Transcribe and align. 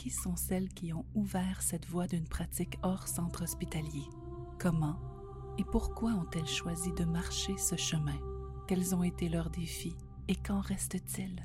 Qui 0.00 0.08
sont 0.08 0.34
celles 0.34 0.70
qui 0.70 0.94
ont 0.94 1.04
ouvert 1.14 1.60
cette 1.60 1.86
voie 1.86 2.06
d'une 2.06 2.26
pratique 2.26 2.78
hors 2.82 3.06
centre 3.06 3.42
hospitalier. 3.42 4.08
Comment 4.58 4.98
et 5.58 5.64
pourquoi 5.64 6.12
ont-elles 6.12 6.46
choisi 6.46 6.90
de 6.94 7.04
marcher 7.04 7.54
ce 7.58 7.76
chemin? 7.76 8.16
Quels 8.66 8.94
ont 8.94 9.02
été 9.02 9.28
leurs 9.28 9.50
défis 9.50 9.98
et 10.26 10.36
qu'en 10.36 10.60
reste-t-il? 10.60 11.44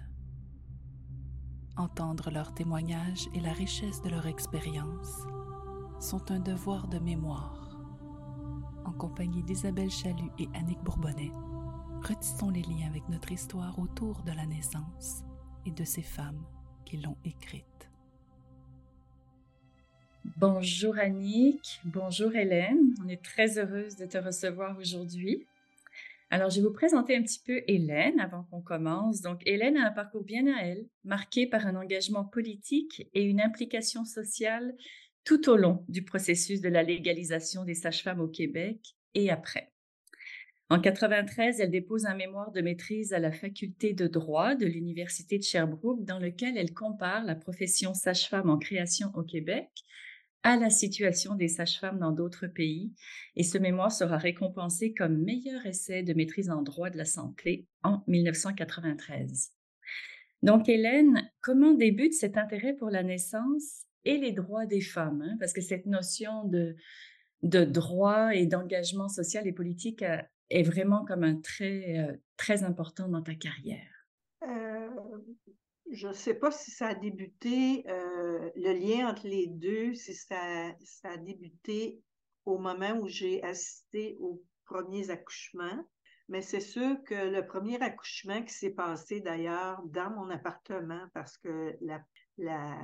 Entendre 1.76 2.32
leurs 2.32 2.54
témoignages 2.54 3.28
et 3.34 3.42
la 3.42 3.52
richesse 3.52 4.02
de 4.04 4.10
leur 4.10 4.26
expérience 4.26 5.12
sont 6.00 6.32
un 6.32 6.40
devoir 6.40 6.88
de 6.88 7.00
mémoire. 7.00 7.78
En 8.86 8.94
compagnie 8.94 9.44
d'Isabelle 9.44 9.92
Chalut 9.92 10.32
et 10.40 10.48
Annick 10.54 10.82
Bourbonnais, 10.82 11.34
retissons 12.08 12.52
les 12.52 12.62
liens 12.62 12.88
avec 12.88 13.10
notre 13.10 13.34
histoire 13.34 13.78
autour 13.80 14.24
de 14.24 14.32
la 14.32 14.46
naissance 14.46 15.26
et 15.66 15.72
de 15.72 15.84
ces 15.84 16.04
femmes 16.04 16.46
qui 16.86 16.96
l'ont 16.96 17.18
écrite. 17.26 17.75
Bonjour 20.38 20.98
Annick, 20.98 21.80
bonjour 21.86 22.36
Hélène, 22.36 22.96
on 23.04 23.08
est 23.08 23.24
très 23.24 23.60
heureuse 23.60 23.96
de 23.96 24.08
te 24.08 24.18
recevoir 24.18 24.76
aujourd'hui. 24.80 25.46
Alors, 26.32 26.50
je 26.50 26.56
vais 26.56 26.68
vous 26.68 26.74
présenter 26.74 27.16
un 27.16 27.22
petit 27.22 27.42
peu 27.46 27.62
Hélène 27.68 28.20
avant 28.20 28.42
qu'on 28.50 28.60
commence. 28.60 29.22
Donc, 29.22 29.42
Hélène 29.46 29.78
a 29.78 29.88
un 29.88 29.92
parcours 29.92 30.24
bien 30.24 30.48
à 30.48 30.64
elle, 30.64 30.88
marqué 31.04 31.46
par 31.46 31.68
un 31.68 31.76
engagement 31.76 32.26
politique 32.26 33.08
et 33.14 33.22
une 33.22 33.40
implication 33.40 34.04
sociale 34.04 34.76
tout 35.26 35.48
au 35.48 35.58
long 35.58 35.86
du 35.90 36.04
processus 36.04 36.60
de 36.60 36.70
la 36.70 36.82
légalisation 36.82 37.64
des 37.64 37.76
sages-femmes 37.76 38.20
au 38.20 38.28
Québec 38.28 38.96
et 39.14 39.30
après. 39.30 39.72
En 40.72 40.80
93, 40.80 41.60
elle 41.60 41.70
dépose 41.70 42.08
un 42.08 42.16
mémoire 42.16 42.52
de 42.52 42.62
maîtrise 42.62 43.14
à 43.14 43.20
la 43.20 43.32
faculté 43.32 43.94
de 43.94 44.08
droit 44.08 44.56
de 44.56 44.66
l'Université 44.66 45.38
de 45.38 45.44
Sherbrooke 45.44 46.04
dans 46.04 46.18
lequel 46.18 46.58
elle 46.58 46.74
compare 46.74 47.24
la 47.24 47.36
profession 47.36 47.94
sage-femme 47.94 48.50
en 48.50 48.58
création 48.58 49.12
au 49.14 49.22
Québec 49.22 49.70
à 50.46 50.58
la 50.58 50.70
situation 50.70 51.34
des 51.34 51.48
sages-femmes 51.48 51.98
dans 51.98 52.12
d'autres 52.12 52.46
pays 52.46 52.94
et 53.36 53.42
ce 53.42 53.58
mémoire 53.58 53.92
sera 53.92 54.18
récompensé 54.18 54.94
comme 54.94 55.18
meilleur 55.18 55.66
essai 55.66 56.04
de 56.04 56.14
maîtrise 56.14 56.52
en 56.52 56.62
droit 56.62 56.92
de 56.92 57.00
la 57.00 57.06
santé 57.06 57.66
en 57.82 58.04
1993. 58.06 59.52
Donc 60.44 60.70
Hélène, 60.70 61.28
comment 61.42 61.74
débute 61.74 62.14
cet 62.14 62.38
intérêt 62.38 62.74
pour 62.74 62.92
la 62.92 63.02
naissance 63.02 63.86
et 64.04 64.20
les 64.20 64.34
droits 64.34 64.68
des 64.68 64.82
femmes, 64.82 65.24
hein, 65.24 65.36
parce 65.40 65.52
que 65.52 65.62
cette 65.62 65.88
notion 65.88 66.44
de, 66.44 66.76
de 67.42 67.66
droit 67.66 68.36
et 68.36 68.46
d'engagement 68.46 69.10
social 69.10 69.48
et 69.48 69.52
politique 69.52 70.04
euh, 70.04 70.22
est 70.52 70.62
vraiment 70.62 71.06
comme 71.06 71.24
un 71.24 71.38
trait 71.38 71.98
euh, 71.98 72.16
très 72.38 72.64
important 72.64 73.10
dans 73.10 73.24
ta 73.24 73.34
carrière. 73.34 74.08
Euh, 74.44 74.90
je 75.92 76.08
ne 76.08 76.14
sais 76.14 76.34
pas 76.34 76.52
si 76.52 76.72
ça 76.72 76.88
a 76.88 76.96
débuté, 76.96 77.84
le 77.88 78.74
lien 78.74 79.10
entre 79.10 79.28
les 79.28 79.48
deux, 79.48 79.94
si 79.94 80.14
ça, 80.14 80.74
a 81.04 81.18
débuté 81.18 82.02
au 82.46 82.58
moment 82.58 82.98
où 83.00 83.08
j'ai 83.08 83.44
assisté 83.44 84.18
aux 84.20 84.44
premiers 84.66 85.10
accouchements. 85.10 85.86
Mais 86.28 86.42
c'est 86.42 86.60
sûr 86.60 87.04
que 87.04 87.30
le 87.30 87.46
premier 87.46 87.80
accouchement 87.82 88.42
qui 88.44 88.54
s'est 88.54 88.74
passé 88.74 89.20
d'ailleurs 89.22 89.82
dans 89.86 90.10
mon 90.10 90.30
appartement, 90.32 91.08
parce 91.14 91.38
que 91.38 91.76
la, 91.82 92.04
la, 92.38 92.78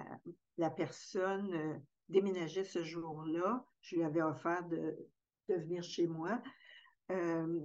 la 0.57 0.69
personne 0.69 1.53
euh, 1.53 1.73
déménageait 2.09 2.63
ce 2.63 2.83
jour-là, 2.83 3.65
je 3.81 3.95
lui 3.95 4.03
avais 4.03 4.21
offert 4.21 4.63
de, 4.67 4.95
venir 5.49 5.83
chez 5.83 6.07
moi. 6.07 6.41
Euh, 7.09 7.59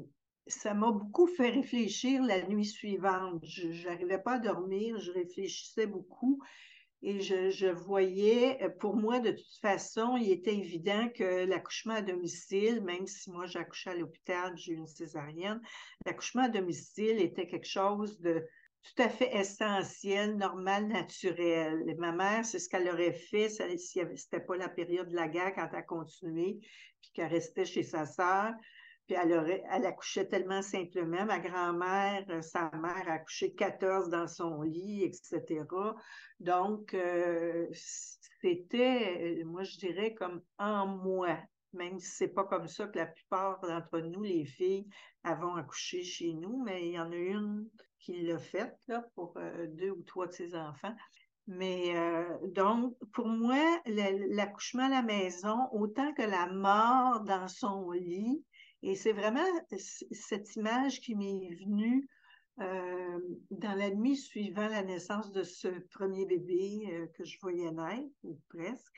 ça 0.47 0.75
m'a 0.75 0.93
beaucoup 0.93 1.27
fait 1.27 1.51
réfléchir 1.51 2.23
la 2.23 2.47
nuit 2.47 2.65
suivante. 2.65 3.45
Je 3.45 3.87
n'arrivais 3.87 4.19
pas 4.19 4.35
à 4.35 4.39
dormir, 4.39 4.99
je 5.01 5.13
réfléchissais 5.13 5.87
beaucoup 5.87 6.41
et 7.03 7.21
je, 7.21 7.71
voyais, 7.71 8.59
pour 8.81 8.97
moi, 8.97 9.21
de 9.21 9.31
toute 9.31 9.61
façon, 9.61 10.17
il 10.17 10.31
était 10.31 10.57
évident 10.57 11.09
que 11.15 11.45
l'accouchement 11.45 11.95
à 11.95 12.03
domicile, 12.03 12.83
même 12.83 13.07
si 13.07 13.31
moi 13.31 13.47
j'accouchais 13.47 13.91
à 13.91 13.95
l'hôpital, 13.95 14.57
j'ai 14.57 14.73
eu 14.73 14.77
une 14.77 14.87
césarienne, 14.87 15.61
l'accouchement 16.05 16.45
à 16.45 16.49
domicile 16.49 17.21
était 17.21 17.47
quelque 17.47 17.69
chose 17.69 18.19
de, 18.21 18.45
tout 18.83 19.03
à 19.03 19.09
fait 19.09 19.37
essentiel, 19.37 20.37
normal, 20.37 20.89
naturel. 20.89 21.85
ma 21.99 22.13
mère, 22.13 22.45
c'est 22.45 22.59
ce 22.59 22.69
qu'elle 22.69 22.89
aurait 22.89 23.13
fait 23.13 23.51
si 23.51 24.01
c'était 24.17 24.41
pas 24.41 24.57
la 24.57 24.69
période 24.69 25.09
de 25.09 25.17
la 25.17 25.29
guerre 25.29 25.55
quand 25.55 25.69
elle 25.71 25.79
a 25.79 25.83
continué, 25.83 26.59
puis 27.03 27.11
qu'elle 27.13 27.33
restait 27.33 27.65
chez 27.65 27.83
sa 27.83 28.07
sœur. 28.07 28.53
Puis 29.07 29.15
elle, 29.15 29.63
elle 29.71 29.87
accouchait 29.87 30.27
tellement 30.27 30.63
simplement. 30.63 31.25
Ma 31.25 31.39
grand-mère, 31.39 32.25
euh, 32.31 32.43
sa 32.43 32.71
mère 32.73 33.09
a 33.09 33.13
accouché 33.13 33.55
14 33.55 34.09
dans 34.09 34.27
son 34.27 34.63
lit, 34.63 35.05
etc. 35.05 35.65
Donc, 36.41 36.93
euh, 36.93 37.69
c'était, 37.73 39.41
euh, 39.41 39.45
moi, 39.45 39.63
je 39.63 39.79
dirais, 39.79 40.15
comme 40.15 40.43
en 40.59 40.87
moi 40.87 41.39
même 41.73 41.99
si 41.99 42.09
c'est 42.09 42.29
pas 42.29 42.45
comme 42.45 42.69
ça 42.69 42.87
que 42.87 42.97
la 42.97 43.05
plupart 43.05 43.61
d'entre 43.61 43.99
nous, 43.99 44.23
les 44.23 44.47
filles, 44.47 44.89
avons 45.25 45.57
accouché 45.57 46.03
chez 46.03 46.33
nous, 46.33 46.63
mais 46.65 46.89
il 46.89 46.93
y 46.95 46.99
en 46.99 47.13
a 47.13 47.17
une 47.17 47.69
qui 47.99 48.23
l'a 48.23 48.39
fait 48.39 48.75
là, 48.89 49.05
pour 49.15 49.39
deux 49.69 49.91
ou 49.91 50.03
trois 50.05 50.27
de 50.27 50.33
ses 50.33 50.55
enfants. 50.55 50.95
Mais 51.47 51.93
donc, 52.45 52.97
pour 53.13 53.27
moi, 53.27 53.83
l'accouchement 53.85 54.85
à 54.85 54.89
la 54.89 55.03
maison, 55.03 55.69
autant 55.73 56.15
que 56.15 56.23
la 56.23 56.47
mort 56.47 57.21
dans 57.25 57.49
son 57.49 57.91
lit, 57.91 58.43
et 58.83 58.95
c'est 58.95 59.13
vraiment 59.13 59.47
cette 59.71 60.55
image 60.57 61.01
qui 61.01 61.15
m'est 61.15 61.55
venue 61.65 62.09
euh, 62.61 63.19
dans 63.51 63.75
la 63.75 63.91
nuit 63.91 64.17
suivant 64.17 64.69
la 64.69 64.83
naissance 64.83 65.33
de 65.33 65.43
ce 65.43 65.69
premier 65.91 66.27
bébé 66.27 67.09
que 67.17 67.25
je 67.25 67.39
voyais 67.41 67.71
naître, 67.71 68.09
ou 68.23 68.39
presque. 68.49 68.93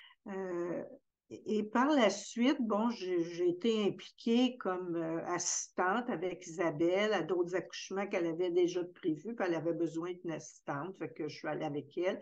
Et 1.30 1.62
par 1.62 1.88
la 1.88 2.08
suite, 2.08 2.56
bon, 2.60 2.88
j'ai 2.90 3.48
été 3.48 3.84
impliquée 3.84 4.56
comme 4.56 4.96
euh, 4.96 5.22
assistante 5.26 6.08
avec 6.08 6.46
Isabelle 6.46 7.12
à 7.12 7.22
d'autres 7.22 7.54
accouchements 7.54 8.06
qu'elle 8.06 8.26
avait 8.26 8.50
déjà 8.50 8.82
prévus, 8.82 9.36
qu'elle 9.36 9.54
avait 9.54 9.74
besoin 9.74 10.12
d'une 10.12 10.30
assistante, 10.30 10.96
fait 10.98 11.12
que 11.12 11.28
je 11.28 11.36
suis 11.36 11.48
allée 11.48 11.66
avec 11.66 11.98
elle. 11.98 12.18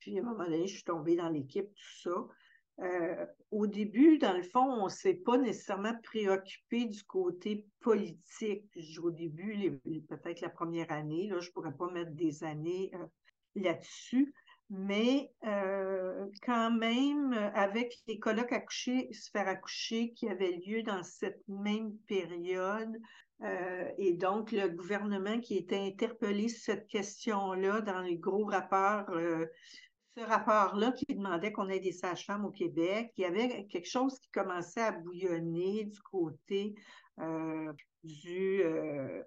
Puis 0.00 0.18
à 0.18 0.22
un 0.22 0.24
moment 0.24 0.44
donné, 0.44 0.66
je 0.66 0.74
suis 0.74 0.84
tombée 0.84 1.14
dans 1.14 1.28
l'équipe, 1.28 1.68
tout 1.72 2.00
ça. 2.02 2.26
Euh, 2.80 3.26
au 3.50 3.66
début, 3.66 4.18
dans 4.18 4.36
le 4.36 4.42
fond, 4.42 4.60
on 4.60 4.84
ne 4.84 4.90
s'est 4.90 5.14
pas 5.14 5.36
nécessairement 5.36 5.94
préoccupé 6.02 6.84
du 6.84 7.02
côté 7.04 7.66
politique. 7.80 8.64
Au 9.02 9.10
début, 9.10 9.80
peut-être 10.08 10.40
la 10.40 10.50
première 10.50 10.90
année, 10.92 11.28
là, 11.28 11.40
je 11.40 11.48
ne 11.48 11.52
pourrais 11.52 11.74
pas 11.74 11.90
mettre 11.90 12.12
des 12.12 12.44
années 12.44 12.92
euh, 12.94 13.04
là-dessus, 13.56 14.32
mais 14.70 15.32
euh, 15.44 16.26
quand 16.42 16.70
même, 16.70 17.32
avec 17.54 17.96
les 18.06 18.18
colloques 18.18 18.52
accoucher, 18.52 19.12
se 19.12 19.30
faire 19.30 19.48
accoucher 19.48 20.12
qui 20.12 20.28
avaient 20.28 20.60
lieu 20.64 20.82
dans 20.82 21.02
cette 21.02 21.42
même 21.48 21.96
période, 22.06 22.96
et 23.98 24.14
donc 24.14 24.50
le 24.50 24.66
gouvernement 24.66 25.38
qui 25.38 25.56
était 25.56 25.78
interpellé 25.78 26.48
sur 26.48 26.74
cette 26.74 26.88
question-là 26.88 27.82
dans 27.82 28.00
les 28.00 28.16
gros 28.16 28.44
rapports, 28.44 29.08
ce 30.18 30.24
rapport-là 30.24 30.92
qui 30.92 31.14
demandait 31.14 31.52
qu'on 31.52 31.68
ait 31.68 31.80
des 31.80 31.92
sages-femmes 31.92 32.44
au 32.44 32.50
Québec, 32.50 33.12
il 33.16 33.22
y 33.22 33.24
avait 33.24 33.66
quelque 33.66 33.88
chose 33.88 34.18
qui 34.18 34.28
commençait 34.30 34.82
à 34.82 34.92
bouillonner 34.92 35.84
du 35.84 36.00
côté 36.00 36.74
du, 38.04 38.62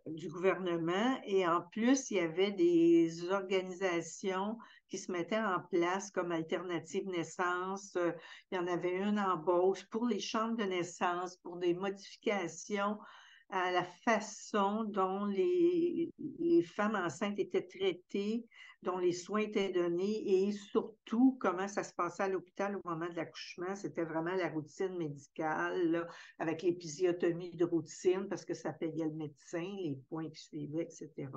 du 0.06 0.30
gouvernement. 0.30 1.20
Et 1.26 1.48
en 1.48 1.62
plus, 1.62 2.12
il 2.12 2.18
y 2.18 2.20
avait 2.20 2.52
des 2.52 3.30
organisations 3.32 4.58
qui 4.90 4.98
se 4.98 5.12
mettaient 5.12 5.40
en 5.40 5.62
place 5.72 6.12
comme 6.12 6.32
alternative 6.32 7.08
naissance. 7.08 7.96
Euh, 7.96 8.12
il 8.52 8.56
y 8.56 8.60
en 8.60 8.68
avait 8.68 8.96
une 8.96 9.20
embauche 9.20 9.86
pour 9.90 10.06
les 10.06 10.20
chambres 10.20 10.58
de 10.58 10.64
naissance, 10.64 11.38
pour 11.38 11.58
des 11.58 11.74
modifications 11.74 12.98
à 13.50 13.72
la 13.72 13.84
façon 14.06 14.86
dont 14.86 15.26
les 15.26 16.10
femmes 16.64 16.96
enceintes 16.96 17.40
étaient 17.40 17.68
traitées, 17.68 18.46
dont 18.84 18.98
les 18.98 19.14
soins 19.14 19.42
étaient 19.42 19.72
donnés 19.72 20.48
et 20.48 20.52
surtout 20.52 21.38
comment 21.40 21.68
ça 21.68 21.84
se 21.84 21.94
passait 21.94 22.24
à 22.24 22.28
l'hôpital 22.28 22.76
au 22.78 22.90
moment 22.90 23.08
de 23.08 23.16
l'accouchement. 23.16 23.76
C'était 23.76 24.04
vraiment 24.04 24.34
la 24.34 24.50
routine 24.50 24.98
médicale 24.98 26.08
avec 26.40 26.64
l'épisiotomie 26.64 27.56
de 27.56 27.66
routine 27.66 28.28
parce 28.28 28.46
que 28.46 28.54
ça 28.54 28.74
payait 28.74 29.06
le 29.06 29.14
médecin, 29.14 29.76
les 29.84 30.00
points 30.10 30.30
qui 30.30 30.42
suivaient, 30.42 30.84
etc. 30.84 31.30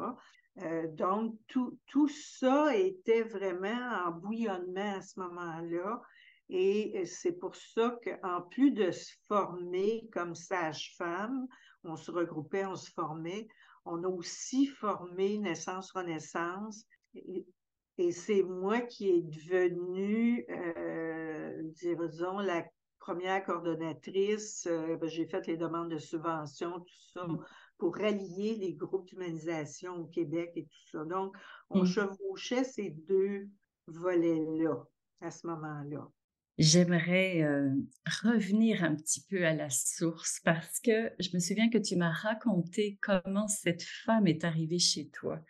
donc, 0.92 1.36
tout, 1.48 1.78
tout 1.86 2.08
ça 2.08 2.76
était 2.76 3.22
vraiment 3.22 4.06
en 4.06 4.12
bouillonnement 4.12 4.94
à 4.96 5.02
ce 5.02 5.18
moment-là. 5.20 6.00
Et 6.48 7.04
c'est 7.06 7.32
pour 7.32 7.56
ça 7.56 7.98
qu'en 8.04 8.42
plus 8.42 8.70
de 8.70 8.90
se 8.90 9.12
former 9.26 10.08
comme 10.12 10.34
sage-femme, 10.34 11.46
on 11.84 11.96
se 11.96 12.10
regroupait, 12.10 12.66
on 12.66 12.76
se 12.76 12.90
formait, 12.90 13.48
on 13.84 14.02
a 14.04 14.08
aussi 14.08 14.66
formé 14.66 15.38
Naissance-Renaissance. 15.38 16.86
Et, 17.14 18.10
c'est 18.10 18.42
moi 18.42 18.80
qui 18.80 19.08
est 19.08 19.22
devenue, 19.22 20.44
euh, 20.50 21.62
disons, 21.74 22.38
la 22.38 22.64
première 22.98 23.44
coordonnatrice. 23.44 24.66
Euh, 24.66 24.96
ben, 24.96 25.08
j'ai 25.08 25.26
fait 25.26 25.46
les 25.46 25.56
demandes 25.56 25.90
de 25.90 25.98
subventions, 25.98 26.80
tout 26.80 27.10
ça, 27.12 27.26
mm. 27.26 27.38
pour 27.78 27.96
rallier 27.96 28.56
les 28.56 28.74
groupes 28.74 29.06
d'humanisation 29.06 29.96
au 29.96 30.06
Québec 30.06 30.52
et 30.56 30.64
tout 30.64 30.88
ça. 30.90 31.04
Donc, 31.04 31.36
on 31.70 31.82
mm. 31.82 31.86
chevauchait 31.86 32.64
ces 32.64 32.90
deux 32.90 33.46
volets-là 33.86 34.84
à 35.20 35.30
ce 35.30 35.46
moment-là. 35.46 36.08
J'aimerais 36.56 37.42
revenir 38.22 38.84
un 38.84 38.94
petit 38.94 39.24
peu 39.28 39.44
à 39.44 39.52
la 39.54 39.70
source 39.70 40.40
parce 40.44 40.78
que 40.78 41.10
je 41.18 41.30
me 41.34 41.40
souviens 41.40 41.68
que 41.68 41.78
tu 41.78 41.96
m'as 41.96 42.12
raconté 42.12 42.96
comment 43.02 43.48
cette 43.48 43.82
femme 43.82 44.28
est 44.28 44.44
arrivée 44.44 44.78
chez 44.78 45.08
toi. 45.08 45.40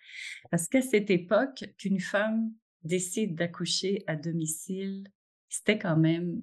Parce 0.51 0.67
qu'à 0.67 0.81
cette 0.81 1.11
époque, 1.11 1.65
qu'une 1.77 2.01
femme 2.01 2.53
décide 2.85 3.35
d'accoucher 3.35 4.03
à 4.07 4.17
domicile, 4.17 5.05
c'était 5.49 5.79
quand 5.79 5.97
même 5.97 6.43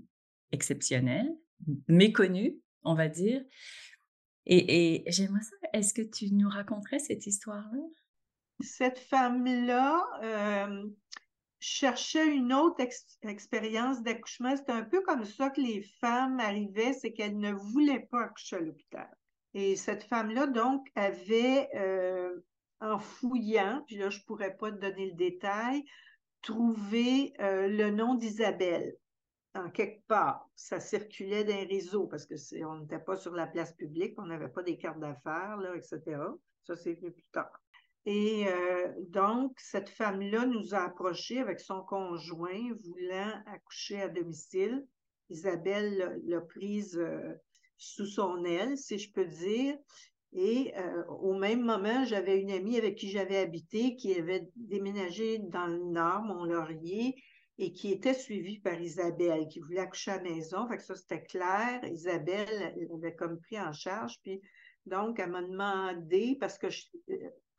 exceptionnel, 0.51 1.27
méconnu, 1.87 2.57
on 2.83 2.93
va 2.93 3.07
dire. 3.07 3.43
Et, 4.45 5.03
j'aimerais 5.07 5.41
ça, 5.41 5.55
est-ce 5.73 5.93
que 5.93 6.01
tu 6.01 6.33
nous 6.33 6.49
raconterais 6.49 6.99
cette 6.99 7.25
histoire-là? 7.25 7.81
Cette 8.59 8.99
femme-là, 8.99 10.03
cherchait 11.61 12.27
une 12.27 12.51
autre 12.51 12.83
expérience 13.21 14.01
d'accouchement. 14.01 14.55
C'est 14.57 14.71
un 14.71 14.83
peu 14.83 15.01
comme 15.01 15.23
ça 15.23 15.51
que 15.51 15.61
les 15.61 15.83
femmes 16.01 16.39
arrivaient, 16.39 16.93
c'est 16.93 17.13
qu'elles 17.13 17.37
ne 17.37 17.53
voulaient 17.53 18.07
pas 18.11 18.23
accoucher 18.23 18.57
à 18.57 18.59
l'hôpital. 18.59 19.09
Et 19.53 19.75
cette 19.75 20.03
femme-là, 20.03 20.47
donc, 20.47 20.87
avait, 20.95 21.69
euh, 21.75 22.41
en 22.79 22.97
fouillant, 22.97 23.83
puis 23.85 23.97
là, 23.97 24.09
je 24.09 24.19
ne 24.19 24.23
pourrais 24.23 24.57
pas 24.57 24.71
te 24.71 24.77
donner 24.77 25.11
le 25.11 25.15
détail, 25.15 25.83
trouvé 26.41 27.33
euh, 27.39 27.67
le 27.67 27.91
nom 27.91 28.15
d'Isabelle 28.15 28.95
en 29.53 29.69
quelque 29.69 30.03
part. 30.07 30.49
Ça 30.55 30.79
circulait 30.79 31.43
dans 31.43 31.55
les 31.55 31.65
réseaux 31.65 32.07
parce 32.07 32.25
que 32.25 32.35
on 32.65 32.79
n'était 32.79 32.99
pas 32.99 33.17
sur 33.17 33.33
la 33.33 33.45
place 33.45 33.73
publique, 33.73 34.15
on 34.17 34.25
n'avait 34.25 34.49
pas 34.49 34.63
des 34.63 34.77
cartes 34.77 34.99
d'affaires, 34.99 35.59
etc. 35.75 36.19
Ça, 36.63 36.75
c'est 36.75 36.93
venu 36.93 37.11
plus 37.11 37.25
tard. 37.31 37.60
Et 38.05 38.47
euh, 38.47 38.87
donc, 39.09 39.53
cette 39.59 39.89
femme-là 39.89 40.45
nous 40.45 40.73
a 40.73 40.79
approchés 40.79 41.39
avec 41.39 41.59
son 41.59 41.81
conjoint 41.81 42.73
voulant 42.83 43.31
accoucher 43.45 44.01
à 44.01 44.09
domicile. 44.09 44.85
Isabelle 45.29 46.19
l'a 46.25 46.41
prise 46.41 46.97
euh, 46.97 47.33
sous 47.77 48.07
son 48.07 48.43
aile, 48.43 48.77
si 48.77 48.97
je 48.97 49.11
peux 49.11 49.25
dire. 49.25 49.77
Et 50.33 50.73
euh, 50.77 51.03
au 51.07 51.33
même 51.33 51.61
moment, 51.61 52.03
j'avais 52.05 52.39
une 52.39 52.51
amie 52.51 52.77
avec 52.77 52.95
qui 52.95 53.09
j'avais 53.09 53.37
habité 53.37 53.95
qui 53.95 54.15
avait 54.15 54.49
déménagé 54.55 55.39
dans 55.39 55.67
le 55.67 55.83
Nord, 55.91 56.23
Mont-Laurier, 56.23 57.15
et 57.57 57.73
qui 57.73 57.91
était 57.91 58.13
suivie 58.13 58.59
par 58.59 58.79
Isabelle, 58.81 59.47
qui 59.47 59.59
voulait 59.59 59.81
accoucher 59.81 60.11
à 60.11 60.17
la 60.17 60.23
maison. 60.23 60.67
Fait 60.67 60.77
que 60.77 60.83
ça, 60.83 60.95
c'était 60.95 61.21
clair. 61.21 61.81
Isabelle, 61.83 62.73
elle 62.75 62.89
avait 62.95 63.13
comme 63.13 63.39
pris 63.41 63.59
en 63.59 63.73
charge. 63.73 64.19
Puis, 64.23 64.41
donc, 64.87 65.19
elle 65.19 65.29
m'a 65.29 65.43
demandé, 65.43 66.37
parce 66.39 66.57
que 66.57 66.69
je, 66.69 66.85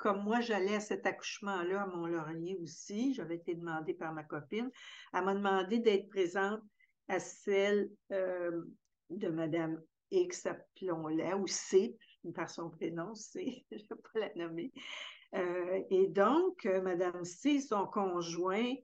comme 0.03 0.25
moi, 0.25 0.41
j'allais 0.41 0.75
à 0.75 0.81
cet 0.81 1.07
accouchement-là 1.07 1.83
à 1.83 1.87
Mont-Laurier 1.87 2.59
aussi, 2.61 3.15
j'avais 3.15 3.37
été 3.37 3.55
demandée 3.55 3.95
par 3.95 4.13
ma 4.13 4.25
copine, 4.25 4.69
elle 5.15 5.25
m'a 5.25 5.33
demandé 5.33 5.79
d'être 5.79 6.09
présente 6.09 6.61
à 7.07 7.21
celle 7.21 7.89
euh, 8.11 8.65
de 9.11 9.29
Madame 9.29 9.81
X, 10.11 10.47
appelons-la, 10.47 11.37
ou 11.37 11.47
C, 11.47 11.97
par 12.35 12.51
son 12.51 12.69
prénom, 12.69 13.15
C, 13.15 13.65
je 13.71 13.77
ne 13.77 13.81
vais 13.81 14.03
pas 14.13 14.19
la 14.19 14.49
nommer. 14.49 14.73
Euh, 15.37 15.81
et 15.89 16.09
donc, 16.09 16.67
euh, 16.67 16.83
Madame 16.83 17.25
C, 17.25 17.61
son 17.61 17.87
conjoint, 17.87 18.75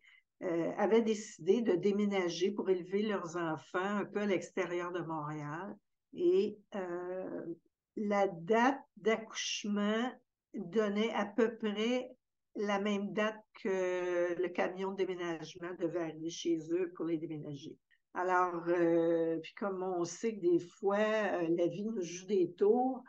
avait 0.77 1.03
décidé 1.03 1.63
de 1.63 1.75
déménager 1.75 2.53
pour 2.53 2.71
élever 2.71 3.03
leurs 3.03 3.37
enfants 3.37 3.81
un 3.81 4.05
peu 4.05 4.21
à 4.21 4.27
l'extérieur 4.27 4.93
de 4.93 5.01
Montréal. 5.01 5.77
Et 6.13 6.57
la 7.97 8.29
date 8.29 8.79
d'accouchement 8.97 10.13
donnait 10.55 11.13
à 11.13 11.27
peu 11.27 11.57
près 11.57 12.11
la 12.57 12.81
même 12.81 13.13
date 13.13 13.41
que 13.63 14.35
le 14.41 14.49
camion 14.49 14.93
de 14.93 14.97
déménagement 14.97 15.75
devait 15.79 16.01
arriver 16.01 16.31
chez 16.31 16.59
eux 16.73 16.93
pour 16.97 17.05
les 17.05 17.19
déménager. 17.19 17.77
Alors, 18.15 18.65
euh, 18.69 19.39
puis 19.43 19.55
comme 19.55 19.83
on 19.83 20.05
sait 20.05 20.35
que 20.35 20.41
des 20.41 20.59
fois, 20.59 20.99
euh, 20.99 21.47
la 21.57 21.67
vie 21.69 21.85
nous 21.85 22.01
joue 22.03 22.27
des 22.27 22.53
tours, 22.55 23.05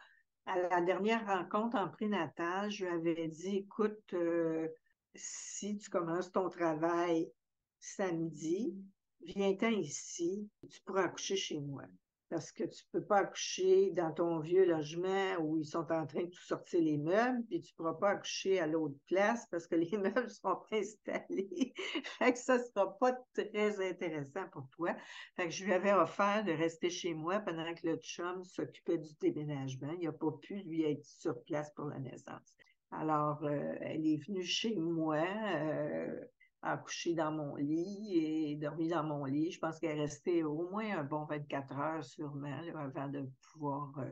à 0.45 0.59
la 0.59 0.81
dernière 0.81 1.25
rencontre 1.25 1.77
en 1.77 1.89
prénatal, 1.89 2.69
je 2.69 2.85
lui 2.85 2.91
avais 2.91 3.27
dit, 3.27 3.57
écoute, 3.57 4.13
euh, 4.13 4.67
si 5.15 5.77
tu 5.77 5.89
commences 5.89 6.31
ton 6.31 6.49
travail 6.49 7.31
samedi, 7.79 8.75
viens-t'en 9.21 9.69
ici, 9.69 10.49
tu 10.69 10.81
pourras 10.81 11.05
accoucher 11.05 11.35
chez 11.35 11.59
moi 11.59 11.83
parce 12.29 12.51
que 12.51 12.63
tu 12.63 12.83
ne 12.85 12.99
peux 12.99 13.05
pas 13.05 13.19
accoucher 13.19 13.91
dans 13.91 14.11
ton 14.11 14.39
vieux 14.39 14.65
logement 14.65 15.37
où 15.39 15.57
ils 15.57 15.65
sont 15.65 15.91
en 15.91 16.05
train 16.05 16.23
de 16.23 16.29
tout 16.29 16.43
sortir 16.43 16.81
les 16.81 16.97
meubles, 16.97 17.43
puis 17.47 17.61
tu 17.61 17.73
ne 17.73 17.75
pourras 17.77 17.95
pas 17.95 18.09
accoucher 18.11 18.59
à 18.59 18.67
l'autre 18.67 18.97
place 19.07 19.47
parce 19.49 19.67
que 19.67 19.75
les 19.75 19.97
meubles 19.97 20.27
ne 20.27 20.41
pas 20.41 20.65
installés. 20.71 21.73
fait 22.19 22.33
que 22.33 22.39
ça 22.39 22.57
ne 22.57 22.63
sera 22.63 22.97
pas 22.97 23.13
très 23.33 23.89
intéressant 23.89 24.47
pour 24.51 24.67
toi. 24.69 24.95
Fait 25.35 25.45
que 25.45 25.51
je 25.51 25.65
lui 25.65 25.73
avais 25.73 25.93
offert 25.93 26.43
de 26.43 26.51
rester 26.51 26.89
chez 26.89 27.13
moi 27.13 27.39
pendant 27.39 27.73
que 27.73 27.87
le 27.87 27.97
chum 27.97 28.43
s'occupait 28.43 28.99
du 28.99 29.13
déménagement. 29.19 29.93
Il 29.99 30.05
n'a 30.05 30.11
pas 30.11 30.31
pu, 30.41 30.55
lui, 30.59 30.83
être 30.83 31.05
sur 31.05 31.41
place 31.43 31.71
pour 31.75 31.85
la 31.85 31.99
naissance. 31.99 32.55
Alors, 32.91 33.43
euh, 33.43 33.75
elle 33.81 34.05
est 34.05 34.23
venue 34.27 34.43
chez 34.43 34.75
moi. 34.75 35.17
Euh, 35.17 36.25
accouché 36.61 37.13
dans 37.13 37.31
mon 37.31 37.55
lit 37.55 38.51
et 38.51 38.55
dormi 38.55 38.89
dans 38.89 39.03
mon 39.03 39.25
lit. 39.25 39.51
Je 39.51 39.59
pense 39.59 39.79
qu'elle 39.79 39.97
est 39.97 40.01
restée 40.01 40.43
au 40.43 40.69
moins 40.69 40.99
un 40.99 41.03
bon 41.03 41.25
24 41.25 41.79
heures 41.79 42.03
sûrement 42.03 42.61
avant 42.75 43.07
de 43.07 43.29
pouvoir 43.51 43.97
euh, 43.99 44.09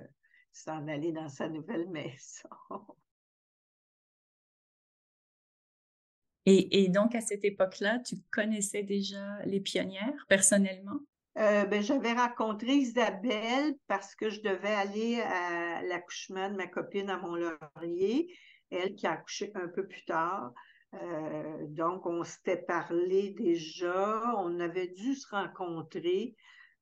s'en 0.51 0.87
aller 0.87 1.11
dans 1.11 1.29
sa 1.29 1.49
nouvelle 1.49 1.89
maison. 1.89 2.49
Et, 6.49 6.87
donc, 6.87 7.13
à 7.13 7.19
cette 7.19 7.43
époque-là, 7.43 7.99
tu 7.99 8.15
connaissais 8.31 8.81
déjà 8.81 9.37
les 9.43 9.59
pionnières 9.59 10.25
personnellement? 10.29 10.97
Euh, 11.37 11.65
ben, 11.65 11.83
j'avais 11.83 12.13
rencontré 12.13 12.71
Isabelle 12.71 13.75
parce 13.87 14.15
que 14.15 14.29
je 14.29 14.39
devais 14.39 14.73
aller 14.73 15.19
à 15.19 15.81
l'accouchement 15.81 16.49
de 16.49 16.55
ma 16.55 16.67
copine 16.67 17.09
à 17.09 17.17
Mont-Laurier, 17.17 18.33
elle 18.71 18.95
qui 18.95 19.05
a 19.07 19.11
accouché 19.11 19.51
un 19.55 19.67
peu 19.67 19.85
plus 19.85 20.05
tard. 20.05 20.53
Euh, 20.93 21.67
donc, 21.67 22.05
on 22.05 22.23
s'était 22.23 22.61
parlé 22.61 23.31
déjà, 23.31 24.33
on 24.37 24.59
avait 24.59 24.87
dû 24.87 25.15
se 25.15 25.27
rencontrer 25.29 26.35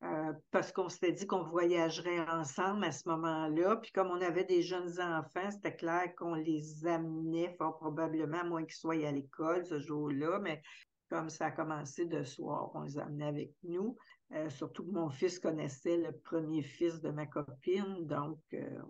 euh, 0.03 0.33
parce 0.51 0.71
qu'on 0.71 0.89
s'était 0.89 1.12
dit 1.12 1.25
qu'on 1.25 1.43
voyagerait 1.43 2.19
ensemble 2.29 2.85
à 2.85 2.91
ce 2.91 3.09
moment-là. 3.09 3.77
Puis 3.77 3.91
comme 3.91 4.12
on 4.12 4.21
avait 4.21 4.43
des 4.43 4.62
jeunes 4.62 5.00
enfants, 5.01 5.50
c'était 5.50 5.75
clair 5.75 6.13
qu'on 6.15 6.35
les 6.35 6.85
amenait 6.85 7.55
fort 7.57 7.77
probablement, 7.77 8.45
moins 8.45 8.63
qu'ils 8.63 8.75
soient 8.75 9.07
à 9.07 9.12
l'école 9.12 9.65
ce 9.65 9.79
jour-là, 9.79 10.39
mais 10.39 10.62
comme 11.09 11.29
ça 11.29 11.47
a 11.47 11.51
commencé 11.51 12.05
de 12.05 12.24
soir, 12.24 12.71
on 12.75 12.81
les 12.81 13.00
amenait 13.00 13.25
avec 13.25 13.51
nous. 13.63 13.95
Euh, 14.33 14.50
surtout 14.50 14.85
que 14.85 14.91
mon 14.91 15.09
fils 15.09 15.39
connaissait 15.39 15.97
le 15.97 16.12
premier 16.12 16.62
fils 16.62 17.00
de 17.01 17.09
ma 17.09 17.25
copine, 17.25 18.05
donc 18.05 18.39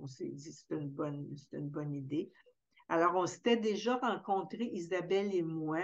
on 0.01 0.07
s'est 0.07 0.29
dit 0.29 0.51
c'est 0.51 0.75
une 0.75 0.89
bonne, 0.89 1.27
c'est 1.35 1.57
une 1.57 1.69
bonne 1.69 1.93
idée. 1.93 2.31
Alors, 2.87 3.15
on 3.15 3.25
s'était 3.25 3.57
déjà 3.57 3.97
rencontrés, 3.97 4.69
Isabelle 4.73 5.33
et 5.33 5.41
moi, 5.41 5.81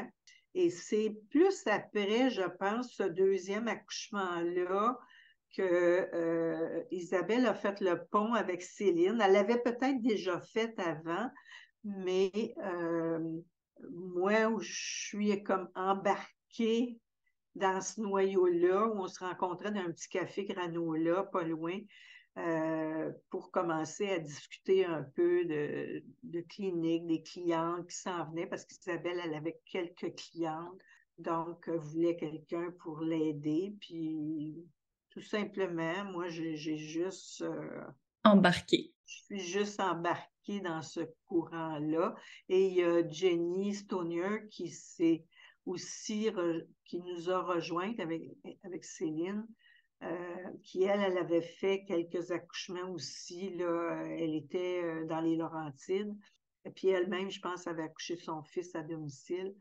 et 0.53 0.69
c'est 0.69 1.15
plus 1.29 1.65
après, 1.67 2.29
je 2.29 2.43
pense, 2.59 2.93
ce 2.93 3.03
deuxième 3.03 3.67
accouchement-là 3.67 4.99
que 5.55 6.09
euh, 6.13 6.83
Isabelle 6.91 7.45
a 7.45 7.53
fait 7.53 7.79
le 7.81 8.05
pont 8.05 8.33
avec 8.33 8.61
Céline. 8.61 9.21
Elle 9.21 9.33
l'avait 9.33 9.61
peut-être 9.61 10.01
déjà 10.01 10.39
fait 10.39 10.77
avant, 10.79 11.29
mais 11.83 12.53
euh, 12.63 13.19
moi, 13.89 14.47
où 14.47 14.59
je 14.59 14.73
suis 14.73 15.43
comme 15.43 15.69
embarquée 15.75 16.99
dans 17.55 17.81
ce 17.81 17.99
noyau-là, 18.01 18.87
où 18.87 19.01
on 19.01 19.07
se 19.07 19.23
rencontrait 19.23 19.71
dans 19.71 19.81
un 19.81 19.91
petit 19.91 20.09
café 20.09 20.45
granola, 20.45 21.23
pas 21.23 21.43
loin, 21.43 21.77
euh, 22.37 23.11
pour 23.29 23.51
commencer 23.51 24.09
à 24.09 24.19
discuter 24.19 24.85
un 24.85 25.03
peu 25.03 25.43
de, 25.45 26.03
de 26.23 26.41
clinique, 26.41 27.05
des 27.07 27.21
clients 27.21 27.83
qui 27.83 27.95
s'en 27.95 28.25
venaient, 28.29 28.47
parce 28.47 28.65
qu'Isabelle, 28.65 29.19
elle 29.23 29.33
avait 29.33 29.59
quelques 29.65 30.15
clientes, 30.15 30.81
donc 31.17 31.65
elle 31.67 31.79
voulait 31.79 32.15
quelqu'un 32.15 32.71
pour 32.79 33.01
l'aider. 33.01 33.75
Puis 33.81 34.65
tout 35.09 35.21
simplement, 35.21 36.05
moi, 36.05 36.29
j'ai 36.29 36.77
juste 36.77 37.41
euh, 37.41 37.83
embarquée. 38.23 38.93
Je 39.05 39.15
suis 39.23 39.39
juste 39.39 39.79
embarquée 39.81 40.61
dans 40.61 40.81
ce 40.81 41.01
courant-là. 41.27 42.15
Et 42.47 42.67
il 42.67 42.75
y 42.75 42.83
a 42.83 43.05
Jenny 43.07 43.75
Stonier 43.75 44.47
qui 44.49 44.69
s'est 44.69 45.25
aussi, 45.65 46.29
qui 46.85 47.01
nous 47.01 47.29
a 47.29 47.41
rejointes 47.41 47.99
avec, 47.99 48.23
avec 48.63 48.85
Céline, 48.85 49.45
euh, 50.03 50.49
qui, 50.63 50.83
elle, 50.83 51.01
elle 51.01 51.17
avait 51.17 51.43
fait 51.43 51.83
quelques 51.83 52.31
accouchements 52.31 52.89
aussi. 52.91 53.51
Là, 53.51 54.03
elle 54.17 54.33
était 54.33 54.81
euh, 54.83 55.05
dans 55.05 55.21
les 55.21 55.35
Laurentides. 55.35 56.15
Et 56.65 56.71
puis 56.71 56.87
elle-même, 56.87 57.29
je 57.29 57.39
pense, 57.39 57.67
avait 57.67 57.83
accouché 57.83 58.15
son 58.15 58.41
fils 58.43 58.73
à 58.75 58.81
domicile. 58.81 59.53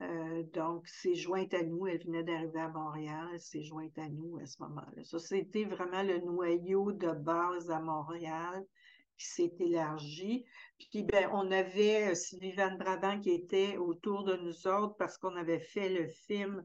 Euh, 0.00 0.44
donc, 0.54 0.86
c'est 0.86 1.16
jointe 1.16 1.52
à 1.52 1.64
nous. 1.64 1.88
Elle 1.88 2.04
venait 2.04 2.22
d'arriver 2.22 2.60
à 2.60 2.68
Montréal. 2.68 3.28
C'est 3.38 3.64
jointe 3.64 3.98
à 3.98 4.08
nous 4.08 4.38
à 4.38 4.46
ce 4.46 4.62
moment-là. 4.62 5.02
Ça, 5.02 5.18
c'était 5.18 5.64
vraiment 5.64 6.04
le 6.04 6.18
noyau 6.18 6.92
de 6.92 7.10
base 7.10 7.68
à 7.70 7.80
Montréal 7.80 8.64
qui 9.16 9.26
s'est 9.26 9.54
élargi. 9.58 10.44
Puis, 10.78 11.02
ben, 11.02 11.28
on 11.32 11.50
avait 11.50 12.14
Sylvain 12.14 12.76
Brabant 12.76 13.20
qui 13.20 13.30
était 13.30 13.76
autour 13.78 14.22
de 14.22 14.36
nous 14.36 14.68
autres 14.68 14.94
parce 14.96 15.18
qu'on 15.18 15.34
avait 15.34 15.58
fait 15.58 15.88
le 15.88 16.06
film 16.06 16.64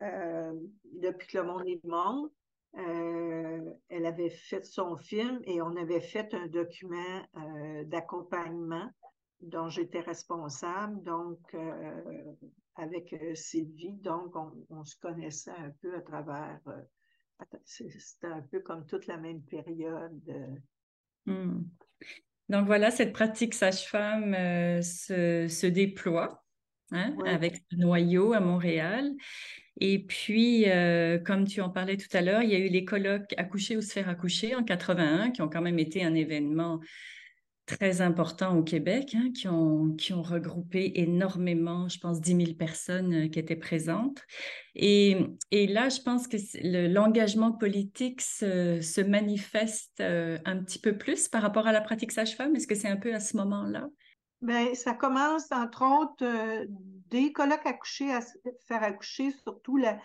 Depuis 0.00 1.28
que 1.28 1.38
le 1.38 1.44
monde 1.44 1.66
est 1.66 1.82
monde. 1.84 2.30
Euh, 2.76 3.72
elle 3.88 4.06
avait 4.06 4.30
fait 4.30 4.64
son 4.64 4.96
film 4.96 5.40
et 5.44 5.62
on 5.62 5.76
avait 5.76 6.00
fait 6.00 6.34
un 6.34 6.48
document 6.48 7.22
euh, 7.36 7.84
d'accompagnement 7.84 8.90
dont 9.40 9.68
j'étais 9.68 10.00
responsable, 10.00 11.02
donc 11.04 11.38
euh, 11.54 12.34
avec 12.74 13.14
Sylvie. 13.34 13.96
Donc, 13.98 14.34
on, 14.70 14.84
se 14.84 14.96
connaissait 14.96 15.52
un 15.52 15.70
peu 15.82 15.94
à 15.94 16.00
travers. 16.00 16.60
C'était 17.64 18.26
un 18.26 18.42
peu 18.42 18.60
comme 18.60 18.86
toute 18.86 19.06
la 19.06 19.18
même 19.18 19.42
période. 19.42 20.58
Hmm. 21.26 21.62
Donc 22.48 22.66
voilà, 22.66 22.90
cette 22.90 23.12
pratique 23.12 23.54
sage-femme 23.54 24.32
se, 24.82 25.46
se, 25.48 25.66
déploie 25.66 26.42
hein, 26.90 27.16
avec 27.24 27.56
ce 27.70 27.76
noyau 27.76 28.32
à 28.32 28.40
Montréal. 28.40 29.14
Et 29.80 30.04
puis, 30.04 30.68
euh, 30.68 31.18
comme 31.18 31.46
tu 31.46 31.60
en 31.60 31.70
parlais 31.70 31.96
tout 31.96 32.14
à 32.16 32.20
l'heure, 32.20 32.42
il 32.42 32.50
y 32.50 32.54
a 32.54 32.58
eu 32.58 32.68
les 32.68 32.84
colloques 32.84 33.34
Accoucher 33.36 33.76
ou 33.76 33.82
se 33.82 33.92
faire 33.92 34.08
accoucher 34.08 34.54
en 34.54 34.62
81, 34.62 35.30
qui 35.30 35.42
ont 35.42 35.48
quand 35.48 35.62
même 35.62 35.78
été 35.78 36.04
un 36.04 36.14
événement 36.14 36.80
très 37.66 38.02
important 38.02 38.56
au 38.58 38.62
Québec, 38.62 39.16
hein, 39.16 39.30
qui, 39.34 39.48
ont, 39.48 40.22
regroupé 40.22 40.92
énormément, 40.96 41.88
je 41.88 41.98
pense, 41.98 42.20
10 42.20 42.36
000 42.36 42.56
personnes 42.58 43.14
euh, 43.14 43.28
qui 43.28 43.38
étaient 43.38 43.56
présentes. 43.56 44.20
Et, 44.74 45.16
là, 45.50 45.88
je 45.88 46.00
pense 46.00 46.28
que 46.28 46.36
l'engagement 46.88 47.52
politique 47.52 48.20
se, 48.20 48.80
se 48.80 49.00
manifeste 49.00 50.00
euh, 50.00 50.38
un 50.44 50.58
petit 50.58 50.78
peu 50.78 50.96
plus 50.98 51.28
par 51.28 51.42
rapport 51.42 51.66
à 51.66 51.72
la 51.72 51.80
pratique 51.80 52.12
sage-femme. 52.12 52.54
Est-ce 52.54 52.66
que 52.66 52.74
c'est 52.74 52.88
un 52.88 52.98
peu 52.98 53.14
à 53.14 53.20
ce 53.20 53.36
moment-là? 53.38 53.88
Bien, 54.42 54.74
ça 54.74 54.92
commence, 54.92 55.50
entre 55.50 55.82
autres, 55.84 56.66
des 57.06 57.32
colloques 57.32 57.66
accouchés 57.66 58.12
à 58.12 58.20
faire 58.66 58.82
accoucher, 58.82 59.30
surtout 59.30 59.76
la, 59.76 59.98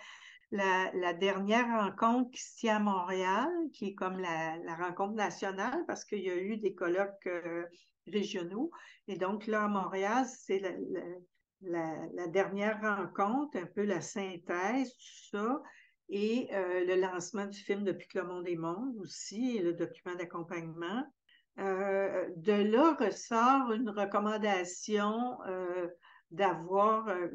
la, 0.52 1.12
dernière 1.12 1.66
rencontre 1.66 2.30
tient 2.56 2.76
à 2.76 2.80
Montréal, 2.80 3.48
qui 3.72 3.88
est 3.88 3.94
comme 3.94 4.18
la, 4.18 4.56
rencontre 4.76 5.14
nationale, 5.14 5.84
parce 5.86 6.04
qu'il 6.04 6.22
y 6.22 6.30
a 6.30 6.36
eu 6.36 6.56
des 6.56 6.74
colloques 6.74 7.26
euh, 7.26 7.64
régionaux. 8.06 8.70
Et 9.06 9.16
donc, 9.16 9.46
là, 9.46 9.64
à 9.64 9.68
Montréal, 9.68 10.26
c'est 10.26 10.60
la, 11.62 12.26
dernière 12.28 12.80
rencontre, 12.80 13.56
un 13.58 13.66
peu 13.66 13.84
la 13.84 14.00
synthèse, 14.00 14.92
tout 14.96 15.36
ça, 15.36 15.62
et 16.08 16.48
euh, 16.52 16.84
le 16.84 17.00
lancement 17.00 17.46
du 17.46 17.58
film 17.58 17.84
Depuis 17.84 18.08
que 18.08 18.18
le 18.18 18.26
monde 18.26 18.48
est 18.48 18.56
monde 18.56 18.96
aussi, 18.98 19.56
et 19.56 19.62
le 19.62 19.74
document 19.74 20.16
d'accompagnement. 20.16 21.04
Euh, 21.58 22.28
de 22.36 22.52
là 22.52 22.96
ressort 22.98 23.72
une 23.72 23.90
recommandation 23.90 25.38
d'avoir 26.30 27.08
euh, 27.08 27.28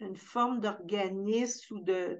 une 0.00 0.16
forme 0.16 0.60
d'organisme 0.60 1.76
ou 1.76 1.80
de, 1.80 2.18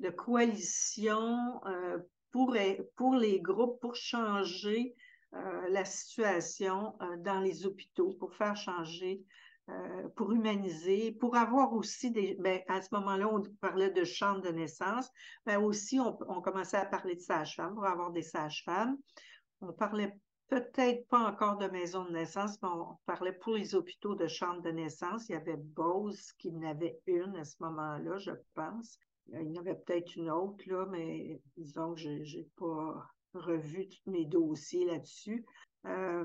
de, 0.00 0.10
coalition 0.10 1.64
euh, 1.66 1.98
pour, 2.30 2.56
pour 2.96 3.14
les 3.14 3.40
groupes, 3.40 3.80
pour 3.80 3.94
changer 3.94 4.94
euh, 5.34 5.68
la 5.70 5.84
situation 5.84 6.96
dans 7.18 7.40
les 7.40 7.64
hôpitaux, 7.66 8.12
pour 8.18 8.34
faire 8.34 8.56
changer, 8.56 9.24
pour 10.16 10.32
humaniser, 10.32 11.12
pour 11.12 11.36
avoir 11.36 11.72
aussi 11.72 12.10
des... 12.10 12.36
Ben, 12.38 12.60
à 12.68 12.82
ce 12.82 12.88
moment-là, 12.92 13.28
on 13.32 13.42
parlait 13.62 13.90
de 13.90 14.04
chambre 14.04 14.42
de 14.42 14.50
naissance, 14.50 15.10
mais 15.46 15.56
aussi 15.56 15.98
on, 15.98 16.18
on 16.28 16.42
commençait 16.42 16.76
à 16.76 16.84
parler 16.84 17.14
de 17.14 17.20
sages-femmes, 17.20 17.74
pour 17.74 17.86
avoir 17.86 18.10
des 18.10 18.22
sages-femmes. 18.22 18.98
On 19.62 19.72
parlait 19.72 20.18
peut-être 20.60 21.06
pas 21.08 21.30
encore 21.30 21.56
de 21.58 21.66
maison 21.66 22.04
de 22.04 22.12
naissance, 22.12 22.60
mais 22.62 22.68
on 22.68 22.96
parlait 23.06 23.32
pour 23.32 23.54
les 23.54 23.74
hôpitaux 23.74 24.14
de 24.14 24.26
chambre 24.26 24.62
de 24.62 24.70
naissance. 24.70 25.28
Il 25.28 25.32
y 25.32 25.36
avait 25.36 25.56
Bose 25.56 26.32
qui 26.38 26.50
en 26.50 26.62
avait 26.62 26.98
une 27.06 27.36
à 27.36 27.44
ce 27.44 27.56
moment-là, 27.60 28.18
je 28.18 28.32
pense. 28.54 28.98
Il 29.32 29.52
y 29.52 29.58
en 29.58 29.62
avait 29.62 29.74
peut-être 29.74 30.16
une 30.16 30.30
autre, 30.30 30.62
là, 30.66 30.86
mais 30.90 31.40
disons 31.56 31.94
que 31.94 32.00
je 32.00 32.10
n'ai 32.10 32.48
pas 32.56 33.06
revu 33.34 33.88
tous 33.88 34.10
mes 34.10 34.26
dossiers 34.26 34.84
là-dessus. 34.84 35.44
Euh, 35.86 36.24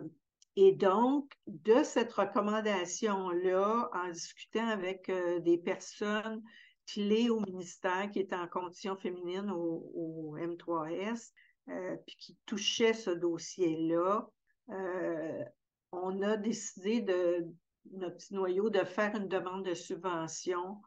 et 0.55 0.74
donc, 0.74 1.31
de 1.48 1.83
cette 1.83 2.12
recommandation-là, 2.13 3.89
en 3.93 4.09
discutant 4.09 4.67
avec 4.67 5.09
euh, 5.09 5.39
des 5.39 5.57
personnes 5.57 6.43
clés 6.86 7.29
au 7.29 7.39
ministère 7.39 8.09
qui 8.12 8.19
étaient 8.19 8.36
en 8.36 8.48
condition 8.48 8.95
féminine 8.95 9.51
au, 9.51 9.91
au 9.95 10.38
M3S, 10.38 11.31
euh, 11.69 11.97
puis 12.05 12.15
qui 12.17 12.38
touchait 12.45 12.93
ce 12.93 13.11
dossier-là, 13.11 14.27
euh, 14.69 15.43
on 15.91 16.21
a 16.21 16.38
décidé 16.38 17.01
de 17.01 17.47
notre 17.91 18.17
petit 18.17 18.33
noyau 18.33 18.69
de 18.69 18.83
faire 18.83 19.15
une 19.15 19.27
demande 19.27 19.65
de 19.65 19.73
subvention 19.73 20.81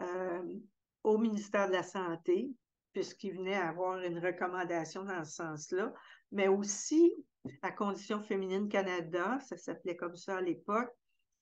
euh, 0.00 0.42
au 1.02 1.18
ministère 1.18 1.68
de 1.68 1.72
la 1.72 1.82
Santé, 1.82 2.50
puisqu'il 2.92 3.34
venait 3.34 3.54
avoir 3.54 3.98
une 4.00 4.18
recommandation 4.18 5.04
dans 5.04 5.24
ce 5.24 5.34
sens-là, 5.34 5.92
mais 6.32 6.48
aussi 6.48 7.14
à 7.62 7.70
Condition 7.70 8.20
féminine 8.20 8.68
Canada, 8.68 9.38
ça 9.40 9.56
s'appelait 9.56 9.96
comme 9.96 10.16
ça 10.16 10.38
à 10.38 10.40
l'époque, 10.40 10.90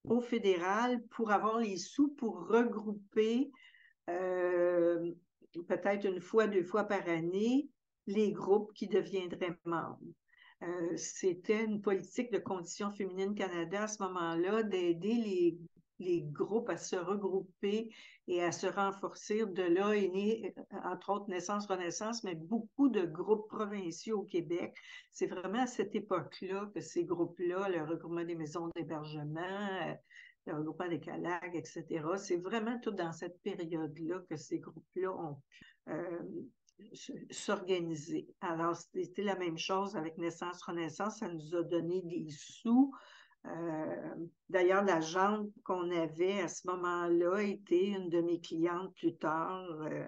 au 0.04 0.20
fédéral, 0.20 1.02
pour 1.10 1.30
avoir 1.30 1.58
les 1.58 1.76
sous 1.76 2.08
pour 2.08 2.46
regrouper 2.48 3.52
peut-être 4.06 6.04
une 6.04 6.20
fois, 6.20 6.46
deux 6.46 6.64
fois 6.64 6.84
par 6.84 7.08
année 7.08 7.68
les 8.06 8.32
groupes 8.32 8.72
qui 8.74 8.88
deviendraient 8.88 9.58
membres. 9.64 9.98
Euh, 10.62 10.96
c'était 10.96 11.64
une 11.64 11.80
politique 11.80 12.32
de 12.32 12.38
Conditions 12.38 12.92
féminines 12.92 13.34
Canada 13.34 13.82
à 13.82 13.88
ce 13.88 14.02
moment-là 14.02 14.62
d'aider 14.62 15.14
les, 15.14 15.58
les, 15.98 16.22
groupes 16.22 16.68
à 16.68 16.76
se 16.76 16.94
regrouper 16.94 17.90
et 18.28 18.42
à 18.42 18.52
se 18.52 18.68
renforcer. 18.68 19.44
De 19.44 19.62
là 19.62 19.92
est 19.92 20.08
né, 20.08 20.54
euh, 20.56 20.76
entre 20.84 21.10
autres, 21.10 21.28
Naissance 21.28 21.66
Renaissance, 21.66 22.22
mais 22.22 22.36
beaucoup 22.36 22.88
de 22.88 23.04
groupes 23.04 23.48
provinciaux 23.48 24.20
au 24.20 24.24
Québec. 24.24 24.74
C'est 25.10 25.26
vraiment 25.26 25.62
à 25.62 25.66
cette 25.66 25.96
époque-là 25.96 26.70
que 26.72 26.80
ces 26.80 27.04
groupes-là, 27.04 27.68
le 27.68 27.82
regroupement 27.82 28.24
des 28.24 28.36
maisons 28.36 28.70
d'hébergement, 28.76 29.40
euh, 29.40 29.94
le 30.46 30.54
regroupement 30.54 30.88
des 30.88 31.00
CALAG, 31.00 31.56
etc., 31.56 32.04
c'est 32.18 32.36
vraiment 32.36 32.78
tout 32.80 32.92
dans 32.92 33.12
cette 33.12 33.40
période-là 33.42 34.22
que 34.30 34.36
ces 34.36 34.60
groupes-là 34.60 35.10
ont 35.12 35.38
s'organiser. 37.30 38.28
Alors, 38.40 38.76
c'était 38.76 39.22
la 39.22 39.36
même 39.36 39.58
chose 39.58 39.96
avec 39.96 40.18
Naissance 40.18 40.62
Renaissance, 40.62 41.18
ça 41.18 41.28
nous 41.28 41.54
a 41.54 41.62
donné 41.62 42.02
des 42.02 42.28
sous. 42.30 42.94
Euh, 43.46 44.14
d'ailleurs, 44.48 44.84
la 44.84 45.00
jambe 45.00 45.50
qu'on 45.64 45.90
avait 45.90 46.40
à 46.40 46.48
ce 46.48 46.66
moment-là 46.68 47.42
était 47.42 47.88
une 47.88 48.08
de 48.08 48.20
mes 48.20 48.40
clientes 48.40 48.94
plus 48.94 49.16
tard, 49.16 49.66
euh, 49.82 50.06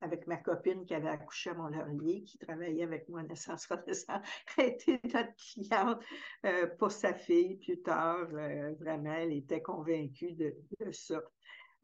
avec 0.00 0.26
ma 0.26 0.36
copine 0.36 0.84
qui 0.84 0.94
avait 0.94 1.08
accouché 1.08 1.50
à 1.50 1.54
Mont-Laurier, 1.54 2.22
qui 2.22 2.38
travaillait 2.38 2.84
avec 2.84 3.08
moi 3.08 3.22
Naissance 3.24 3.66
Renaissance, 3.66 4.22
elle 4.58 4.66
était 4.66 5.00
notre 5.04 5.34
cliente 5.34 6.00
euh, 6.44 6.66
pour 6.78 6.92
sa 6.92 7.12
fille 7.14 7.56
plus 7.56 7.82
tard. 7.82 8.28
vraiment, 8.28 9.14
elle 9.14 9.32
était 9.32 9.62
convaincue 9.62 10.32
de, 10.32 10.54
de 10.78 10.92
ça. 10.92 11.20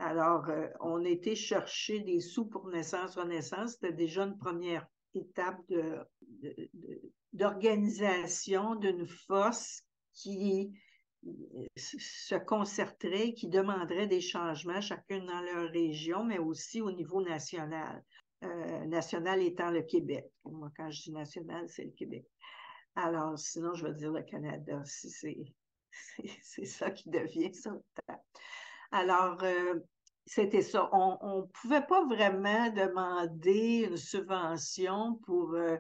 Alors, 0.02 0.48
euh, 0.48 0.66
on 0.80 1.04
était 1.04 1.36
chercher 1.36 2.00
des 2.00 2.18
sous 2.18 2.46
pour 2.46 2.66
Naissance 2.66 3.14
Renaissance. 3.14 3.74
C'était 3.74 3.92
déjà 3.92 4.24
une 4.24 4.36
première 4.36 4.84
étape 5.14 5.60
d'organisation 7.32 8.74
d'une 8.74 9.06
force 9.06 9.84
qui 10.12 10.72
se 11.76 12.34
concerterait, 12.34 13.32
qui 13.34 13.46
demanderait 13.48 14.08
des 14.08 14.20
changements, 14.20 14.80
chacune 14.80 15.24
dans 15.26 15.40
leur 15.40 15.70
région, 15.70 16.24
mais 16.24 16.38
aussi 16.40 16.80
au 16.80 16.90
niveau 16.90 17.22
national. 17.22 18.02
Euh, 18.42 18.84
national 18.86 19.40
étant 19.40 19.70
le 19.70 19.82
Québec. 19.82 20.24
Moi, 20.44 20.68
quand 20.76 20.90
je 20.90 21.02
dis 21.02 21.12
national, 21.12 21.68
c'est 21.68 21.84
le 21.84 21.92
Québec. 21.92 22.26
Alors, 22.96 23.38
sinon, 23.38 23.72
je 23.74 23.86
veux 23.86 23.94
dire 23.94 24.10
le 24.10 24.22
Canada, 24.22 24.82
c'est 24.84 26.64
ça 26.64 26.90
qui 26.90 27.08
devient 27.08 27.54
ça. 27.54 27.70
Alors, 28.92 29.42
euh, 29.42 29.80
c'était 30.26 30.60
ça. 30.60 30.88
On 30.92 31.38
ne 31.38 31.46
pouvait 31.60 31.86
pas 31.86 32.04
vraiment 32.04 32.70
demander 32.70 33.86
une 33.88 33.96
subvention 33.96 35.18
pour 35.24 35.54
euh, 35.54 35.78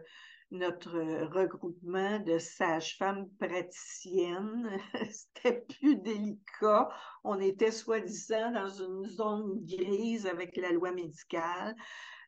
notre 0.50 0.98
regroupement 1.26 2.18
de 2.20 2.38
sages-femmes 2.38 3.28
praticiennes. 3.38 4.78
C'était 5.10 5.64
plus 5.78 5.96
délicat. 5.96 6.88
On 7.22 7.38
était 7.38 7.70
soi-disant 7.70 8.50
dans 8.52 8.68
une 8.68 9.04
zone 9.04 9.62
grise 9.66 10.26
avec 10.26 10.56
la 10.56 10.72
loi 10.72 10.92
médicale. 10.92 11.76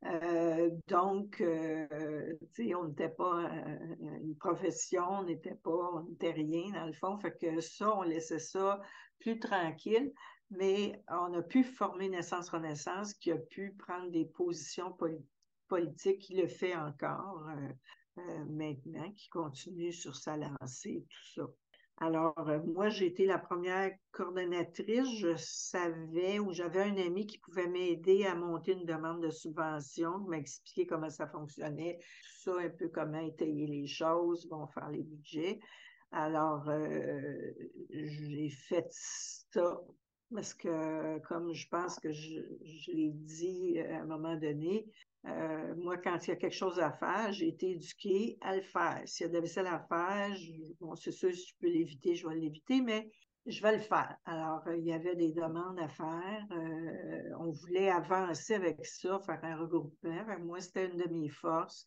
Euh, 0.04 0.68
donc, 0.86 1.42
on 1.42 2.84
n'était 2.88 3.08
pas 3.08 3.50
une 4.22 4.36
profession, 4.38 5.02
on 5.08 5.24
n'était 5.24 5.58
pas, 5.62 6.04
rien 6.20 6.72
dans 6.74 6.86
le 6.86 6.92
fond. 6.92 7.18
Fait 7.20 7.34
que 7.40 7.58
ça, 7.62 7.96
on 7.96 8.02
laissait 8.02 8.38
ça 8.38 8.82
plus 9.18 9.38
tranquille, 9.38 10.12
mais 10.58 11.02
on 11.08 11.34
a 11.34 11.42
pu 11.42 11.64
former 11.64 12.08
Naissance-Renaissance 12.08 13.14
qui 13.14 13.32
a 13.32 13.37
pu 13.37 13.75
prendre 13.78 14.11
des 14.11 14.25
positions 14.25 14.96
politiques, 15.68 16.20
qui 16.20 16.34
le 16.34 16.49
fait 16.49 16.75
encore 16.75 17.49
maintenant, 18.49 19.11
qui 19.12 19.28
continue 19.28 19.92
sur 19.92 20.16
sa 20.16 20.37
lancée, 20.37 21.04
tout 21.08 21.40
ça. 21.40 21.49
Alors, 21.99 22.49
euh, 22.49 22.58
moi, 22.66 22.88
j'ai 22.88 23.06
été 23.06 23.25
la 23.25 23.38
première 23.38 23.92
coordonnatrice. 24.11 25.08
Je 25.16 25.37
savais 25.37 26.40
ou 26.40 26.52
j'avais 26.52 26.82
un 26.82 26.96
ami 26.96 27.26
qui 27.26 27.38
pouvait 27.38 27.68
m'aider 27.68 28.25
à 28.25 28.34
monter 28.34 28.73
une 28.73 28.84
demande 28.84 29.23
de 29.23 29.30
subvention, 29.30 30.18
m'expliquer 30.26 30.87
comment 30.87 31.11
ça 31.11 31.28
fonctionnait, 31.28 31.99
tout 32.00 32.50
ça, 32.50 32.58
un 32.58 32.70
peu 32.70 32.88
comment 32.88 33.20
étayer 33.20 33.66
les 33.68 33.87
choses, 33.87 34.49
bon, 34.49 34.66
faire 34.66 34.90
les 34.90 35.04
budgets. 35.04 35.61
Alors, 36.11 36.68
euh, 36.68 37.52
j'ai 37.90 38.50
fait 38.50 38.88
ça 38.90 39.80
parce 40.34 40.52
que, 40.52 41.18
comme 41.20 41.52
je 41.52 41.68
pense 41.68 41.98
que 42.00 42.12
je, 42.12 42.40
l'ai 42.92 43.10
dit 43.12 43.78
à 43.78 44.02
un 44.02 44.06
moment 44.06 44.36
donné, 44.36 44.86
euh, 45.26 45.74
moi, 45.76 45.96
quand 45.96 46.26
il 46.26 46.30
y 46.30 46.32
a 46.32 46.36
quelque 46.36 46.54
chose 46.54 46.78
à 46.80 46.92
faire, 46.92 47.32
j'ai 47.32 47.48
été 47.48 47.70
éduquée 47.70 48.36
à 48.42 48.56
le 48.56 48.62
faire. 48.62 49.00
S'il 49.06 49.24
y 49.24 49.26
a 49.26 49.28
de 49.28 49.34
la 49.34 49.40
vaisselle 49.40 49.66
à 49.66 49.80
faire, 49.88 50.36
bon, 50.80 50.94
c'est 50.96 51.12
sûr, 51.12 51.32
si 51.32 51.46
je 51.48 51.54
peux 51.60 51.68
l'éviter, 51.68 52.14
je 52.14 52.28
vais 52.28 52.34
l'éviter, 52.34 52.82
mais 52.82 53.10
je 53.46 53.62
vais 53.62 53.76
le 53.76 53.82
faire. 53.82 54.16
Alors, 54.26 54.66
euh, 54.66 54.76
il 54.76 54.84
y 54.84 54.92
avait 54.92 55.16
des 55.16 55.32
demandes 55.32 55.78
à 55.78 55.88
faire. 55.88 56.46
Euh, 56.50 57.30
on 57.38 57.50
voulait 57.50 57.90
avancer 57.90 58.54
avec 58.54 58.84
ça, 58.84 59.18
faire 59.20 59.42
un 59.44 59.56
regroupement. 59.56 60.24
moi, 60.40 60.60
c'était 60.60 60.86
une 60.86 60.96
de 60.96 61.08
mes 61.08 61.28
forces. 61.28 61.86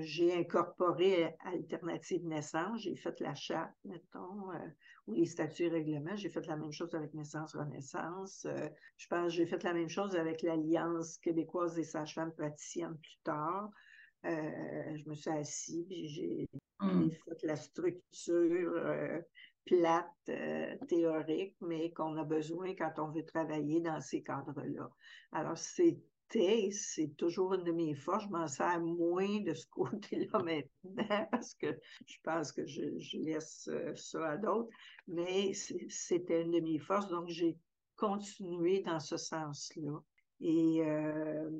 j'ai 0.00 0.34
incorporé 0.34 1.34
Alternative 1.44 2.24
Naissance. 2.24 2.82
J'ai 2.82 2.96
fait 2.96 3.18
la 3.20 3.34
charte, 3.34 3.74
mettons 3.84 4.50
les 5.08 5.26
statuts 5.26 5.64
et 5.64 5.68
règlements. 5.68 6.16
J'ai 6.16 6.28
fait 6.28 6.46
la 6.46 6.56
même 6.56 6.72
chose 6.72 6.94
avec 6.94 7.14
Naissance-Renaissance. 7.14 8.46
Euh, 8.46 8.68
je 8.96 9.06
pense 9.08 9.26
que 9.26 9.32
j'ai 9.34 9.46
fait 9.46 9.62
la 9.62 9.74
même 9.74 9.88
chose 9.88 10.16
avec 10.16 10.42
l'Alliance 10.42 11.18
québécoise 11.18 11.74
des 11.74 11.84
sages-femmes 11.84 12.32
praticiennes 12.32 12.96
plus 12.98 13.18
tard. 13.24 13.70
Euh, 14.26 14.96
je 14.96 15.08
me 15.08 15.14
suis 15.14 15.30
assise, 15.30 15.86
j'ai 15.88 16.46
hmm. 16.80 17.08
fait 17.10 17.46
la 17.46 17.56
structure 17.56 18.72
euh, 18.76 19.18
plate, 19.64 20.30
théorique, 20.88 21.56
mais 21.60 21.92
qu'on 21.92 22.16
a 22.16 22.24
besoin 22.24 22.74
quand 22.74 22.92
on 22.98 23.10
veut 23.10 23.24
travailler 23.24 23.80
dans 23.80 24.00
ces 24.00 24.22
cadres-là. 24.22 24.90
Alors, 25.32 25.56
c'est 25.56 25.98
c'est 26.32 27.16
toujours 27.16 27.54
une 27.54 27.64
de 27.64 27.72
mes 27.72 27.94
forces. 27.94 28.24
Je 28.24 28.28
m'en 28.30 28.46
sers 28.46 28.80
moins 28.80 29.40
de 29.40 29.54
ce 29.54 29.66
côté-là 29.66 30.38
maintenant 30.44 31.28
parce 31.30 31.54
que 31.54 31.78
je 32.06 32.16
pense 32.22 32.52
que 32.52 32.66
je, 32.66 33.18
laisse 33.18 33.68
euh, 33.68 33.94
ça 33.96 34.30
à 34.30 34.36
d'autres, 34.36 34.70
mais 35.08 35.52
c'était 35.54 36.42
une 36.42 36.52
de 36.52 36.60
mes 36.60 36.78
forces, 36.78 37.08
donc 37.08 37.28
j'ai 37.28 37.56
continué 37.96 38.80
dans 38.80 39.00
ce 39.00 39.16
sens-là. 39.16 40.02
Et 40.40 40.82
euh, 40.82 41.50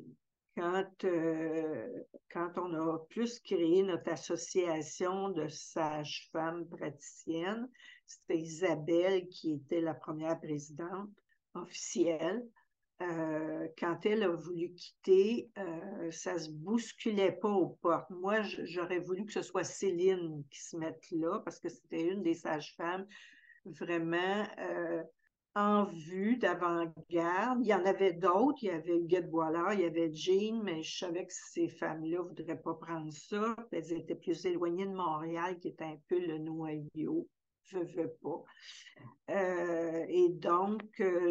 quand, 0.57 1.05
euh, 1.05 2.05
quand 2.31 2.53
on 2.57 2.75
a 2.75 2.99
plus 3.11 3.41
créé 3.41 3.83
notre 3.83 4.11
association 4.11 5.31
de 5.31 5.49
sages-femmes 5.49 6.67
praticiennes, 6.69 7.69
c'était 8.07 8.39
Isabelle 8.39 9.29
qui 9.29 9.53
était 9.53 9.81
la 9.81 9.95
première 9.95 10.41
présidente 10.41 11.11
officielle. 11.55 12.47
Euh, 13.03 13.67
quand 13.79 14.05
elle 14.05 14.23
a 14.23 14.29
voulu 14.29 14.75
quitter, 14.75 15.51
euh, 15.57 16.11
ça 16.11 16.39
se 16.39 16.51
bousculait 16.51 17.33
pas 17.33 17.49
aux 17.49 17.79
portes. 17.81 18.11
Moi, 18.11 18.43
j'aurais 18.43 18.99
voulu 18.99 19.25
que 19.25 19.33
ce 19.33 19.43
soit 19.43 19.65
Céline 19.65 20.45
qui 20.51 20.61
se 20.61 20.77
mette 20.77 21.03
là 21.11 21.41
parce 21.45 21.59
que 21.59 21.71
c'était 21.71 22.09
une 22.09 22.23
des 22.23 22.35
sages-femmes 22.35 23.07
vraiment 23.65 24.47
euh, 24.59 25.03
en 25.55 25.85
vue 25.85 26.37
d'avant-garde. 26.37 27.61
Il 27.63 27.69
y 27.69 27.75
en 27.75 27.87
avait 27.87 28.13
d'autres. 28.13 28.59
Il 28.63 28.67
y 28.67 28.71
avait 28.71 28.99
Huguette 28.99 29.31
Boilard, 29.31 29.73
il 29.73 29.81
y 29.81 29.85
avait 29.85 30.13
Jean, 30.13 30.63
mais 30.63 30.83
je 30.83 30.99
savais 30.99 31.25
que 31.25 31.33
ces 31.33 31.69
femmes-là 31.69 32.21
voudraient 32.21 32.61
pas 32.61 32.75
prendre 32.75 33.11
ça. 33.13 33.57
Elles 33.73 33.93
étaient 33.95 34.15
plus 34.15 34.45
éloignées 34.45 34.87
de 34.87 34.95
Montréal, 34.95 35.59
qui 35.59 35.69
était 35.69 35.85
un 35.85 35.99
peu 36.09 36.19
le 36.19 36.37
noyau. 36.37 37.27
Je 37.65 37.79
veux 37.79 38.13
pas. 38.21 38.45
et 40.09 40.29
donc, 40.31 40.83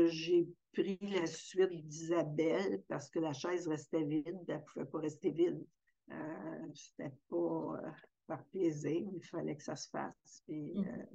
j'ai 0.08 0.47
pris 0.73 0.97
la 1.01 1.25
suite 1.25 1.88
d'Isabelle 1.88 2.84
parce 2.88 3.10
que 3.10 3.19
la 3.19 3.34
chaise 3.34 3.67
restait 3.67 4.03
vide, 4.03 4.43
elle 4.47 4.55
ne 4.55 4.62
pouvait 4.62 4.86
pas 4.86 4.99
rester 4.99 5.32
vide. 5.32 5.65
Euh, 6.12 6.67
C'était 6.73 7.13
pas 7.29 7.36
euh, 7.36 7.91
par 8.27 8.43
plaisir, 8.45 9.08
il 9.13 9.23
fallait 9.23 9.55
que 9.55 9.63
ça 9.63 9.75
se 9.75 9.89
fasse. 9.89 10.43
Mm. 10.47 10.79
Euh, 10.79 11.05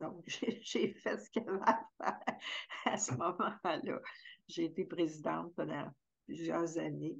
donc, 0.00 0.24
j'ai 0.62 0.92
fait 0.94 1.18
ce 1.18 1.30
qu'il 1.30 1.42
y 1.42 1.48
avait 1.48 1.60
à 1.62 1.88
faire 1.98 2.36
à 2.86 2.96
ce 2.96 3.12
moment-là. 3.16 4.00
J'ai 4.48 4.64
été 4.64 4.84
présidente 4.84 5.54
pendant 5.54 5.88
plusieurs 6.26 6.78
années. 6.78 7.18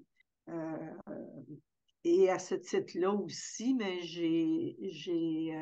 Et 2.06 2.28
à 2.28 2.38
ce 2.38 2.54
titre-là 2.54 3.12
aussi, 3.12 3.74
mais 3.74 4.02
j'ai 4.02 5.56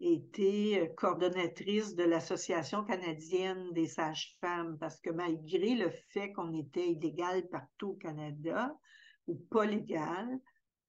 été 0.00 0.80
euh, 0.80 0.86
coordonnatrice 0.96 1.94
de 1.94 2.04
l'Association 2.04 2.84
canadienne 2.84 3.72
des 3.72 3.86
sages-femmes 3.86 4.76
parce 4.78 5.00
que 5.00 5.10
malgré 5.10 5.74
le 5.74 5.90
fait 6.10 6.32
qu'on 6.32 6.52
était 6.54 6.88
illégal 6.88 7.48
partout 7.48 7.90
au 7.90 7.94
Canada 7.94 8.76
ou 9.26 9.34
pas 9.50 9.66
légal, 9.66 10.40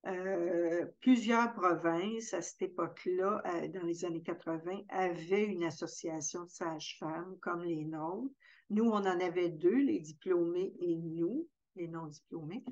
euh, 0.06 0.86
plusieurs 1.02 1.54
provinces 1.54 2.34
à 2.34 2.41
cette 2.41 2.62
époque-là, 2.62 3.41
euh, 3.46 3.67
dans 3.67 3.84
les 3.84 4.06
années 4.06 4.22
80, 4.22 4.84
avaient 4.89 5.46
une 5.46 5.63
association 5.63 6.46
de 6.46 6.50
sages-femmes 6.50 7.38
comme 7.41 7.63
les 7.63 7.84
nôtres. 7.84 8.34
Nous, 8.70 8.86
on 8.86 8.96
en 8.96 9.20
avait 9.20 9.50
deux, 9.50 9.78
les 9.78 10.00
diplômés 10.00 10.74
et 10.80 10.96
nous, 10.96 11.48
les 11.76 11.88
non-diplômés. 11.88 12.63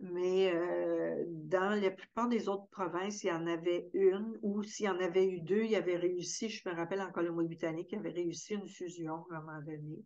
Mais 0.00 0.50
euh, 0.54 1.24
dans 1.28 1.78
la 1.78 1.90
plupart 1.90 2.28
des 2.28 2.48
autres 2.48 2.68
provinces, 2.70 3.22
il 3.22 3.26
y 3.26 3.32
en 3.32 3.46
avait 3.46 3.90
une, 3.92 4.38
ou 4.40 4.62
s'il 4.62 4.86
y 4.86 4.88
en 4.88 4.98
avait 4.98 5.26
eu 5.26 5.40
deux, 5.40 5.64
il 5.64 5.70
y 5.70 5.76
avait 5.76 5.96
réussi, 5.96 6.48
je 6.48 6.66
me 6.66 6.74
rappelle 6.74 7.02
en 7.02 7.12
Colombie-Britannique, 7.12 7.88
il 7.92 7.96
y 7.96 7.98
avait 7.98 8.10
réussi 8.10 8.54
une 8.54 8.68
fusion 8.68 9.26
à 9.30 9.36
un 9.36 9.40
moment 9.42 9.60
donné. 9.60 10.02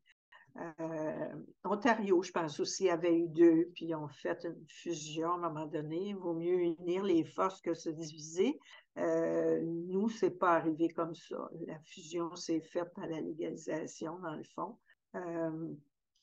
Euh, 0.57 1.35
Ontario, 1.65 2.23
je 2.23 2.33
pense 2.33 2.59
aussi, 2.59 2.89
avait 2.89 3.17
eu 3.17 3.29
deux, 3.29 3.71
puis 3.75 3.87
ils 3.87 3.95
ont 3.95 4.09
fait 4.09 4.45
une 4.45 4.65
fusion 4.69 5.31
à 5.31 5.35
un 5.35 5.51
moment 5.51 5.67
donné. 5.67 6.09
Il 6.09 6.17
vaut 6.17 6.35
mieux 6.35 6.59
unir 6.59 7.05
les 7.05 7.25
forces 7.25 7.61
que 7.61 7.75
se 7.75 7.91
diviser. 7.91 8.59
Euh, 8.99 9.61
nous, 9.63 10.09
c'est 10.09 10.39
pas 10.39 10.55
arrivé 10.55 10.89
comme 10.89 11.15
ça. 11.15 11.51
La 11.67 11.79
fusion 11.81 12.35
s'est 12.35 12.61
faite 12.61 12.93
à 12.97 13.07
la 13.07 13.21
légalisation, 13.21 14.19
dans 14.21 14.35
le 14.35 14.45
fond, 14.45 14.79
euh, 15.17 15.69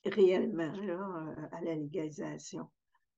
réellement, 0.06 0.74
à 1.52 1.62
la 1.62 1.76
légalisation. 1.76 2.70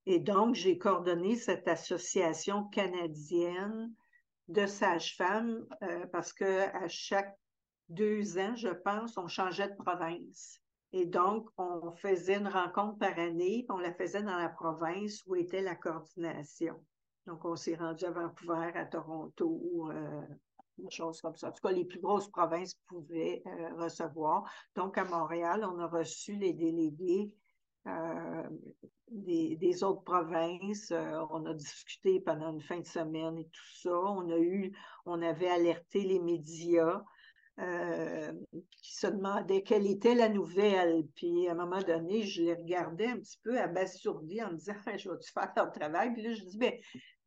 Et 0.06 0.20
donc, 0.20 0.56
j'ai 0.56 0.78
coordonné 0.78 1.36
cette 1.36 1.68
association 1.68 2.66
canadienne 2.66 3.94
de 4.50 4.66
sages-femmes 4.66 5.66
euh, 5.84 6.06
parce 6.08 6.34
que 6.34 6.70
à 6.76 6.88
chaque 6.88 7.38
deux 7.89 8.38
ans, 8.38 8.56
je 8.56 8.70
pense, 8.70 9.18
on 9.18 9.28
changeait 9.28 9.70
de 9.70 9.76
province. 9.76 10.60
Et 10.92 11.06
donc, 11.06 11.50
on 11.58 11.92
faisait 11.96 12.38
une 12.38 12.48
rencontre 12.48 13.00
par 13.00 13.18
année, 13.18 13.66
on 13.70 13.78
la 13.78 13.94
faisait 13.94 14.22
dans 14.22 14.38
la 14.38 14.50
province 14.50 15.24
où 15.26 15.36
était 15.36 15.62
la 15.62 15.76
coordination. 15.76 16.76
Donc, 17.26 17.46
on 17.46 17.56
s'est 17.56 17.76
rendu 17.76 18.06
à 18.06 18.12
Vancouver, 18.12 18.72
à 18.76 18.86
Toronto, 18.86 19.89
euh, 19.89 20.22
une 20.78 20.92
chose 20.92 21.22
comme 21.22 21.36
ça. 21.36 21.50
En 21.50 21.52
tout 21.52 21.66
cas, 21.68 21.74
les 21.74 21.86
plus 21.86 22.00
grosses 22.00 22.30
provinces 22.30 22.76
pouvaient 22.88 23.42
euh, 23.48 23.76
recevoir. 23.76 24.44
Donc, 24.76 24.98
à 24.98 25.06
Montréal, 25.06 25.66
on 25.66 25.80
a 25.80 25.88
reçu 25.88 26.36
les 26.36 26.54
délégués 26.54 27.34
euh, 27.88 28.43
des, 29.10 29.84
autres 29.84 30.04
provinces. 30.04 30.91
Euh, 30.91 31.19
on 31.30 31.46
a 31.46 31.54
discuté 31.54 32.19
pendant 32.19 32.54
une 32.54 32.62
fin 32.62 32.80
de 32.80 32.86
semaine 32.86 33.38
et 33.38 33.46
tout 33.46 33.76
ça. 33.82 33.91
On 33.91 34.30
a 34.30 34.38
eu, 34.38 34.72
on 35.06 35.22
avait 35.22 35.50
alerté 35.50 36.02
les 36.02 36.19
médias 36.19 37.04
euh, 37.60 38.34
qui 38.82 38.96
se 38.96 39.08
demandaient 39.08 39.62
quelle 39.62 39.86
était 39.86 40.15
la 40.15 40.30
nouvelle. 40.30 41.06
Puis 41.15 41.48
à 41.48 41.52
un 41.52 41.56
moment 41.56 41.82
donné, 41.82 42.24
je 42.24 42.41
les 42.41 42.54
regardais 42.56 43.08
un 43.08 43.19
petit 43.19 43.39
peu 43.43 43.60
abasourdis 43.60 44.41
en 44.41 44.52
me 44.52 44.58
disant 44.58 44.74
Je 44.98 45.10
vais-tu 45.10 45.32
faire 45.32 45.52
leur 45.56 45.72
travail? 45.72 46.13
Puis 46.13 46.24
là, 46.24 46.34
je 46.34 46.43
dis 46.43 46.58
ben, 46.58 46.74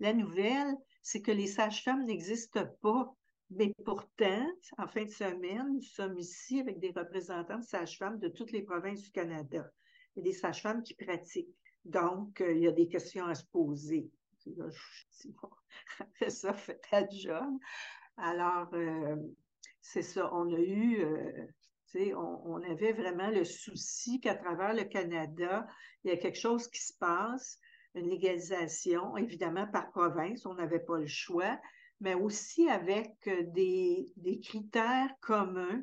la 0.00 0.12
nouvelle, 0.12 0.74
c'est 1.02 1.22
que 1.22 1.32
les 1.32 1.46
sages-femmes 1.46 2.04
n'existent 2.04 2.66
pas. 2.82 3.14
Mais 3.50 3.72
pourtant, 3.84 4.44
en 4.76 4.88
fin 4.88 5.04
de 5.04 5.10
semaine, 5.10 5.74
nous 5.74 5.82
sommes 5.82 6.18
ici 6.18 6.58
avec 6.58 6.80
des 6.80 6.90
représentants 6.90 7.58
de 7.58 7.64
sages-femmes 7.64 8.18
de 8.18 8.28
toutes 8.28 8.50
les 8.50 8.62
provinces 8.62 9.02
du 9.02 9.10
Canada. 9.12 9.70
Il 10.16 10.20
y 10.20 10.28
a 10.28 10.32
des 10.32 10.38
sages-femmes 10.38 10.82
qui 10.82 10.94
pratiquent. 10.94 11.54
Donc, 11.84 12.40
euh, 12.40 12.52
il 12.52 12.62
y 12.62 12.66
a 12.66 12.72
des 12.72 12.88
questions 12.88 13.26
à 13.26 13.34
se 13.34 13.44
poser. 13.44 14.10
Bon, 14.46 15.50
ça, 16.28 16.52
fais 16.52 16.78
ta. 16.90 17.06
Alors, 18.16 18.72
euh, 18.74 19.16
c'est 19.80 20.02
ça, 20.02 20.32
on 20.32 20.52
a 20.54 20.58
eu, 20.58 21.00
euh, 21.00 21.46
tu 21.90 21.98
sais, 21.98 22.14
on, 22.14 22.62
avait 22.62 22.92
vraiment 22.92 23.28
le 23.28 23.44
souci 23.44 24.20
qu'à 24.20 24.34
travers 24.34 24.74
le 24.74 24.84
Canada, 24.84 25.66
il 26.02 26.10
y 26.10 26.14
a 26.14 26.16
quelque 26.16 26.38
chose 26.38 26.68
qui 26.68 26.80
se 26.82 26.94
passe, 26.94 27.58
une 27.94 28.08
légalisation, 28.08 29.16
évidemment 29.16 29.66
par 29.66 29.90
province, 29.90 30.46
on 30.46 30.54
n'avait 30.54 30.80
pas 30.80 30.98
le 30.98 31.06
choix, 31.06 31.58
mais 32.00 32.14
aussi 32.14 32.68
avec 32.68 33.12
des 33.52 34.40
critères 34.42 35.10
communs, 35.20 35.82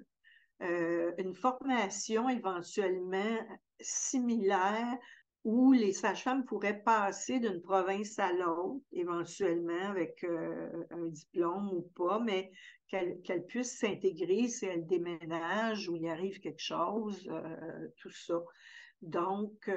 euh, 0.64 1.12
une 1.18 1.36
formation 1.36 2.30
éventuellement 2.30 3.38
similaire 3.82 4.98
où 5.44 5.74
les 5.74 5.92
sages-femmes 5.92 6.46
pourraient 6.46 6.82
passer 6.84 7.40
d'une 7.40 7.62
province 7.62 8.18
à 8.18 8.32
l'autre, 8.32 8.82
éventuellement 8.94 9.90
avec 9.90 10.24
euh, 10.24 10.86
un 10.92 11.08
diplôme 11.08 11.70
ou 11.70 11.82
pas, 11.96 12.20
mais 12.20 12.52
qu'elles 12.88 13.46
puissent 13.48 13.80
s'intégrer 13.80 14.48
si 14.48 14.66
elles 14.66 14.86
déménagent 14.86 15.90
ou 15.90 15.98
il 15.98 16.08
arrive 16.08 16.40
quelque 16.40 16.62
chose, 16.62 17.28
euh, 17.30 17.88
tout 17.98 18.12
ça. 18.12 18.40
Donc, 19.02 19.70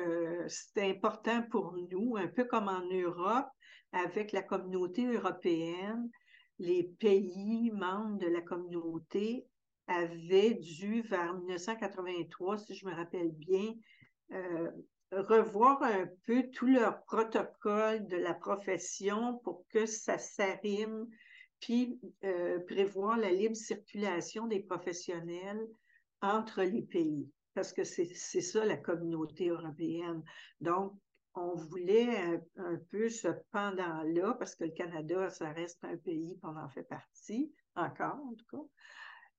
c'est 0.46 0.88
important 0.88 1.42
pour 1.50 1.76
nous, 1.90 2.16
un 2.16 2.28
peu 2.28 2.44
comme 2.44 2.68
en 2.68 2.86
Europe, 2.88 3.48
avec 3.90 4.30
la 4.30 4.42
communauté 4.42 5.04
européenne, 5.04 6.08
les 6.60 6.84
pays 7.00 7.72
membres 7.72 8.18
de 8.18 8.28
la 8.28 8.40
communauté 8.40 9.48
avaient 9.88 10.54
dû, 10.54 11.02
vers 11.02 11.34
1983, 11.34 12.58
si 12.58 12.74
je 12.74 12.86
me 12.86 12.94
rappelle 12.94 13.30
bien, 13.32 13.74
euh, 14.32 14.70
revoir 15.12 15.82
un 15.82 16.08
peu 16.24 16.44
tout 16.52 16.66
leur 16.66 17.02
protocole 17.04 18.06
de 18.08 18.16
la 18.16 18.34
profession 18.34 19.38
pour 19.44 19.64
que 19.68 19.86
ça 19.86 20.18
s'arrime, 20.18 21.06
puis 21.60 22.00
euh, 22.24 22.58
prévoir 22.60 23.16
la 23.16 23.30
libre 23.30 23.56
circulation 23.56 24.46
des 24.46 24.60
professionnels 24.60 25.66
entre 26.20 26.62
les 26.62 26.82
pays, 26.82 27.30
parce 27.54 27.72
que 27.72 27.84
c'est 27.84 28.14
ça 28.40 28.64
la 28.64 28.76
communauté 28.76 29.48
européenne. 29.48 30.22
Donc, 30.60 30.92
on 31.34 31.54
voulait 31.54 32.16
un, 32.16 32.40
un 32.56 32.78
peu 32.90 33.08
ce 33.08 33.28
pendant-là, 33.52 34.34
parce 34.38 34.54
que 34.54 34.64
le 34.64 34.70
Canada, 34.70 35.30
ça 35.30 35.52
reste 35.52 35.84
un 35.84 35.96
pays, 35.96 36.38
on 36.42 36.56
en 36.56 36.68
fait 36.70 36.84
partie, 36.84 37.52
encore 37.74 38.18
en 38.24 38.34
tout 38.34 38.46
cas. 38.50 38.64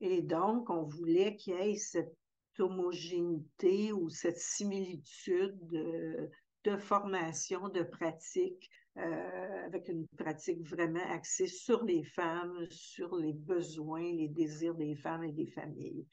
Et 0.01 0.21
donc, 0.21 0.69
on 0.69 0.83
voulait 0.83 1.35
qu'il 1.35 1.55
y 1.55 1.57
ait 1.57 1.75
cette 1.75 2.15
homogénéité 2.59 3.91
ou 3.91 4.09
cette 4.09 4.37
similitude 4.37 5.57
de, 5.67 6.77
formation, 6.77 7.69
de 7.69 7.81
pratique, 7.81 8.69
euh, 8.97 9.65
avec 9.65 9.87
une 9.87 10.05
pratique 10.17 10.61
vraiment 10.67 11.05
axée 11.11 11.47
sur 11.47 11.83
les 11.85 12.03
femmes, 12.03 12.65
sur 12.69 13.15
les 13.15 13.33
besoins, 13.33 14.11
les 14.11 14.27
désirs 14.27 14.75
des 14.75 14.95
femmes 14.95 15.23
et 15.23 15.31
des 15.31 15.47
familles. 15.47 16.05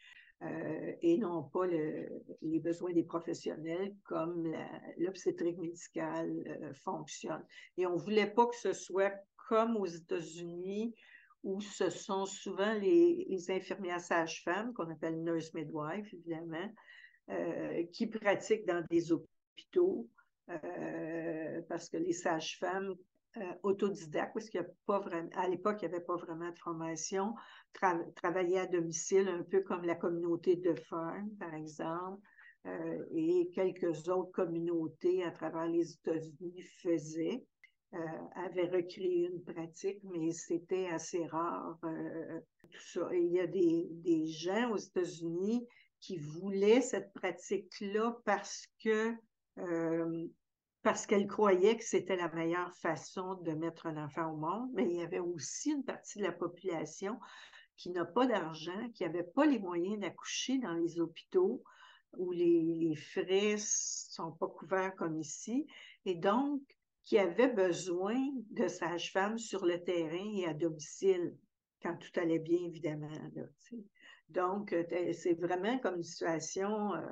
Euh, 0.43 0.93
et 1.01 1.17
non 1.17 1.45
pas 1.45 1.67
le, 1.67 2.09
les 2.43 2.61
besoins 2.61 2.93
des 2.93 3.05
professionnels 3.05 3.95
comme 4.05 4.53
l'obstétrique 4.99 5.59
médicale 5.59 6.31
euh, 6.47 6.75
fonctionne. 6.75 7.45
Et 7.79 7.87
on 7.87 7.97
voulait 7.97 8.31
pas 8.31 8.47
que 8.47 8.57
ce 8.57 8.73
soit 8.73 9.15
comme 9.49 9.77
aux 9.77 9.87
États-Unis 9.87 10.95
où 11.45 11.61
ce 11.61 11.91
sont 11.91 12.25
souvent 12.25 12.73
les, 12.75 13.51
infirmières 13.51 14.01
sages-femmes, 14.01 14.73
qu'on 14.73 14.91
appelle 14.91 15.23
nurse 15.23 15.53
midwife, 15.55 16.13
évidemment, 16.13 16.73
euh, 17.31 17.85
qui 17.93 18.07
pratiquent 18.07 18.67
dans 18.67 18.85
des 18.91 19.13
hôpitaux, 19.13 20.09
euh, 20.49 21.61
parce 21.69 21.91
que 21.91 21.99
les 21.99 22.15
sages-femmes 22.15 22.95
euh, 23.37 23.53
autodidactes, 23.63 24.33
parce 24.33 24.49
qu'il 24.49 24.61
n'y 24.61 24.67
a 24.67 24.71
pas 24.87 25.01
vraiment, 25.01 25.29
à 25.37 25.47
l'époque, 25.49 25.83
il 25.83 25.89
n'y 25.89 25.95
avait 25.95 26.05
pas 26.05 26.17
vraiment 26.17 26.51
de 26.51 26.59
formation, 26.59 27.35
tra 27.75 27.99
travaillaient 28.17 28.61
à 28.61 28.67
domicile, 28.67 29.29
un 29.29 29.43
peu 29.43 29.61
comme 29.61 29.85
la 29.85 29.97
communauté 29.97 30.57
de 30.57 30.75
Fern, 30.75 31.29
par 31.39 31.55
exemple, 31.55 32.21
et 33.15 33.51
quelques 33.55 34.09
autres 34.09 34.33
communautés 34.33 35.23
à 35.23 35.31
travers 35.31 35.67
les 35.67 35.93
États-Unis 35.93 36.63
faisaient. 36.81 37.45
Euh, 37.95 37.99
avait 38.35 38.67
recréé 38.67 39.29
une 39.29 39.45
pratique, 39.45 40.01
mais 40.03 40.33
c'était 40.33 40.89
assez 40.89 41.27
rare. 41.27 41.79
Euh, 41.85 42.41
tout 42.71 42.81
ça. 42.81 43.09
Et 43.13 43.21
il 43.21 43.33
y 43.33 43.39
a 43.39 43.47
des, 43.47 43.87
des 43.89 44.27
gens 44.27 44.73
aux 44.73 44.79
États-Unis 44.79 45.65
qui 46.01 46.17
voulaient 46.17 46.81
cette 46.81 47.13
pratique-là 47.13 48.17
parce 48.25 48.67
que 48.83 49.15
euh, 49.59 50.27
parce 50.83 51.07
qu'elles 51.07 51.29
croyaient 51.29 51.77
que 51.77 51.85
c'était 51.85 52.17
la 52.17 52.29
meilleure 52.31 52.75
façon 52.75 53.35
de 53.43 53.53
mettre 53.53 53.87
un 53.87 54.05
enfant 54.05 54.33
au 54.33 54.37
monde, 54.37 54.71
mais 54.75 54.87
il 54.91 54.97
y 54.97 55.03
avait 55.03 55.21
aussi 55.21 55.71
une 55.71 55.85
partie 55.85 56.19
de 56.19 56.25
la 56.25 56.33
population 56.33 57.21
qui 57.77 57.91
n'a 57.91 58.05
pas 58.05 58.27
d'argent, 58.27 58.91
qui 58.93 59.05
n'avait 59.05 59.23
pas 59.23 59.47
les 59.47 59.61
moyens 59.61 60.01
d'accoucher 60.01 60.59
dans 60.59 60.75
les 60.75 60.99
hôpitaux 60.99 61.63
où 62.17 62.33
les, 62.33 62.63
les 62.63 62.97
frais 62.97 63.57
sont 63.59 64.33
pas 64.33 64.49
couverts 64.49 64.97
comme 64.97 65.17
ici. 65.17 65.67
Et 66.05 66.17
donc, 66.17 66.61
qui 67.05 67.19
avaient 67.19 67.53
besoin 67.53 68.19
de 68.51 68.69
sages-femmes 68.69 69.39
sur 69.39 69.67
le 69.67 69.83
terrain 69.83 70.33
et 70.37 70.47
à 70.47 70.55
domicile, 70.55 71.37
quand 71.83 71.97
tout 71.97 72.19
allait 72.19 72.39
bien, 72.39 72.59
évidemment. 72.65 73.11
Donc, 74.29 74.73
euh, 74.73 74.85
c'est 75.13 75.35
vraiment 75.35 75.79
comme 75.79 75.97
une 75.97 76.03
situation 76.03 76.95
euh, 76.95 77.03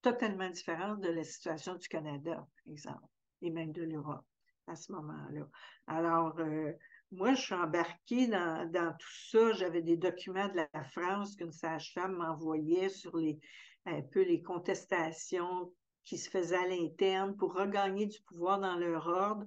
totalement 0.00 0.48
différente 0.48 1.00
de 1.00 1.10
la 1.10 1.24
situation 1.24 1.74
du 1.74 1.88
Canada, 1.88 2.36
par 2.36 2.72
exemple, 2.72 3.08
et 3.42 3.50
même 3.50 3.72
de 3.72 3.82
l'Europe 3.82 4.24
à 4.68 4.76
ce 4.76 4.92
moment-là. 4.92 5.48
Alors, 5.88 6.38
euh, 6.38 6.72
moi, 7.10 7.34
je 7.34 7.40
suis 7.40 7.54
embarquée 7.54 8.28
dans, 8.28 8.70
dans 8.70 8.92
tout 8.92 9.28
ça. 9.30 9.52
J'avais 9.54 9.82
des 9.82 9.96
documents 9.96 10.48
de 10.48 10.60
la 10.72 10.84
France 10.84 11.34
qu'une 11.34 11.50
sage-femme 11.50 12.12
m'envoyait 12.12 12.88
sur 12.88 13.16
les 13.16 13.40
un 13.86 14.02
peu 14.02 14.22
les 14.22 14.42
contestations 14.42 15.72
qui 16.10 16.18
se 16.18 16.28
faisaient 16.28 16.56
à 16.56 16.66
l'interne 16.66 17.36
pour 17.36 17.54
regagner 17.54 18.06
du 18.06 18.20
pouvoir 18.22 18.58
dans 18.58 18.74
leur 18.74 19.06
ordre 19.06 19.46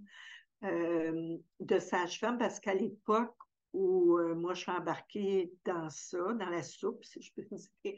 euh, 0.63 1.38
de 1.60 1.78
sage-femme, 1.78 2.38
parce 2.38 2.62
qu'à 2.62 2.73
l'époque 2.73 3.36
où 3.73 4.17
euh, 4.17 4.34
moi 4.34 4.54
je 4.54 4.62
suis 4.62 4.71
embarquée 4.71 5.52
dans 5.65 5.89
ça, 5.89 6.19
dans 6.19 6.49
la 6.49 6.63
soupe, 6.63 7.04
si 7.04 7.21
je 7.21 7.34
peux 7.34 7.43
dire, 7.84 7.95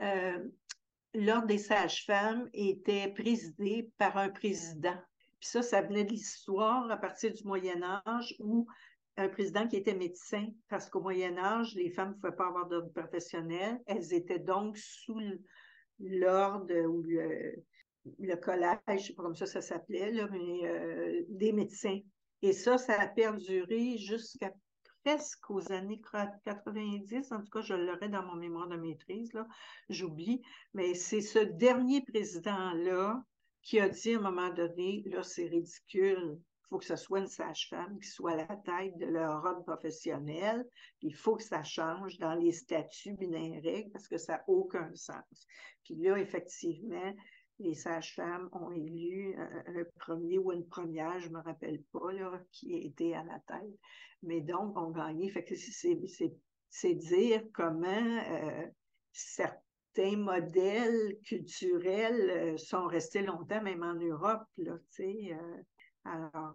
euh, 0.00 0.48
l'ordre 1.12 1.46
des 1.46 1.58
sages-femmes 1.58 2.48
était 2.54 3.08
présidé 3.08 3.92
par 3.98 4.16
un 4.16 4.30
président. 4.30 4.96
Puis 5.38 5.50
ça, 5.50 5.60
ça 5.60 5.82
venait 5.82 6.04
de 6.04 6.12
l'histoire 6.12 6.90
à 6.90 6.96
partir 6.96 7.34
du 7.34 7.44
Moyen 7.44 7.82
Âge 7.82 8.34
où 8.38 8.66
un 9.18 9.28
président 9.28 9.68
qui 9.68 9.76
était 9.76 9.94
médecin, 9.94 10.48
parce 10.68 10.88
qu'au 10.88 11.02
Moyen 11.02 11.36
Âge, 11.36 11.74
les 11.74 11.90
femmes 11.90 12.10
ne 12.10 12.14
pouvaient 12.14 12.34
pas 12.34 12.46
avoir 12.46 12.66
d'ordre 12.66 12.92
professionnel. 12.94 13.78
Elles 13.84 14.14
étaient 14.14 14.38
donc 14.38 14.78
sous 14.78 15.20
l'ordre 15.98 16.74
ou 16.86 17.02
le, 17.02 17.62
le 18.18 18.34
collège, 18.36 18.78
je 18.88 19.06
sais 19.08 19.12
pas 19.14 19.22
comme 19.22 19.36
ça 19.36 19.46
ça 19.46 19.60
s'appelait, 19.60 20.12
mais 20.30 20.68
euh, 20.68 21.24
des 21.28 21.52
médecins. 21.52 22.00
Et 22.42 22.52
ça, 22.52 22.78
ça 22.78 22.98
a 22.98 23.06
perduré 23.06 23.98
jusqu'à 23.98 24.52
presque 25.04 25.50
aux 25.50 25.72
années 25.72 26.00
90. 26.44 27.32
En 27.32 27.40
tout 27.40 27.50
cas, 27.50 27.60
je 27.60 27.74
l'aurai 27.74 28.08
dans 28.08 28.24
mon 28.24 28.34
mémoire 28.34 28.68
de 28.68 28.76
maîtrise, 28.76 29.32
là. 29.32 29.46
J'oublie. 29.88 30.42
Mais 30.74 30.94
c'est 30.94 31.20
ce 31.20 31.38
dernier 31.38 32.02
président-là 32.02 33.22
qui 33.62 33.80
a 33.80 33.88
dit 33.88 34.14
à 34.14 34.18
un 34.18 34.22
moment 34.22 34.50
donné, 34.50 35.02
là, 35.06 35.22
c'est 35.22 35.46
ridicule. 35.46 36.38
Il 36.38 36.68
faut 36.68 36.78
que 36.78 36.84
ce 36.84 36.96
soit 36.96 37.18
une 37.18 37.26
sage-femme 37.26 37.98
qui 37.98 38.08
soit 38.08 38.32
à 38.32 38.36
la 38.36 38.56
tête 38.56 38.96
de 38.98 39.06
leur 39.06 39.44
ordre 39.44 39.64
professionnel. 39.64 40.64
Il 41.02 41.14
faut 41.14 41.36
que 41.36 41.42
ça 41.42 41.64
change 41.64 42.16
dans 42.18 42.34
les 42.34 42.52
statuts 42.52 43.14
binaires 43.14 43.84
parce 43.92 44.06
que 44.06 44.18
ça 44.18 44.34
n'a 44.34 44.44
aucun 44.46 44.88
sens. 44.94 45.46
Puis 45.84 45.96
là, 45.96 46.16
effectivement, 46.16 47.12
les 47.60 47.74
sages-femmes 47.74 48.48
ont 48.52 48.72
élu 48.72 49.36
un, 49.36 49.84
premier 49.98 50.38
ou 50.38 50.52
une 50.52 50.66
première, 50.66 51.20
je 51.20 51.28
ne 51.28 51.34
me 51.34 51.40
rappelle 51.40 51.82
pas, 51.92 52.10
qui 52.52 52.74
était 52.74 53.14
à 53.14 53.22
la 53.22 53.38
tête. 53.40 53.78
Mais 54.22 54.40
donc, 54.40 54.76
on 54.76 54.90
gagnait. 54.90 55.30
Fait 55.30 55.44
que 55.44 55.54
c'est 55.54 56.94
dire 56.94 57.42
comment 57.52 58.18
euh, 58.30 58.66
certains 59.12 60.16
modèles 60.16 61.18
culturels 61.24 62.30
euh, 62.30 62.56
sont 62.56 62.86
restés 62.86 63.22
longtemps, 63.22 63.62
même 63.62 63.82
en 63.82 63.94
Europe, 63.94 64.46
là, 64.56 64.76
tu 64.94 65.02
sais. 65.02 65.32
Euh, 65.32 65.62
alors, 66.04 66.54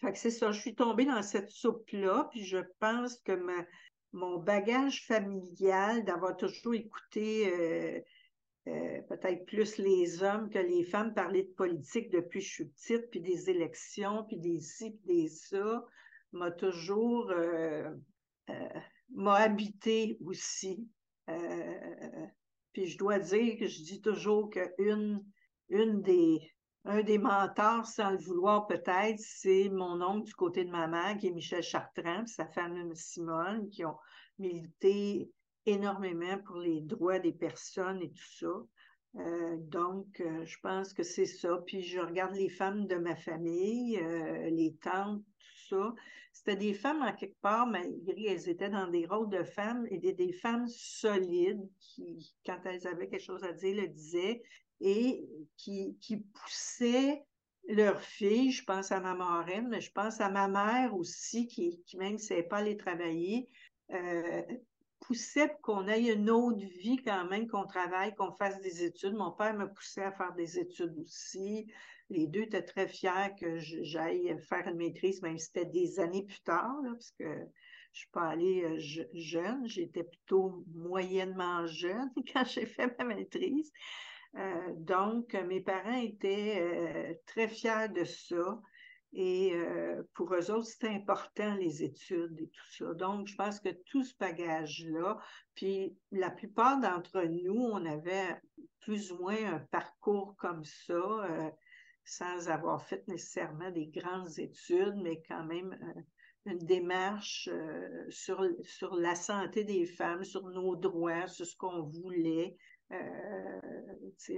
fait 0.00 0.12
que 0.12 0.18
c'est 0.18 0.30
ça, 0.30 0.50
je 0.50 0.60
suis 0.60 0.74
tombée 0.74 1.04
dans 1.04 1.22
cette 1.22 1.50
soupe-là, 1.50 2.28
puis 2.32 2.44
je 2.44 2.58
pense 2.80 3.20
que 3.20 3.32
mon 4.12 4.38
bagage 4.38 5.06
familial 5.06 6.04
d'avoir 6.04 6.36
toujours 6.36 6.74
écouté 6.74 8.04
euh, 8.68 9.00
peut-être 9.08 9.46
plus 9.46 9.78
les 9.78 10.22
hommes 10.22 10.50
que 10.50 10.58
les 10.58 10.84
femmes 10.84 11.14
parler 11.14 11.44
de 11.44 11.52
politique 11.52 12.10
depuis 12.10 12.40
que 12.40 12.46
je 12.46 12.52
suis 12.52 12.64
petite, 12.66 13.10
puis 13.10 13.20
des 13.20 13.50
élections, 13.50 14.24
puis 14.24 14.36
des 14.36 14.60
ci, 14.60 14.90
puis 14.90 15.22
des 15.22 15.28
ça, 15.28 15.84
m'a 16.32 16.50
toujours 16.50 17.30
euh, 17.30 17.90
euh, 18.50 18.68
m'a 19.14 19.34
habité 19.34 20.18
aussi. 20.24 20.88
puis 22.72 22.86
je 22.86 22.98
dois 22.98 23.18
dire 23.18 23.58
que 23.58 23.66
je 23.66 23.82
dis 23.82 24.02
toujours 24.02 24.50
qu'une 24.50 25.24
une 25.68 26.02
des 26.02 26.40
un 26.84 27.02
des 27.02 27.18
mentors, 27.18 27.86
sans 27.86 28.10
le 28.12 28.18
vouloir 28.18 28.66
peut-être, 28.66 29.18
c'est 29.18 29.68
mon 29.68 30.00
oncle 30.00 30.26
du 30.26 30.34
côté 30.34 30.64
de 30.64 30.70
ma 30.70 30.86
mère, 30.86 31.18
qui 31.18 31.26
est 31.26 31.32
Michel 31.32 31.62
Chartrand, 31.62 32.24
sa 32.26 32.46
femme 32.46 32.94
Simone, 32.94 33.68
qui 33.68 33.84
ont 33.84 33.96
milité 34.38 35.30
énormément 35.68 36.38
pour 36.46 36.56
les 36.56 36.80
droits 36.80 37.18
des 37.18 37.32
personnes 37.32 38.02
et 38.02 38.10
tout 38.10 38.32
ça. 38.38 38.66
Euh, 39.16 39.56
donc, 39.58 40.20
euh, 40.20 40.44
je 40.44 40.56
pense 40.62 40.92
que 40.92 41.02
c'est 41.02 41.26
ça. 41.26 41.62
Puis 41.66 41.82
je 41.82 41.98
regarde 41.98 42.34
les 42.34 42.48
femmes 42.48 42.86
de 42.86 42.96
ma 42.96 43.16
famille, 43.16 43.98
euh, 43.98 44.50
les 44.50 44.76
tantes, 44.82 45.22
tout 45.38 45.76
ça. 45.76 45.94
C'était 46.32 46.56
des 46.56 46.74
femmes, 46.74 47.02
en 47.02 47.12
quelque 47.12 47.40
part, 47.40 47.66
malgré 47.66 48.26
elles 48.26 48.48
étaient 48.48 48.68
dans 48.68 48.88
des 48.88 49.06
rôles 49.06 49.30
de 49.30 49.42
femmes, 49.42 49.86
et 49.90 49.98
des, 49.98 50.32
femmes 50.32 50.68
solides 50.68 51.68
qui, 51.80 52.32
quand 52.46 52.60
elles 52.64 52.86
avaient 52.86 53.08
quelque 53.08 53.24
chose 53.24 53.42
à 53.42 53.52
dire, 53.52 53.80
le 53.80 53.88
disaient 53.88 54.42
et 54.80 55.26
qui, 55.56 55.96
qui 56.00 56.18
poussaient 56.18 57.24
leurs 57.68 58.00
filles. 58.00 58.52
Je 58.52 58.64
pense 58.64 58.92
à 58.92 59.00
ma 59.00 59.14
marraine, 59.14 59.68
mais 59.68 59.80
je 59.80 59.90
pense 59.90 60.20
à 60.20 60.30
ma 60.30 60.46
mère 60.46 60.94
aussi, 60.94 61.48
qui, 61.48 61.82
qui 61.86 61.96
même 61.96 62.12
ne 62.12 62.18
savait 62.18 62.44
pas 62.44 62.58
aller 62.58 62.76
travailler 62.76 63.48
poussait 65.08 65.50
qu'on 65.62 65.88
ait 65.88 66.12
une 66.12 66.28
autre 66.28 66.58
vie 66.58 66.98
quand 66.98 67.24
même, 67.24 67.48
qu'on 67.48 67.64
travaille, 67.64 68.14
qu'on 68.14 68.30
fasse 68.32 68.60
des 68.60 68.84
études. 68.84 69.14
Mon 69.14 69.32
père 69.32 69.54
me 69.54 69.66
poussait 69.72 70.04
à 70.04 70.12
faire 70.12 70.34
des 70.34 70.58
études 70.58 70.94
aussi. 70.98 71.66
Les 72.10 72.26
deux 72.26 72.42
étaient 72.42 72.62
très 72.62 72.86
fiers 72.86 73.34
que 73.40 73.56
j'aille 73.58 74.36
faire 74.48 74.68
une 74.68 74.76
maîtrise, 74.76 75.22
même 75.22 75.38
si 75.38 75.46
c'était 75.46 75.64
des 75.64 75.98
années 75.98 76.24
plus 76.24 76.40
tard, 76.42 76.76
parce 76.84 77.10
que 77.12 77.24
je 77.24 77.30
ne 77.30 77.46
suis 77.92 78.10
pas 78.12 78.28
allée 78.28 78.64
euh, 78.64 79.08
jeune, 79.14 79.66
j'étais 79.66 80.04
plutôt 80.04 80.62
moyennement 80.74 81.66
jeune 81.66 82.10
quand 82.32 82.44
j'ai 82.44 82.66
fait 82.66 82.94
ma 82.98 83.04
maîtrise. 83.06 83.72
Euh, 84.36 84.72
donc, 84.76 85.32
mes 85.48 85.62
parents 85.62 86.00
étaient 86.02 86.60
euh, 86.60 87.14
très 87.24 87.48
fiers 87.48 87.88
de 87.88 88.04
ça. 88.04 88.60
Et 89.12 89.52
euh, 89.54 90.02
pour 90.14 90.34
eux 90.34 90.50
autres, 90.50 90.66
c'était 90.66 90.88
important, 90.88 91.54
les 91.54 91.82
études 91.82 92.38
et 92.40 92.48
tout 92.48 92.72
ça. 92.72 92.94
Donc, 92.94 93.26
je 93.26 93.34
pense 93.36 93.58
que 93.58 93.70
tout 93.86 94.04
ce 94.04 94.14
bagage-là, 94.18 95.18
puis 95.54 95.96
la 96.12 96.30
plupart 96.30 96.78
d'entre 96.78 97.22
nous, 97.22 97.58
on 97.58 97.84
avait 97.86 98.36
plus 98.80 99.12
ou 99.12 99.18
moins 99.18 99.54
un 99.54 99.58
parcours 99.70 100.36
comme 100.36 100.64
ça, 100.64 100.92
euh, 100.94 101.50
sans 102.04 102.48
avoir 102.50 102.82
fait 102.82 103.06
nécessairement 103.08 103.70
des 103.70 103.86
grandes 103.86 104.38
études, 104.38 104.96
mais 105.02 105.22
quand 105.26 105.44
même 105.44 105.78
euh, 105.82 106.00
une 106.46 106.58
démarche 106.58 107.50
sur, 108.08 108.42
sur 108.62 108.94
la 108.94 109.14
santé 109.14 109.64
des 109.64 109.84
femmes, 109.84 110.24
sur 110.24 110.48
nos 110.48 110.76
droits, 110.76 111.26
sur 111.26 111.44
ce 111.44 111.56
qu'on 111.56 111.82
voulait. 111.82 112.56
Euh, 112.92 113.60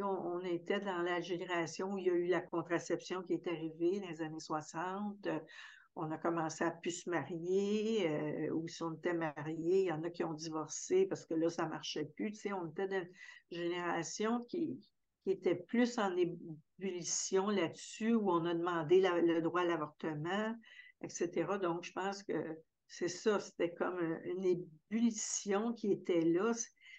on, 0.02 0.06
on, 0.06 0.40
était 0.40 0.80
dans 0.80 1.02
la 1.02 1.20
génération 1.20 1.92
où 1.92 1.98
il 1.98 2.06
y 2.06 2.10
a 2.10 2.14
eu 2.14 2.26
la 2.26 2.40
contraception 2.40 3.22
qui 3.22 3.34
est 3.34 3.46
arrivée 3.46 4.00
dans 4.00 4.08
les 4.08 4.22
années 4.22 4.40
60. 4.40 5.28
On 5.96 6.10
a 6.10 6.18
commencé 6.18 6.64
à 6.64 6.70
plus 6.70 7.02
se 7.02 7.10
marier, 7.10 8.08
euh, 8.08 8.54
ou 8.54 8.68
si 8.68 8.82
on 8.82 8.94
était 8.94 9.12
mariés, 9.12 9.82
il 9.82 9.86
y 9.86 9.92
en 9.92 10.02
a 10.02 10.10
qui 10.10 10.24
ont 10.24 10.34
divorcé 10.34 11.06
parce 11.06 11.26
que 11.26 11.34
là, 11.34 11.50
ça 11.50 11.66
marchait 11.66 12.06
plus. 12.16 12.46
on 12.52 12.68
était 12.68 12.88
dans 12.88 13.04
une 13.50 13.58
génération 13.58 14.40
qui 14.48 14.78
était 15.26 15.56
plus 15.56 15.98
en 15.98 16.16
ébullition 16.16 17.48
là-dessus, 17.48 18.14
où 18.14 18.30
on 18.30 18.44
a 18.46 18.54
demandé 18.54 19.00
le 19.00 19.40
droit 19.42 19.62
à 19.62 19.64
l'avortement, 19.64 20.56
etc. 21.02 21.58
Donc, 21.60 21.84
je 21.84 21.92
pense 21.92 22.22
que 22.22 22.58
c'est 22.86 23.08
ça, 23.08 23.38
c'était 23.38 23.74
comme 23.74 24.00
une 24.24 24.44
ébullition 24.44 25.72
qui 25.74 25.92
était 25.92 26.22
là. 26.22 26.52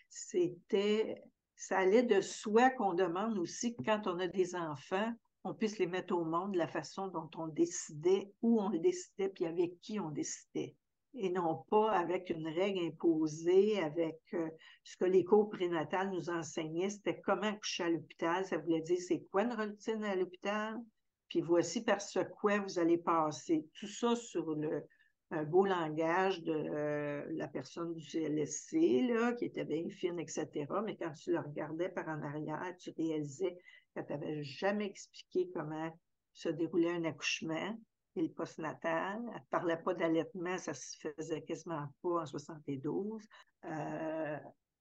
C'était 0.09 1.21
ça 1.61 1.77
allait 1.77 2.01
de 2.01 2.21
soi 2.21 2.71
qu'on 2.71 2.95
demande 2.95 3.37
aussi 3.37 3.75
que 3.75 3.83
quand 3.83 4.07
on 4.07 4.17
a 4.19 4.25
des 4.25 4.55
enfants, 4.55 5.13
on 5.43 5.53
puisse 5.53 5.77
les 5.77 5.85
mettre 5.85 6.15
au 6.15 6.25
monde 6.25 6.53
de 6.53 6.57
la 6.57 6.67
façon 6.67 7.07
dont 7.09 7.29
on 7.37 7.47
décidait, 7.49 8.31
où 8.41 8.59
on 8.59 8.71
décidait, 8.71 9.29
puis 9.29 9.45
avec 9.45 9.79
qui 9.79 9.99
on 9.99 10.09
décidait. 10.09 10.75
Et 11.13 11.29
non 11.29 11.63
pas 11.69 11.91
avec 11.91 12.31
une 12.31 12.47
règle 12.47 12.87
imposée, 12.87 13.79
avec 13.79 14.19
euh, 14.33 14.49
ce 14.83 14.97
que 14.97 15.05
les 15.05 15.23
cours 15.23 15.51
prénatales 15.51 16.09
nous 16.09 16.31
enseignaient, 16.31 16.89
c'était 16.89 17.21
comment 17.21 17.55
coucher 17.55 17.83
à 17.83 17.89
l'hôpital. 17.89 18.43
Ça 18.43 18.57
voulait 18.57 18.81
dire 18.81 18.97
c'est 18.99 19.23
quoi 19.31 19.43
une 19.43 19.53
routine 19.53 20.03
à 20.03 20.15
l'hôpital, 20.15 20.79
puis 21.27 21.41
voici 21.41 21.83
par 21.83 22.01
ce 22.01 22.21
quoi 22.39 22.57
vous 22.57 22.79
allez 22.79 22.97
passer. 22.97 23.67
Tout 23.75 23.87
ça 23.87 24.15
sur 24.15 24.55
le, 24.55 24.83
un 25.31 25.43
beau 25.43 25.65
langage 25.65 26.41
de 26.43 26.53
euh, 26.53 27.25
la 27.31 27.47
personne 27.47 27.93
du 27.93 28.05
CLSC, 28.05 29.07
là, 29.07 29.33
qui 29.33 29.45
était 29.45 29.63
bien 29.63 29.87
fine, 29.89 30.19
etc. 30.19 30.65
Mais 30.83 30.97
quand 30.97 31.13
tu 31.13 31.31
le 31.31 31.39
regardais 31.39 31.89
par 31.89 32.07
en 32.09 32.21
arrière, 32.21 32.75
tu 32.77 32.91
réalisais 32.97 33.57
qu'elle 33.93 34.05
t'avait 34.05 34.43
jamais 34.43 34.85
expliqué 34.85 35.49
comment 35.53 35.91
se 36.33 36.49
déroulait 36.49 36.91
un 36.91 37.05
accouchement 37.05 37.77
et 38.17 38.21
le 38.21 38.29
postnatal. 38.29 39.21
Elle 39.27 39.33
ne 39.33 39.45
parlait 39.49 39.81
pas 39.81 39.93
d'allaitement, 39.93 40.57
ça 40.57 40.73
se 40.73 40.97
faisait 40.97 41.41
quasiment 41.43 41.87
pas 42.01 42.21
en 42.21 42.25
72. 42.25 43.23
Euh, 43.65 44.37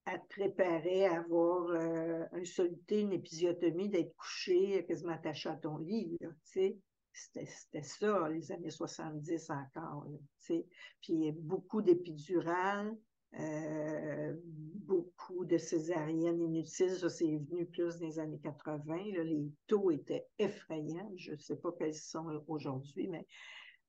elle 0.07 0.21
te 0.21 0.27
préparait 0.29 1.07
à 1.07 1.21
avoir 1.21 1.69
euh, 1.69 2.25
un 2.33 2.45
soluté, 2.45 3.03
une 3.03 3.13
épisiotomie, 3.13 3.89
d'être 3.89 4.15
couché 4.17 4.85
quasiment 4.87 5.13
attaché 5.13 5.49
à 5.49 5.57
ton 5.57 5.79
lit, 5.79 6.17
tu 6.21 6.29
sais. 6.43 6.77
C'était 7.13 7.83
ça, 7.83 8.29
les 8.29 8.53
années 8.53 8.71
70 8.71 9.51
encore. 9.51 10.07
Puis 10.47 10.65
y 11.09 11.29
a 11.29 11.33
beaucoup 11.33 11.83
d'épidurales, 11.83 12.97
euh, 13.39 14.35
beaucoup 14.45 15.45
de 15.45 15.57
césariennes 15.59 16.41
inutiles. 16.41 16.97
Ça, 16.97 17.09
c'est 17.09 17.37
venu 17.37 17.67
plus 17.67 17.99
dans 17.99 18.07
les 18.07 18.19
années 18.19 18.41
80. 18.41 18.97
les 19.23 19.53
taux 19.67 19.91
étaient 19.91 20.27
effrayants. 20.39 21.13
Je 21.17 21.33
ne 21.33 21.39
sais 21.39 21.57
pas 21.57 21.73
quels 21.79 21.95
sont 21.95 22.43
aujourd'hui, 22.49 23.09
mais 23.09 23.27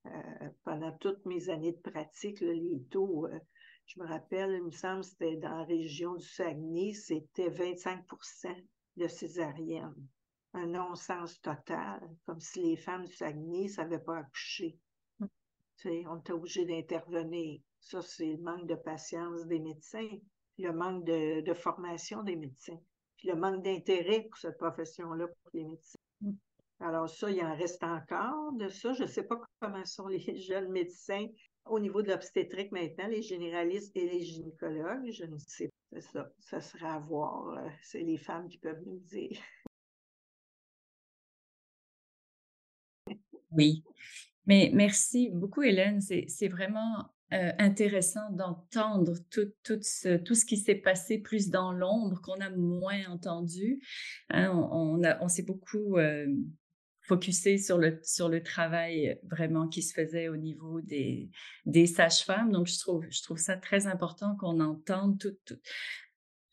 euh, 0.06 0.48
pendant 0.64 0.92
toutes 0.98 1.24
mes 1.26 1.48
années 1.48 1.72
de 1.72 1.90
pratique, 1.90 2.40
les 2.40 2.82
taux, 2.90 3.26
euh, 3.26 3.38
je 3.86 4.00
me 4.00 4.06
rappelle, 4.06 4.52
il 4.52 4.64
me 4.64 4.70
semble, 4.70 5.04
c'était 5.04 5.36
dans 5.36 5.58
la 5.58 5.64
région 5.64 6.14
du 6.14 6.26
Saguenay, 6.26 6.92
c'était 6.92 7.50
25% 7.50 8.54
de 8.96 9.08
césariennes 9.08 9.94
un 10.54 10.66
non-sens 10.66 11.40
total, 11.40 12.00
comme 12.26 12.40
si 12.40 12.62
les 12.62 12.76
femmes 12.76 13.04
du 13.04 13.12
Saguenay 13.12 13.64
ne 13.64 13.68
savaient 13.68 13.98
pas 13.98 14.18
accoucher. 14.18 14.78
Mm. 15.18 15.26
on 16.08 16.18
était 16.18 16.32
obligé 16.32 16.64
d'intervenir. 16.66 17.60
Ça, 17.80 18.02
c'est 18.02 18.36
le 18.36 18.42
manque 18.42 18.66
de 18.66 18.74
patience 18.74 19.46
des 19.46 19.58
médecins, 19.58 20.08
le 20.58 20.72
manque 20.72 21.04
de, 21.04 21.54
formation 21.54 22.22
des 22.22 22.36
médecins, 22.36 22.78
puis 23.16 23.28
le 23.28 23.36
manque 23.36 23.62
d'intérêt 23.62 24.22
pour 24.22 24.36
cette 24.36 24.58
profession-là 24.58 25.26
pour 25.26 25.50
les 25.54 25.64
médecins. 25.64 25.98
Mm. 26.20 26.32
Alors 26.80 27.08
ça, 27.08 27.30
il 27.30 27.42
en 27.42 27.54
reste 27.56 27.82
encore 27.84 28.52
de 28.54 28.68
ça. 28.68 28.92
Je 28.92 29.04
ne 29.04 29.08
sais 29.08 29.22
pas 29.22 29.40
comment 29.60 29.84
sont 29.84 30.08
les 30.08 30.18
jeunes 30.36 30.70
médecins 30.70 31.26
au 31.64 31.78
niveau 31.78 32.02
de 32.02 32.08
l'obstétrique 32.08 32.72
maintenant, 32.72 33.06
les 33.06 33.22
généralistes 33.22 33.96
et 33.96 34.08
les 34.08 34.20
gynécologues. 34.20 35.10
Je 35.12 35.24
ne 35.24 35.38
sais 35.38 35.68
pas. 35.68 36.00
Ça, 36.00 36.30
ça 36.38 36.60
sera 36.60 36.94
à 36.94 36.98
voir. 36.98 37.48
Euh, 37.50 37.68
c'est 37.82 38.00
les 38.00 38.16
femmes 38.16 38.48
qui 38.48 38.58
peuvent 38.58 38.82
nous 38.86 39.00
dire. 39.00 39.38
Oui, 43.56 43.84
mais 44.46 44.70
merci 44.72 45.30
beaucoup, 45.32 45.62
Hélène. 45.62 46.00
C'est 46.00 46.48
vraiment 46.48 47.10
euh, 47.32 47.50
intéressant 47.58 48.30
d'entendre 48.30 49.14
tout, 49.30 49.52
tout, 49.62 49.78
ce, 49.80 50.16
tout 50.18 50.34
ce 50.34 50.44
qui 50.44 50.56
s'est 50.56 50.74
passé 50.74 51.18
plus 51.18 51.48
dans 51.48 51.72
l'ombre, 51.72 52.20
qu'on 52.20 52.40
a 52.40 52.50
moins 52.50 53.06
entendu. 53.08 53.80
Hein. 54.30 54.50
on, 54.52 55.28
s'est 55.28 55.42
beaucoup 55.42 55.96
euh, 55.96 56.26
focusé 57.00 57.58
sur 57.58 57.78
le, 57.78 57.98
sur 58.02 58.28
le 58.28 58.42
travail 58.42 59.18
vraiment 59.24 59.66
qui 59.66 59.82
se 59.82 59.94
faisait 59.94 60.28
au 60.28 60.36
niveau 60.36 60.80
des, 60.80 61.30
des 61.64 61.86
sages-femmes. 61.86 62.52
Donc, 62.52 62.66
je 62.66 62.78
trouve, 62.78 63.06
je 63.08 63.22
trouve 63.22 63.38
ça 63.38 63.56
très 63.56 63.86
important 63.86 64.36
qu'on 64.36 64.60
entende 64.60 65.18
tout, 65.18 65.36
tout, 65.44 65.58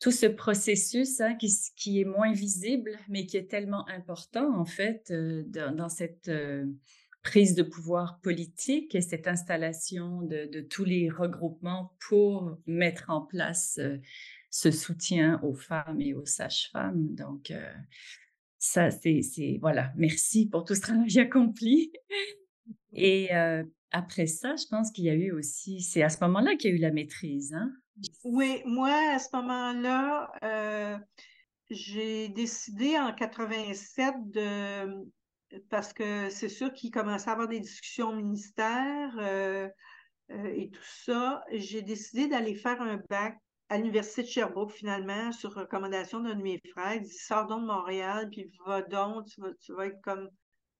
tout 0.00 0.10
ce 0.10 0.26
processus 0.26 1.20
hein, 1.20 1.36
qui, 1.36 2.00
est 2.00 2.04
moins 2.04 2.32
visible, 2.32 2.98
mais 3.08 3.26
qui 3.26 3.36
est 3.36 3.50
tellement 3.50 3.86
important, 3.88 4.58
en 4.58 4.64
fait, 4.64 5.10
euh, 5.10 5.44
dans, 5.44 5.90
cette 5.90 6.28
euh, 6.28 6.64
prise 7.22 7.54
de 7.54 7.62
pouvoir 7.62 8.18
politique 8.22 8.94
et 8.94 9.02
cette 9.02 9.28
installation 9.28 10.22
de, 10.22 10.62
tous 10.62 10.84
les 10.84 11.10
regroupements 11.10 11.94
pour 12.08 12.58
mettre 12.66 13.10
en 13.10 13.20
place 13.20 13.78
euh, 13.78 13.98
ce 14.48 14.70
soutien 14.70 15.38
aux 15.42 15.54
femmes 15.54 16.00
et 16.00 16.14
aux 16.14 16.26
sages-femmes. 16.26 17.14
Donc, 17.14 17.52
ça, 18.58 18.90
c'est, 18.90 19.58
voilà, 19.60 19.92
merci 19.96 20.48
pour 20.48 20.64
tout 20.64 20.74
ce 20.74 20.80
travail 20.80 21.18
accompli. 21.20 21.92
Et 22.92 23.28
après 23.92 24.26
ça, 24.26 24.56
je 24.56 24.66
pense 24.68 24.90
qu'il 24.90 25.04
y 25.04 25.10
a 25.10 25.14
eu 25.14 25.30
aussi, 25.30 25.80
c'est 25.82 26.02
à 26.02 26.08
ce 26.08 26.18
moment-là 26.24 26.56
qu'il 26.56 26.70
y 26.70 26.72
a 26.72 26.76
eu 26.76 26.80
la 26.80 26.90
maîtrise, 26.90 27.52
hein? 27.52 27.72
Oui, 28.24 28.62
moi, 28.64 28.92
à 29.14 29.18
ce 29.18 29.28
moment-là, 29.36 30.32
euh, 30.42 30.98
j'ai 31.70 32.28
décidé 32.28 32.98
en 32.98 33.12
87 33.14 34.14
de, 34.30 35.04
parce 35.68 35.92
que 35.92 36.30
c'est 36.30 36.48
sûr 36.48 36.72
qu'il 36.72 36.90
commençait 36.90 37.28
à 37.28 37.32
avoir 37.32 37.48
des 37.48 37.60
discussions 37.60 38.10
au 38.10 38.14
ministère 38.14 39.14
euh, 39.18 39.68
euh, 40.30 40.44
et 40.54 40.70
tout 40.70 40.82
ça, 40.82 41.44
j'ai 41.52 41.82
décidé 41.82 42.28
d'aller 42.28 42.54
faire 42.54 42.80
un 42.80 43.00
bac 43.10 43.36
à 43.68 43.78
l'Université 43.78 44.22
de 44.22 44.28
Sherbrooke, 44.28 44.72
finalement, 44.72 45.32
sur 45.32 45.54
recommandation 45.54 46.20
d'un 46.20 46.34
de 46.34 46.42
mes 46.42 46.60
frères, 46.72 46.94
il 46.94 47.02
dit 47.02 47.10
Sors 47.10 47.46
donc 47.46 47.62
de 47.62 47.66
Montréal, 47.66 48.28
puis 48.30 48.50
va 48.66 48.82
donc, 48.82 49.26
tu 49.26 49.40
vas, 49.40 49.52
tu 49.60 49.72
vas 49.74 49.86
être 49.86 50.00
comme 50.02 50.28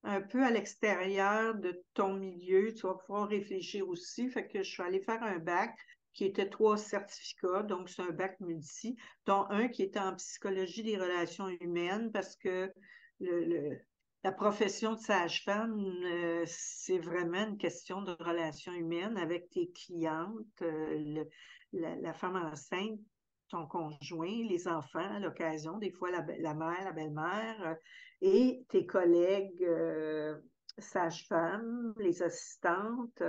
un 0.03 0.21
peu 0.23 0.43
à 0.45 0.51
l'extérieur 0.51 1.55
de 1.55 1.83
ton 1.95 2.15
milieu, 2.15 2.73
tu 2.75 2.87
vas 2.87 2.95
pouvoir 2.95 3.29
réfléchir 3.29 3.89
aussi. 3.89 4.29
Fait 4.31 4.49
que 4.49 4.63
je 4.63 4.71
suis 4.71 4.83
allée 4.83 5.01
faire 5.03 5.23
un 5.23 5.39
bac 5.39 5.77
qui 6.21 6.27
était 6.27 6.51
trois 6.51 6.77
certificats, 6.77 7.63
donc 7.63 7.89
c'est 7.89 8.03
un 8.03 8.11
bac 8.11 8.39
multi, 8.41 8.95
dont 9.25 9.47
un 9.49 9.69
qui 9.69 9.83
était 9.83 10.01
en 10.01 10.15
psychologie 10.17 10.83
des 10.83 10.99
relations 10.99 11.49
humaines 11.49 12.13
parce 12.13 12.37
que 12.37 12.71
la 14.23 14.31
profession 14.31 14.97
de 14.97 14.99
sage-femme, 14.99 15.83
euh, 16.05 16.45
c'est 16.45 16.99
vraiment 16.99 17.47
une 17.49 17.57
question 17.57 18.03
de 18.03 18.13
relations 18.21 18.75
humaines 18.75 19.17
avec 19.17 19.49
tes 19.49 19.71
clientes, 19.71 20.61
euh, 20.61 21.25
la, 21.73 22.13
femme 22.13 22.37
enceinte, 22.37 23.01
ton 23.49 23.67
conjoint, 23.67 24.45
les 24.47 24.69
enfants 24.69 24.99
à 24.99 25.21
l'occasion, 25.21 25.79
des 25.79 25.91
fois 25.91 26.11
la, 26.11 26.23
mère, 26.53 26.85
la 26.85 26.93
belle-mère, 26.93 27.67
euh, 27.67 27.75
et 28.21 28.67
tes 28.69 28.85
collègues 28.85 29.67
sages-femmes, 30.77 31.95
les 31.97 32.23
assistantes 32.23 33.23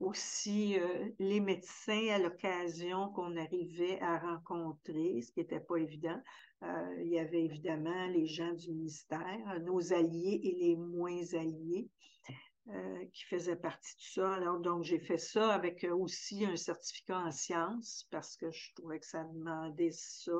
aussi 0.00 0.78
euh, 0.78 1.08
les 1.18 1.40
médecins 1.40 2.08
à 2.10 2.18
l'occasion 2.18 3.08
qu'on 3.10 3.36
arrivait 3.36 4.00
à 4.00 4.18
rencontrer, 4.18 5.22
ce 5.22 5.32
qui 5.32 5.40
n'était 5.40 5.60
pas 5.60 5.76
évident. 5.76 6.20
Euh, 6.62 7.02
il 7.02 7.08
y 7.08 7.18
avait 7.18 7.44
évidemment 7.44 8.06
les 8.08 8.26
gens 8.26 8.52
du 8.52 8.70
ministère, 8.72 9.60
nos 9.62 9.92
alliés 9.92 10.40
et 10.42 10.54
les 10.54 10.76
moins 10.76 11.22
alliés. 11.34 11.88
Euh, 12.68 13.04
qui 13.12 13.22
faisaient 13.26 13.54
partie 13.54 13.94
de 13.94 14.02
ça. 14.02 14.34
Alors, 14.34 14.58
donc, 14.58 14.82
j'ai 14.82 14.98
fait 14.98 15.18
ça 15.18 15.54
avec 15.54 15.86
aussi 15.88 16.44
un 16.44 16.56
certificat 16.56 17.20
en 17.20 17.30
sciences 17.30 18.08
parce 18.10 18.36
que 18.36 18.50
je 18.50 18.74
trouvais 18.74 18.98
que 18.98 19.06
ça 19.06 19.22
demandait 19.22 19.92
ça. 19.92 20.32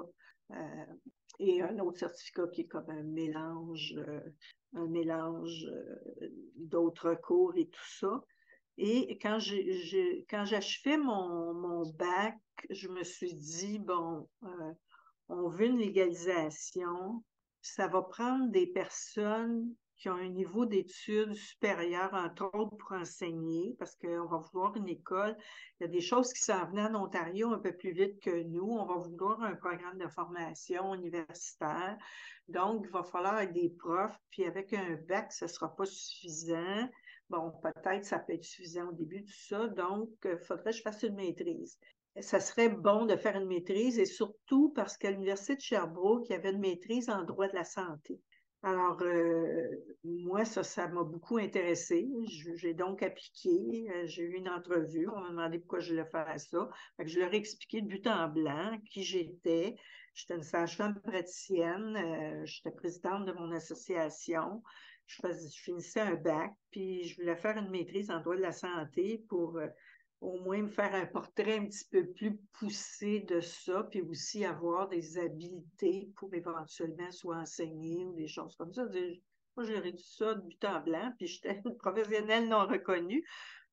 et 1.39 1.63
un 1.63 1.79
autre 1.79 2.01
certificat 2.01 2.49
qui 2.49 2.63
est 2.63 2.67
comme 2.67 2.91
un 2.91 3.05
mélange, 3.05 3.95
un 4.75 4.87
mélange 4.89 5.71
d'autres 6.57 7.15
cours 7.15 7.57
et 7.57 7.69
tout 7.69 7.91
ça. 8.01 8.25
Et 8.79 9.19
quand 9.19 9.39
j'ai 9.39 10.27
quand 10.29 10.45
j'achevais 10.45 10.99
mon, 10.99 11.55
mon 11.55 11.91
bac, 11.93 12.37
je 12.71 12.89
me 12.89 13.03
suis 13.03 13.35
dit, 13.35 13.79
bon, 13.79 14.29
euh, 14.45 14.73
on 15.29 15.49
veut 15.49 15.67
une 15.67 15.79
légalisation, 15.79 17.25
ça 17.63 17.89
va 17.89 18.03
prendre 18.03 18.51
des 18.51 18.67
personnes 18.67 19.75
qui 19.97 20.11
ont 20.11 20.17
un 20.17 20.29
niveau 20.29 20.67
d'études 20.67 21.35
supérieur, 21.35 22.13
entre 22.13 22.51
autres 22.55 22.77
pour 22.77 22.93
enseigner, 22.93 23.75
parce 23.79 23.97
qu'on 23.97 24.27
va 24.27 24.39
vouloir 24.39 24.77
une 24.77 24.89
école. 24.89 25.37
Il 25.81 25.85
y 25.85 25.87
a 25.87 25.89
des 25.89 26.03
choses 26.03 26.33
qui 26.33 26.43
s'en 26.43 26.67
venaient 26.67 26.83
en 26.83 27.07
Ontario 27.07 27.51
un 27.51 27.59
peu 27.59 27.75
plus 27.75 27.93
vite 27.93 28.21
que 28.21 28.43
nous. 28.43 28.69
On 28.69 28.85
va 28.85 28.97
vouloir 28.97 29.43
un 29.43 29.55
programme 29.55 29.99
de 29.99 30.09
formation 30.09 30.95
universitaire. 30.95 31.97
Donc, 32.49 32.85
il 32.87 32.93
va 32.93 33.03
falloir 33.05 33.47
des 33.51 33.71
profs, 33.71 34.19
puis 34.31 34.45
avec 34.45 34.75
un 34.75 34.97
bac, 35.09 35.33
ce 35.33 35.47
ne 35.47 35.51
sera 35.51 35.75
pas 35.75 35.87
suffisant. 35.87 36.89
Bon, 37.29 37.51
peut-être 37.61 38.05
ça 38.05 38.21
peut 38.21 38.35
être 38.35 38.45
suffisant 38.45 38.89
au 38.89 38.93
début 38.93 39.23
de 39.23 39.31
ça, 39.31 39.67
donc 39.67 40.11
il 40.25 40.31
euh, 40.31 40.39
faudrait 40.39 40.71
que 40.71 40.77
je 40.77 40.83
fasse 40.83 41.03
une 41.03 41.17
maîtrise. 41.17 41.79
Ça 42.21 42.39
serait 42.39 42.69
bon 42.69 43.05
de 43.05 43.17
faire 43.17 43.37
une 43.37 43.49
maîtrise 43.49 43.99
et 43.99 44.07
surtout 44.07 44.73
parce 44.75 44.97
qu'à 44.97 45.11
l'Université 45.11 45.57
de 45.57 45.61
Sherbrooke, 45.61 46.29
il 46.29 46.33
y 46.33 46.37
avait 46.37 46.53
une 46.53 46.61
maîtrise 46.61 47.11
en 47.11 47.25
droit 47.25 47.49
de 47.49 47.55
la 47.55 47.65
santé. 47.65 48.21
Alors, 48.63 49.03
euh, 49.03 49.69
moi, 50.05 50.45
ça, 50.45 50.63
ça 50.63 50.89
m'a 50.89 51.03
beaucoup 51.03 51.37
intéressé. 51.37 52.09
J'ai 52.55 52.75
donc 52.75 53.03
appliqué. 53.03 53.87
Euh, 53.91 54.07
j'ai 54.07 54.23
eu 54.23 54.37
une 54.37 54.49
entrevue. 54.49 55.09
On 55.09 55.21
m'a 55.21 55.29
demandé 55.29 55.59
pourquoi 55.59 55.81
je 55.81 55.91
voulais 55.91 56.07
faire 56.07 56.33
ça. 56.41 56.69
je 57.05 57.19
leur 57.21 57.35
ai 57.35 57.37
expliqué 57.37 57.83
de 57.83 57.87
but 57.87 58.07
en 58.07 58.29
blanc 58.29 58.79
qui 58.91 59.03
j'étais. 59.03 59.77
J'étais 60.15 60.37
une 60.37 60.43
sage-femme 60.43 61.01
praticienne. 61.03 62.45
j'étais 62.45 62.71
présidente 62.71 63.27
de 63.27 63.33
mon 63.33 63.53
association 63.53 64.63
je, 65.07 65.21
finissais 65.63 66.01
un 66.01 66.15
bac, 66.15 66.53
puis 66.71 67.05
je 67.05 67.17
voulais 67.17 67.37
faire 67.37 67.57
une 67.57 67.71
maîtrise 67.71 68.11
en 68.11 68.21
droit 68.21 68.37
de 68.37 68.43
la 68.43 68.53
santé 68.53 69.25
pour 69.29 69.57
euh, 69.59 69.69
au 70.21 70.39
moins 70.41 70.63
me 70.63 70.69
faire 70.69 70.95
un 70.95 71.07
portrait 71.07 71.59
un 71.59 71.67
petit 71.67 71.87
peu 71.91 72.07
plus 72.13 72.37
poussé 72.53 73.21
de 73.21 73.41
ça, 73.41 73.85
puis 73.91 74.03
aussi 74.03 74.45
avoir 74.45 74.89
des 74.89 75.19
habiletés 75.19 76.11
pour 76.17 76.33
éventuellement 76.35 77.11
soit 77.11 77.37
enseigner 77.37 78.05
ou 78.05 78.15
des 78.15 78.29
choses 78.29 78.57
comme 78.57 78.73
ça. 78.73 78.85
Moi, 79.57 79.67
j'ai 79.67 79.79
réduit 79.79 80.05
ça 80.05 80.35
de 80.35 80.41
but 80.41 80.65
en 80.65 80.81
blanc, 80.81 81.13
puis 81.19 81.29
j'étais 81.29 81.63
une 81.65 81.77
professionnelle 81.77 82.49
non 82.49 82.67
reconnue. 82.67 83.25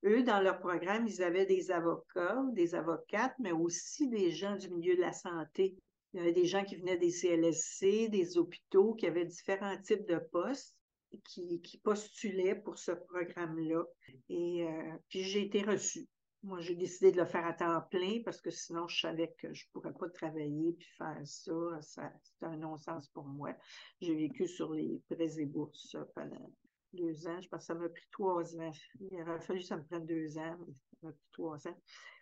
Eux, 0.04 0.22
dans 0.22 0.40
leur 0.40 0.58
programme, 0.60 1.06
ils 1.06 1.22
avaient 1.22 1.46
des 1.46 1.70
avocats, 1.70 2.42
des 2.52 2.74
avocates, 2.74 3.34
mais 3.38 3.52
aussi 3.52 4.08
des 4.08 4.30
gens 4.30 4.56
du 4.56 4.70
milieu 4.70 4.96
de 4.96 5.00
la 5.00 5.12
santé. 5.12 5.76
Il 6.12 6.18
y 6.18 6.20
avait 6.20 6.32
des 6.32 6.44
gens 6.44 6.62
qui 6.62 6.76
venaient 6.76 6.98
des 6.98 7.10
CLSC, 7.10 8.08
des 8.08 8.38
hôpitaux, 8.38 8.94
qui 8.94 9.06
avaient 9.06 9.24
différents 9.24 9.80
types 9.80 10.06
de 10.06 10.18
postes 10.30 10.76
qui, 11.22 11.80
postulait 11.82 12.54
pour 12.54 12.78
ce 12.78 12.92
programme-là. 12.92 13.84
Et 14.28 14.64
euh, 14.64 14.96
puis 15.08 15.22
j'ai 15.22 15.42
été 15.42 15.62
reçue. 15.62 16.08
Moi, 16.42 16.60
j'ai 16.60 16.74
décidé 16.74 17.10
de 17.10 17.16
le 17.16 17.24
faire 17.24 17.46
à 17.46 17.54
temps 17.54 17.80
plein 17.90 18.20
parce 18.22 18.40
que 18.40 18.50
sinon, 18.50 18.86
je 18.86 19.00
savais 19.00 19.34
que 19.38 19.52
je 19.54 19.64
ne 19.64 19.72
pourrais 19.72 19.94
pas 19.94 20.10
travailler 20.10 20.74
puis 20.74 20.88
faire 20.98 21.18
ça. 21.24 21.80
C'était 21.80 22.46
un 22.46 22.58
non-sens 22.58 23.08
pour 23.08 23.24
moi. 23.24 23.54
J'ai 24.02 24.14
vécu 24.14 24.46
sur 24.46 24.74
les 24.74 25.00
prêts 25.08 25.40
et 25.40 25.46
bourses 25.46 25.96
pendant 26.14 26.52
deux 26.92 27.26
ans. 27.26 27.40
Je 27.40 27.48
pense 27.48 27.60
que 27.60 27.66
ça 27.66 27.74
m'a 27.74 27.88
pris 27.88 28.06
trois 28.10 28.56
ans. 28.56 28.72
Il 29.00 29.22
aurait 29.22 29.40
fallu 29.40 29.60
que 29.60 29.66
ça 29.66 29.76
me 29.76 29.84
prenne 29.84 30.06
deux 30.06 30.38
ans, 30.38 30.56
ça 30.58 31.06
m'a 31.06 31.12
pris 31.12 31.30
trois 31.32 31.66
ans. 31.66 31.76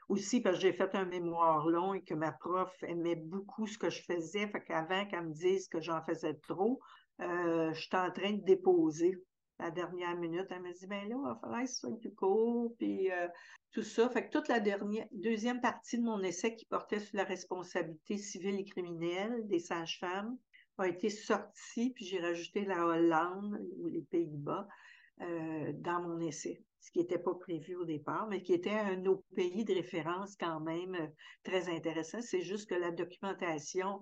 Aussi 0.09 0.41
parce 0.41 0.57
que 0.57 0.63
j'ai 0.63 0.73
fait 0.73 0.95
un 0.95 1.05
mémoire 1.05 1.67
long 1.69 1.95
et 1.95 2.03
que 2.03 2.15
ma 2.15 2.33
prof 2.33 2.73
aimait 2.83 3.17
beaucoup 3.17 3.67
ce 3.67 3.79
que 3.79 3.91
je 3.91 4.03
faisais. 4.03 4.49
Fait 4.49 4.63
qu'avant 4.63 5.07
qu'elle 5.07 5.29
me 5.29 5.33
dise 5.33 5.69
que 5.69 5.81
j'en 5.81 6.03
faisais 6.03 6.35
trop, 6.35 6.81
euh, 7.23 7.73
j'étais 7.73 7.97
en 7.97 8.11
train 8.11 8.33
de 8.33 8.45
déposer 8.45 9.17
la 9.59 9.71
dernière 9.71 10.17
minute. 10.17 10.47
Elle 10.51 10.63
m'a 10.63 10.73
dit, 10.73 10.87
ben 10.87 11.09
là, 11.09 11.17
il 11.17 11.23
va 11.23 11.39
falloir 11.41 11.63
que 11.63 11.69
ce 11.69 11.81
soit 11.81 11.99
plus 11.99 12.15
court, 12.15 12.75
puis 12.79 13.11
euh, 13.11 13.29
tout 13.73 13.83
ça. 13.83 14.09
Fait 14.11 14.27
que 14.27 14.31
toute 14.31 14.49
la 14.49 14.61
dernière, 14.61 15.07
deuxième 15.13 15.61
partie 15.61 15.99
de 15.99 16.05
mon 16.05 16.23
essai 16.23 16.57
qui 16.57 16.67
portait 16.67 17.01
sur 17.01 17.17
la 17.17 17.25
responsabilité 17.25 18.19
civile 18.19 18.59
et 18.59 18.65
criminelle 18.65 19.47
des 19.47 19.61
sages-femmes 19.61 20.37
a 20.79 20.89
été 20.89 21.11
sortie, 21.11 21.93
puis 21.95 22.05
j'ai 22.05 22.21
rajouté 22.21 22.65
la 22.65 22.87
Hollande 22.87 23.61
ou 23.79 23.87
les 23.87 24.03
Pays-Bas 24.03 24.67
euh, 25.21 25.73
dans 25.75 26.01
mon 26.03 26.19
essai, 26.21 26.65
ce 26.81 26.91
qui 26.91 26.99
n'était 26.99 27.19
pas 27.19 27.35
prévu 27.35 27.77
au 27.77 27.85
départ, 27.85 28.27
mais 28.29 28.43
qui 28.43 28.55
était 28.55 28.71
un 28.71 29.05
autre 29.07 29.25
pays 29.37 29.65
de 29.65 29.75
référence 29.75 30.35
quand 30.37 30.61
même 30.61 30.97
très 31.45 31.69
intéressant. 31.69 32.21
C'est 32.21 32.41
juste 32.41 32.69
que 32.69 32.75
la 32.75 32.91
documentation 32.91 34.01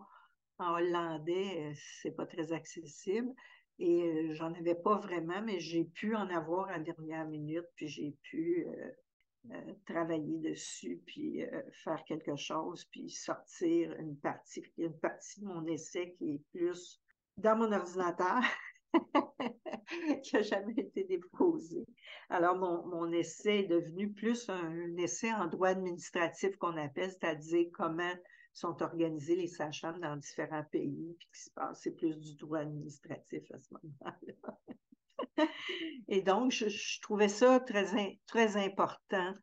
en 0.60 0.74
hollandais, 0.74 1.70
euh, 1.70 1.72
c'est 2.02 2.12
pas 2.12 2.26
très 2.26 2.52
accessible. 2.52 3.32
Et 3.78 4.02
euh, 4.02 4.34
j'en 4.34 4.52
avais 4.54 4.74
pas 4.74 4.98
vraiment, 4.98 5.42
mais 5.42 5.58
j'ai 5.58 5.84
pu 5.84 6.14
en 6.14 6.28
avoir 6.28 6.68
en 6.68 6.80
dernière 6.80 7.26
minute, 7.26 7.64
puis 7.76 7.88
j'ai 7.88 8.14
pu 8.22 8.66
euh, 9.50 9.74
travailler 9.86 10.38
dessus, 10.38 11.00
puis 11.06 11.42
faire 11.72 12.04
quelque 12.04 12.36
chose, 12.36 12.84
puis 12.90 13.08
sortir 13.08 13.94
une 13.98 14.18
partie, 14.18 14.62
une 14.76 14.98
partie 14.98 15.40
de 15.40 15.46
mon 15.46 15.66
essai 15.66 16.12
qui 16.18 16.34
est 16.34 16.42
plus 16.52 17.00
dans 17.38 17.56
mon 17.56 17.72
ordinateur, 17.72 18.42
qui 20.22 20.36
n'a 20.36 20.42
jamais 20.42 20.74
été 20.76 21.04
déposé. 21.04 21.86
Alors, 22.28 22.56
mon, 22.56 22.86
mon, 22.86 23.10
essai 23.12 23.60
est 23.60 23.68
devenu 23.68 24.12
plus 24.12 24.50
un 24.50 24.94
essai 24.98 25.32
en 25.32 25.46
droit 25.46 25.68
administratif 25.68 26.54
qu'on 26.58 26.76
appelle, 26.76 27.10
c'est-à-dire 27.10 27.68
comment 27.72 28.14
sont 28.52 28.82
organisés 28.82 29.36
les 29.36 29.46
sages-femmes 29.46 30.00
dans 30.00 30.16
différents 30.16 30.64
pays, 30.64 31.16
puis 31.18 31.28
qui 31.32 31.40
se 31.40 31.50
passe, 31.50 31.80
c'est 31.82 31.92
plus 31.92 32.18
du 32.18 32.34
droit 32.36 32.58
administratif 32.58 33.50
à 33.52 33.60
ce 33.60 33.74
moment-là. 33.74 34.58
Et 36.08 36.22
donc, 36.22 36.52
je, 36.52 37.00
trouvais 37.00 37.28
ça 37.28 37.60
très, 37.60 38.18
très 38.26 38.56
important, 38.56 39.34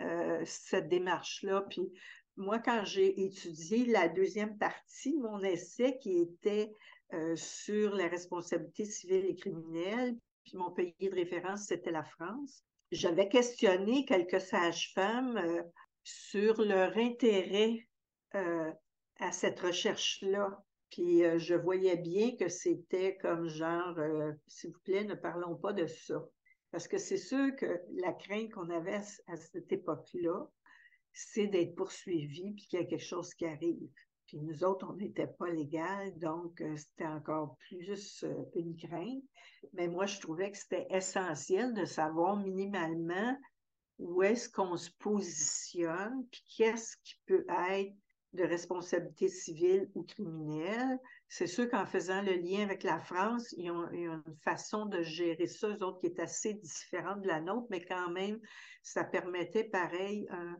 euh, 0.00 0.42
cette 0.44 0.88
démarche-là. 0.88 1.62
Puis 1.70 1.92
moi, 2.36 2.58
quand 2.58 2.84
j'ai 2.84 3.24
étudié 3.24 3.86
la 3.86 4.08
deuxième 4.08 4.58
partie 4.58 5.14
de 5.14 5.22
mon 5.22 5.40
essai 5.40 5.98
qui 5.98 6.18
était 6.18 6.72
euh, 7.14 7.36
sur 7.36 7.94
la 7.94 8.08
responsabilité 8.08 8.84
civile 8.84 9.24
et 9.26 9.36
criminelle, 9.36 10.16
puis 10.44 10.56
mon 10.56 10.70
pays 10.70 10.94
de 11.00 11.14
référence, 11.14 11.66
c'était 11.66 11.92
la 11.92 12.04
France, 12.04 12.62
j'avais 12.92 13.28
questionné 13.28 14.04
quelques 14.04 14.40
sages-femmes 14.40 15.36
euh, 15.38 15.62
sur 16.04 16.60
leur 16.62 16.96
intérêt 16.96 17.86
euh, 18.34 18.72
à 19.18 19.32
cette 19.32 19.60
recherche-là. 19.60 20.62
Puis 20.90 21.24
euh, 21.24 21.38
je 21.38 21.54
voyais 21.54 21.96
bien 21.96 22.36
que 22.36 22.48
c'était 22.48 23.16
comme 23.18 23.48
genre, 23.48 23.98
euh, 23.98 24.32
s'il 24.46 24.72
vous 24.72 24.80
plaît, 24.80 25.04
ne 25.04 25.14
parlons 25.14 25.56
pas 25.56 25.72
de 25.72 25.86
ça. 25.86 26.22
Parce 26.70 26.88
que 26.88 26.98
c'est 26.98 27.16
sûr 27.16 27.54
que 27.56 27.80
la 27.94 28.12
crainte 28.12 28.52
qu'on 28.52 28.68
avait 28.70 29.00
à, 29.26 29.36
cette 29.36 29.72
époque-là, 29.72 30.46
c'est 31.12 31.46
d'être 31.46 31.74
poursuivi 31.74 32.52
puis 32.52 32.66
qu'il 32.66 32.80
y 32.80 32.82
a 32.82 32.86
quelque 32.86 33.00
chose 33.02 33.32
qui 33.34 33.46
arrive. 33.46 33.90
Puis 34.26 34.38
nous 34.40 34.64
autres, 34.64 34.86
on 34.90 34.96
n'était 34.96 35.28
pas 35.28 35.48
légal, 35.48 36.18
donc 36.18 36.62
c'était 36.76 37.06
encore 37.06 37.56
plus 37.68 38.24
une 38.54 38.76
crainte. 38.76 39.22
Mais 39.72 39.88
moi, 39.88 40.06
je 40.06 40.20
trouvais 40.20 40.50
que 40.50 40.58
c'était 40.58 40.86
essentiel 40.90 41.72
de 41.74 41.84
savoir 41.84 42.36
minimalement 42.36 43.38
où 43.98 44.22
est-ce 44.22 44.48
qu'on 44.48 44.76
se 44.76 44.90
positionne, 44.98 46.26
puis 46.30 46.42
qu'est-ce 46.56 46.96
qui 47.02 47.14
peut 47.26 47.46
être 47.48 47.94
de 48.36 48.44
responsabilité 48.44 49.28
civile 49.28 49.90
ou 49.94 50.04
criminelle. 50.04 50.98
C'est 51.28 51.46
sûr 51.46 51.68
qu'en 51.68 51.86
faisant 51.86 52.22
le 52.22 52.34
lien 52.34 52.62
avec 52.62 52.84
la 52.84 53.00
France, 53.00 53.52
ils 53.56 53.70
ont, 53.70 53.90
une 53.90 54.22
façon 54.44 54.86
de 54.86 55.02
gérer 55.02 55.46
ça, 55.46 55.68
eux 55.68 55.82
autres, 55.82 55.98
qui 56.00 56.06
est 56.06 56.20
assez 56.20 56.54
différente 56.54 57.22
de 57.22 57.26
la 57.26 57.40
nôtre, 57.40 57.66
mais 57.70 57.84
quand 57.84 58.10
même, 58.10 58.38
ça 58.82 59.02
permettait 59.04 59.64
pareil 59.64 60.28
un, 60.30 60.56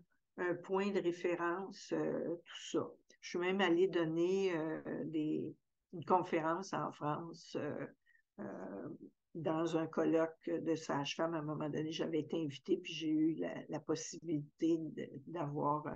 point 0.64 0.90
de 0.90 1.00
référence, 1.00 1.92
euh, 1.92 2.36
tout 2.44 2.70
ça. 2.70 2.90
Je 3.22 3.30
suis 3.30 3.38
même 3.38 3.62
allée 3.62 3.88
donner 3.88 4.54
euh, 4.54 4.82
des, 5.04 5.54
une 5.94 6.04
conférence 6.04 6.74
en 6.74 6.92
France 6.92 7.56
euh, 8.38 8.88
dans 9.34 9.78
un 9.78 9.86
colloque 9.86 10.50
de 10.50 10.74
sage-femme. 10.74 11.32
À 11.32 11.38
un 11.38 11.42
moment 11.42 11.70
donné, 11.70 11.90
j'avais 11.90 12.20
été 12.20 12.36
invitée, 12.36 12.76
puis 12.76 12.92
j'ai 12.92 13.08
eu 13.08 13.42
la 13.70 13.80
possibilité 13.80 14.78
d'avoir 15.26 15.86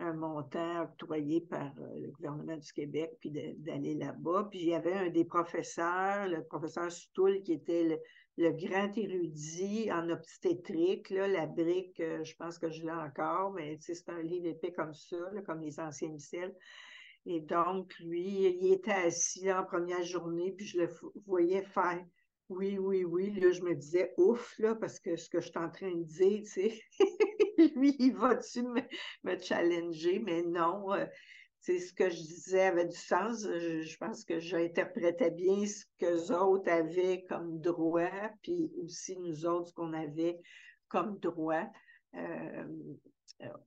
un, 0.00 0.12
montant 0.12 0.82
octroyé 0.82 1.40
par 1.42 1.72
euh, 1.78 2.00
le 2.00 2.10
gouvernement 2.10 2.56
du 2.56 2.72
Québec, 2.72 3.12
puis 3.20 3.30
d'aller 3.30 3.94
là-bas. 3.94 4.48
Puis 4.50 4.60
il 4.60 4.68
y 4.68 4.74
avait 4.74 4.94
un 4.94 5.10
des 5.10 5.24
professeurs, 5.24 6.26
le 6.28 6.44
professeur 6.44 6.90
Stoul, 6.90 7.42
qui 7.42 7.52
était 7.52 8.00
le, 8.36 8.52
grand 8.52 8.96
érudit 8.96 9.90
en 9.92 10.08
obstétrique. 10.08 11.10
Là, 11.10 11.28
la 11.28 11.46
brique, 11.46 12.00
euh, 12.00 12.24
je 12.24 12.34
pense 12.36 12.58
que 12.58 12.70
je 12.70 12.82
l'ai 12.82 12.92
encore, 12.92 13.52
mais 13.52 13.76
c'est 13.80 14.08
un 14.08 14.22
livre 14.22 14.46
épais 14.46 14.72
comme 14.72 14.94
ça, 14.94 15.16
comme 15.46 15.60
les 15.60 15.78
anciens 15.78 16.08
missels. 16.08 16.54
Et 17.26 17.40
donc, 17.40 17.92
lui, 18.00 18.56
il 18.60 18.72
était 18.72 18.92
assis 18.92 19.52
en 19.52 19.64
première 19.64 20.02
journée, 20.02 20.52
puis 20.52 20.66
je 20.66 20.78
le 20.78 20.90
voyais 21.26 21.62
faire 21.62 22.02
oui, 22.50 22.78
oui, 22.78 23.04
oui. 23.04 23.30
Là, 23.40 23.52
je 23.52 23.62
me 23.62 23.74
disais 23.74 24.12
ouf, 24.18 24.58
là, 24.58 24.74
parce 24.74 24.98
que 24.98 25.16
ce 25.16 25.30
que 25.30 25.40
je 25.40 25.48
suis 25.48 25.58
en 25.58 25.70
train 25.70 25.94
de 25.94 26.02
dire, 26.02 26.42
tu 26.42 26.46
sais, 26.46 26.80
lui, 27.76 27.94
il 27.98 28.12
va-tu 28.14 28.62
me, 28.62 29.38
challenger? 29.38 30.18
Mais 30.18 30.42
non, 30.42 30.92
euh, 30.92 31.06
ce 31.60 31.92
que 31.92 32.10
je 32.10 32.16
disais 32.16 32.62
avait 32.62 32.86
du 32.86 32.96
sens. 32.96 33.42
Je, 33.42 33.96
pense 33.98 34.24
que 34.24 34.40
j'interprétais 34.40 35.30
bien 35.30 35.64
ce 35.64 35.84
que 35.98 36.32
autres 36.32 36.70
avaient 36.70 37.24
comme 37.28 37.60
droit, 37.60 38.30
puis 38.42 38.72
aussi 38.82 39.16
nous 39.18 39.46
autres, 39.46 39.68
ce 39.68 39.74
qu'on 39.74 39.92
avait 39.92 40.36
comme 40.88 41.18
droit. 41.18 41.66
Euh, 42.14 42.64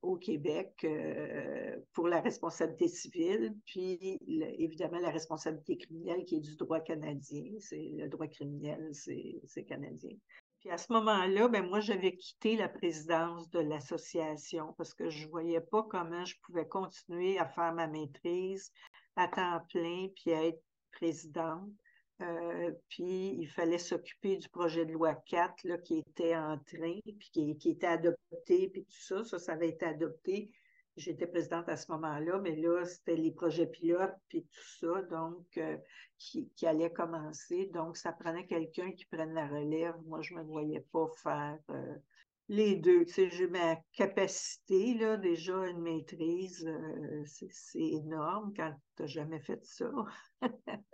au 0.02 0.18
Québec 0.18 0.74
euh, 0.84 1.78
pour 1.94 2.08
la 2.08 2.22
responsabilité 2.22 2.88
civile, 2.88 3.56
puis 3.66 4.20
évidemment 4.58 5.00
la 5.00 5.10
responsabilité 5.10 5.78
criminelle 5.78 6.26
qui 6.26 6.36
est 6.36 6.42
du 6.42 6.56
droit 6.56 6.80
canadien. 6.80 7.44
C'est 7.60 7.92
le 7.96 8.08
droit 8.08 8.28
criminel, 8.28 8.90
c'est 8.94 9.66
canadien. 9.66 10.16
Puis 10.60 10.72
à 10.72 10.78
ce 10.78 10.94
moment-là, 10.94 11.50
ben 11.50 11.68
moi, 11.68 11.82
j'avais 11.82 12.16
quitté 12.16 12.56
la 12.56 12.70
présidence 12.70 13.50
de 13.50 13.60
l'association 13.60 14.74
parce 14.78 14.94
que 14.94 15.10
je 15.10 15.26
ne 15.26 15.30
voyais 15.30 15.62
pas 15.62 15.84
comment 15.84 16.24
je 16.24 16.36
pouvais 16.44 16.68
continuer 16.68 17.38
à 17.38 17.46
faire 17.48 17.74
ma 17.74 17.88
maîtrise 17.88 18.72
à 19.16 19.28
temps 19.28 19.62
plein 19.70 20.08
puis 20.16 20.32
être 20.32 20.64
présidente. 20.94 21.70
Euh, 22.22 22.72
puis 22.90 23.36
il 23.40 23.48
fallait 23.48 23.80
s'occuper 23.80 24.38
du 24.38 24.48
projet 24.50 24.86
de 24.86 24.92
loi 24.92 25.16
4 25.16 25.64
là, 25.64 25.78
qui 25.78 25.98
était 25.98 26.36
en 26.36 26.58
train, 26.60 27.00
puis 27.04 27.30
qui, 27.32 27.58
qui, 27.58 27.72
était 27.72 27.88
adopté, 27.88 28.70
puis 28.70 28.86
tout 28.86 29.02
ça, 29.02 29.24
ça, 29.24 29.40
ça 29.40 29.54
avait 29.54 29.70
été 29.70 29.86
adopté. 29.86 30.52
J'étais 30.96 31.26
présidente 31.26 31.68
à 31.70 31.76
ce 31.76 31.92
moment-là, 31.92 32.40
mais 32.40 32.56
là, 32.56 32.86
c'était 32.86 33.16
les 33.16 33.32
projets 33.32 33.66
pilotes, 33.66 34.14
puis 34.30 34.44
tout 34.44 34.78
ça, 34.80 35.02
donc, 35.04 35.46
euh, 35.58 35.76
qui, 36.20 36.50
qui 36.56 36.68
allait 36.68 36.92
commencer. 36.92 37.66
Donc, 37.74 37.98
ça 37.98 38.12
prenait 38.12 38.46
quelqu'un 38.46 38.92
qui 38.92 39.06
prenne 39.06 39.34
la 39.34 39.48
relève. 39.48 39.96
Moi, 40.06 40.22
je 40.22 40.36
ne 40.36 40.42
me 40.42 40.46
voyais 40.46 40.86
pas 40.92 41.08
faire 41.24 41.58
euh, 41.72 41.96
les 42.48 42.76
deux. 42.76 43.06
Tu 43.06 43.14
sais, 43.14 43.30
j'ai 43.32 43.48
ma 43.48 43.78
capacité, 43.94 44.94
là, 44.94 45.18
déjà 45.18 45.68
une 45.68 45.82
maîtrise, 45.82 46.70
c'est 47.26 47.80
énorme 47.80 48.54
quand 48.56 48.72
tu 48.96 49.02
n'as 49.02 49.08
jamais 49.08 49.40
fait 49.40 49.66
ça. 49.66 49.90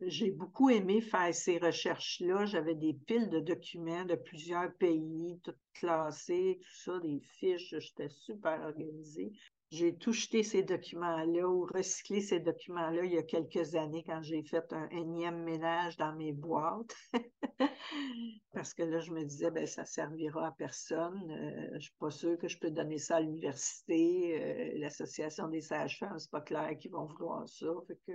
J'ai 0.00 0.30
beaucoup 0.30 0.70
aimé 0.70 1.00
faire 1.00 1.34
ces 1.34 1.58
recherches-là. 1.58 2.46
J'avais 2.46 2.74
des 2.74 2.94
piles 2.94 3.30
de 3.30 3.40
documents 3.40 4.04
de 4.04 4.14
plusieurs 4.14 4.72
pays, 4.74 5.40
tout 5.42 5.54
classés, 5.74 6.58
tout 6.60 6.76
ça, 6.84 6.98
des 7.00 7.20
fiches. 7.20 7.74
J'étais 7.78 8.08
super 8.08 8.60
organisée. 8.62 9.32
J'ai 9.72 9.96
tout 9.96 10.12
jeté 10.12 10.44
ces 10.44 10.62
documents-là 10.62 11.48
ou 11.48 11.66
recyclé 11.66 12.20
ces 12.20 12.38
documents-là 12.38 13.04
il 13.04 13.12
y 13.12 13.18
a 13.18 13.24
quelques 13.24 13.74
années 13.74 14.04
quand 14.06 14.22
j'ai 14.22 14.44
fait 14.44 14.72
un 14.72 14.88
énième 14.90 15.42
ménage 15.42 15.96
dans 15.96 16.14
mes 16.14 16.32
boîtes. 16.32 16.94
Parce 18.52 18.74
que 18.74 18.84
là, 18.84 19.00
je 19.00 19.10
me 19.10 19.24
disais, 19.24 19.50
ben, 19.50 19.66
ça 19.66 19.84
servira 19.84 20.48
à 20.48 20.52
personne. 20.52 21.30
Euh, 21.30 21.68
je 21.70 21.74
ne 21.74 21.80
suis 21.80 21.94
pas 21.98 22.10
sûre 22.10 22.38
que 22.38 22.46
je 22.46 22.58
peux 22.58 22.70
donner 22.70 22.98
ça 22.98 23.16
à 23.16 23.20
l'université. 23.20 24.40
Euh, 24.40 24.78
L'Association 24.78 25.48
des 25.48 25.60
sages-femmes, 25.60 26.18
c'est 26.20 26.30
pas 26.30 26.40
clair 26.42 26.70
qu'ils 26.78 26.92
vont 26.92 27.06
vouloir 27.06 27.48
ça. 27.48 27.66
Fait 27.88 27.98
que 28.06 28.12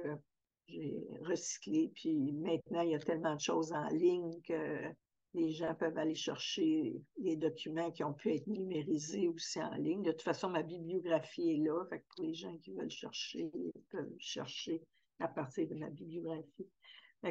j'ai 0.72 1.08
recyclé. 1.22 1.92
Puis 1.96 2.34
maintenant, 2.34 2.82
il 2.82 2.92
y 2.92 2.96
a 2.96 3.00
tellement 3.00 3.36
de 3.36 3.42
choses 3.42 3.72
en 3.74 3.88
ligne 3.90 4.42
que 4.42 4.92
les 5.34 5.52
gens 5.52 5.74
peuvent 5.76 5.98
aller 5.98 6.16
chercher 6.16 6.94
les 7.18 7.36
documents 7.38 7.92
qui 7.92 8.04
ont 8.04 8.14
pu 8.14 8.34
être 8.34 8.48
numérisés 8.48 9.28
aussi 9.28 9.62
en 9.62 9.74
ligne. 9.76 10.04
De 10.04 10.12
toute 10.12 10.24
façon, 10.24 10.50
ma 10.50 10.62
bibliographie 10.62 11.54
est 11.54 11.64
là. 11.66 11.86
Pour 11.86 12.26
les 12.26 12.34
gens 12.34 12.56
qui 12.58 12.74
veulent 12.74 12.90
chercher, 12.90 13.50
ils 13.54 13.84
peuvent 13.90 14.14
chercher 14.20 14.82
à 15.20 15.28
partir 15.28 15.68
de 15.68 15.76
ma 15.76 15.90
bibliographie. 15.90 16.68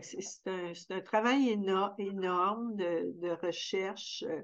C'est 0.03 0.47
un, 0.47 0.73
un, 0.91 1.01
travail 1.01 1.51
énorme 1.51 2.77
de, 2.77 3.45
recherche 3.45 4.25
euh, 4.27 4.41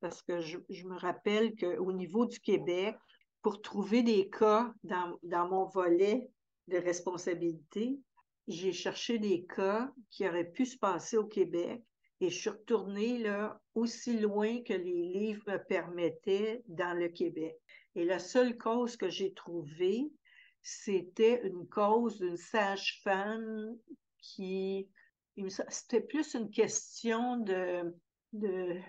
parce 0.00 0.22
que 0.22 0.40
je, 0.40 0.58
je 0.68 0.86
me 0.86 0.98
rappelle 0.98 1.54
qu'au 1.56 1.92
niveau 1.92 2.26
du 2.26 2.40
Québec, 2.40 2.96
pour 3.42 3.62
trouver 3.62 4.02
des 4.02 4.28
cas 4.28 4.72
dans, 4.82 5.16
dans 5.22 5.48
mon 5.48 5.66
volet 5.66 6.28
de 6.66 6.78
responsabilité, 6.78 8.00
j'ai 8.48 8.72
cherché 8.72 9.18
des 9.18 9.44
cas 9.44 9.92
qui 10.10 10.26
auraient 10.26 10.50
pu 10.50 10.64
se 10.64 10.78
passer 10.78 11.18
au 11.18 11.26
Québec 11.26 11.82
et 12.20 12.30
je 12.30 12.38
suis 12.38 12.50
retournée 12.50 13.18
là 13.18 13.60
aussi 13.74 14.18
loin 14.18 14.62
que 14.62 14.72
les 14.72 15.04
livres 15.12 15.44
me 15.46 15.58
permettaient 15.58 16.62
dans 16.66 16.98
le 16.98 17.08
Québec. 17.08 17.56
Et 17.94 18.04
la 18.04 18.18
seule 18.18 18.56
cause 18.56 18.96
que 18.96 19.08
j'ai 19.08 19.34
trouvée, 19.34 20.10
c'était 20.62 21.46
une 21.46 21.68
cause 21.68 22.18
d'une 22.18 22.36
sage-femme 22.36 23.76
qui, 24.18 24.88
c'était 25.68 26.00
plus 26.00 26.34
une 26.34 26.50
question 26.50 27.36
de, 27.36 27.94
de, 28.32 28.80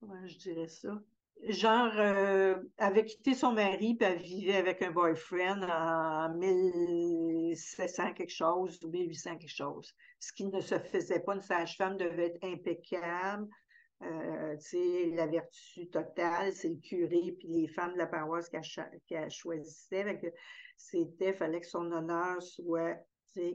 comment 0.00 0.26
je 0.26 0.38
dirais 0.38 0.68
ça, 0.68 1.02
genre, 1.48 1.92
euh, 1.96 2.56
avait 2.78 3.04
quitté 3.04 3.34
son 3.34 3.52
mari, 3.52 3.94
puis 3.94 4.08
elle 4.08 4.18
vivait 4.18 4.56
avec 4.56 4.82
un 4.82 4.90
boyfriend 4.90 5.62
en 5.62 6.34
1700 6.34 8.14
quelque 8.14 8.32
chose 8.32 8.82
ou 8.82 8.88
1800 8.88 9.36
quelque 9.38 9.48
chose. 9.48 9.94
Ce 10.18 10.32
qui 10.32 10.46
ne 10.46 10.60
se 10.60 10.78
faisait 10.78 11.20
pas, 11.20 11.34
une 11.34 11.42
sage-femme 11.42 11.96
devait 11.96 12.26
être 12.26 12.44
impeccable. 12.44 13.48
Euh, 14.02 14.56
la 15.14 15.26
vertu 15.26 15.88
totale, 15.90 16.52
c'est 16.52 16.68
le 16.68 16.76
curé 16.76 17.34
puis 17.38 17.48
les 17.48 17.66
femmes 17.68 17.94
de 17.94 17.98
la 17.98 18.06
paroisse 18.06 18.48
qu'elle 18.48 19.30
choisissait. 19.30 20.20
C'était, 20.76 21.32
fallait 21.32 21.60
que 21.60 21.66
son 21.66 21.90
honneur 21.90 22.40
soit 22.42 22.96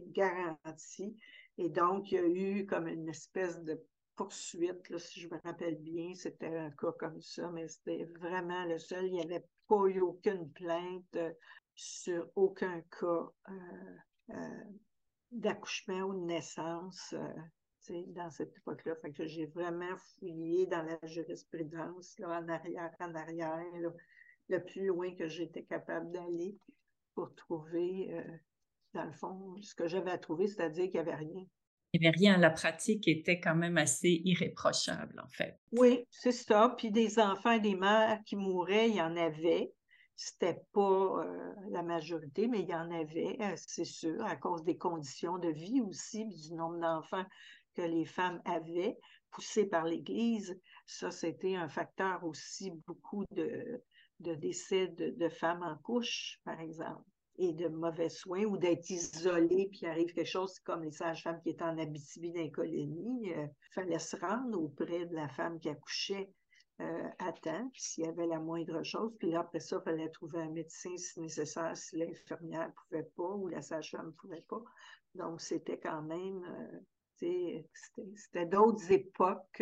garanti. 0.07 1.15
Et 1.57 1.69
donc, 1.69 2.11
il 2.11 2.15
y 2.15 2.17
a 2.17 2.27
eu 2.27 2.65
comme 2.65 2.87
une 2.87 3.09
espèce 3.09 3.61
de 3.63 3.81
poursuite, 4.15 4.97
si 4.97 5.21
je 5.21 5.27
me 5.27 5.39
rappelle 5.43 5.77
bien, 5.77 6.13
c'était 6.15 6.55
un 6.55 6.71
cas 6.71 6.91
comme 6.99 7.21
ça, 7.21 7.49
mais 7.51 7.67
c'était 7.67 8.05
vraiment 8.19 8.65
le 8.65 8.77
seul. 8.77 9.07
Il 9.07 9.13
n'y 9.13 9.23
avait 9.23 9.45
pas 9.67 9.85
eu 9.87 10.01
aucune 10.01 10.51
plainte 10.51 11.15
euh, 11.15 11.31
sur 11.75 12.27
aucun 12.35 12.81
cas 12.99 13.31
euh, 13.49 13.53
euh, 14.31 14.63
d'accouchement 15.31 16.01
ou 16.01 16.13
de 16.13 16.25
naissance 16.25 17.15
dans 17.89 18.29
cette 18.29 18.55
époque-là. 18.57 18.95
Fait 18.97 19.11
que 19.11 19.25
j'ai 19.25 19.47
vraiment 19.47 19.97
fouillé 19.97 20.67
dans 20.67 20.83
la 20.83 20.99
jurisprudence, 21.07 22.17
là, 22.19 22.39
en 22.39 22.47
arrière, 22.47 22.95
en 22.99 23.13
arrière, 23.15 23.91
le 24.49 24.63
plus 24.63 24.85
loin 24.85 25.15
que 25.15 25.27
j'étais 25.27 25.63
capable 25.63 26.11
d'aller 26.11 26.57
pour 27.15 27.33
trouver, 27.35 28.23
dans 28.93 29.05
le 29.05 29.11
fond, 29.11 29.55
ce 29.61 29.75
que 29.75 29.87
j'avais 29.87 30.11
à 30.11 30.17
trouver, 30.17 30.47
c'est-à-dire 30.47 30.85
qu'il 30.85 30.93
n'y 30.93 30.99
avait 30.99 31.15
rien 31.15 31.45
il 31.93 32.01
n'y 32.01 32.07
avait 32.07 32.17
rien. 32.17 32.37
La 32.37 32.49
pratique 32.49 33.07
était 33.07 33.39
quand 33.39 33.55
même 33.55 33.77
assez 33.77 34.21
irréprochable, 34.25 35.19
en 35.23 35.29
fait. 35.29 35.59
Oui, 35.71 36.05
c'est 36.09 36.31
ça. 36.31 36.73
Puis 36.77 36.91
des 36.91 37.19
enfants 37.19 37.51
et 37.51 37.59
des 37.59 37.75
mères 37.75 38.19
qui 38.25 38.35
mouraient, 38.35 38.89
il 38.89 38.95
y 38.95 39.01
en 39.01 39.15
avait. 39.15 39.71
C'était 40.15 40.61
pas 40.73 41.23
euh, 41.25 41.53
la 41.69 41.83
majorité, 41.83 42.47
mais 42.47 42.61
il 42.61 42.69
y 42.69 42.75
en 42.75 42.91
avait, 42.91 43.37
euh, 43.41 43.55
c'est 43.55 43.85
sûr, 43.85 44.23
à 44.25 44.35
cause 44.35 44.63
des 44.63 44.77
conditions 44.77 45.37
de 45.37 45.49
vie 45.49 45.81
aussi, 45.81 46.25
du 46.25 46.53
nombre 46.53 46.79
d'enfants 46.79 47.25
que 47.75 47.81
les 47.81 48.05
femmes 48.05 48.41
avaient, 48.45 48.97
poussés 49.31 49.65
par 49.65 49.85
l'Église. 49.85 50.59
Ça, 50.85 51.09
c'était 51.09 51.55
un 51.55 51.67
facteur 51.67 52.23
aussi, 52.23 52.71
beaucoup 52.85 53.25
de, 53.31 53.81
décès 54.19 54.87
de 54.87 55.29
femmes 55.29 55.63
en 55.63 55.77
couche, 55.77 56.39
par 56.45 56.59
exemple 56.59 57.03
et 57.37 57.53
de 57.53 57.67
mauvais 57.67 58.09
soins 58.09 58.43
ou 58.45 58.57
d'être 58.57 58.89
isolé, 58.89 59.69
puis 59.71 59.85
arrive 59.87 60.13
quelque 60.13 60.25
chose 60.27 60.59
comme 60.59 60.83
les 60.83 60.91
sages-femmes 60.91 61.41
qui 61.41 61.49
étaient 61.51 61.63
en 61.63 61.77
Abitibi 61.77 62.31
d'un 62.31 62.49
colonie, 62.49 63.21
il 63.27 63.33
euh, 63.33 63.47
fallait 63.71 63.99
se 63.99 64.15
rendre 64.17 64.61
auprès 64.61 65.05
de 65.05 65.15
la 65.15 65.27
femme 65.29 65.59
qui 65.59 65.69
accouchait. 65.69 66.31
euh, 66.81 67.09
à 67.19 67.31
temps, 67.33 67.69
s'il 67.75 68.05
y 68.05 68.07
avait 68.07 68.27
la 68.27 68.39
moindre 68.39 68.83
chose. 68.83 69.13
Puis 69.19 69.31
là, 69.31 69.41
après 69.41 69.59
ça, 69.59 69.77
il 69.79 69.83
fallait 69.83 70.09
trouver 70.09 70.41
un 70.41 70.49
médecin 70.49 70.95
si 70.97 71.19
nécessaire, 71.19 71.77
si 71.77 71.97
l'infirmière 71.97 72.71
pouvait 72.73 73.09
pas 73.15 73.29
ou 73.35 73.47
la 73.47 73.61
sage-femme 73.61 74.13
pouvait 74.13 74.43
pas. 74.49 74.61
Donc, 75.15 75.41
c'était 75.41 75.79
quand 75.79 76.01
même, 76.01 76.43
euh, 76.43 77.63
c'était 78.15 78.45
d'autres 78.45 78.91
époques. 78.91 79.61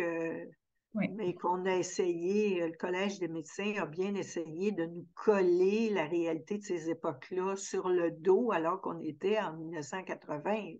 Euh, 0.96 1.06
mais 1.14 1.34
qu'on 1.34 1.64
a 1.64 1.76
essayé, 1.76 2.66
le 2.66 2.76
Collège 2.76 3.18
des 3.18 3.28
médecins 3.28 3.74
a 3.76 3.86
bien 3.86 4.14
essayé 4.14 4.72
de 4.72 4.84
nous 4.84 5.06
coller 5.14 5.90
la 5.90 6.04
réalité 6.04 6.58
de 6.58 6.62
ces 6.62 6.90
époques-là 6.90 7.56
sur 7.56 7.88
le 7.88 8.10
dos 8.10 8.52
alors 8.52 8.80
qu'on 8.80 9.00
était 9.00 9.38
en 9.38 9.56
1980. 9.56 10.74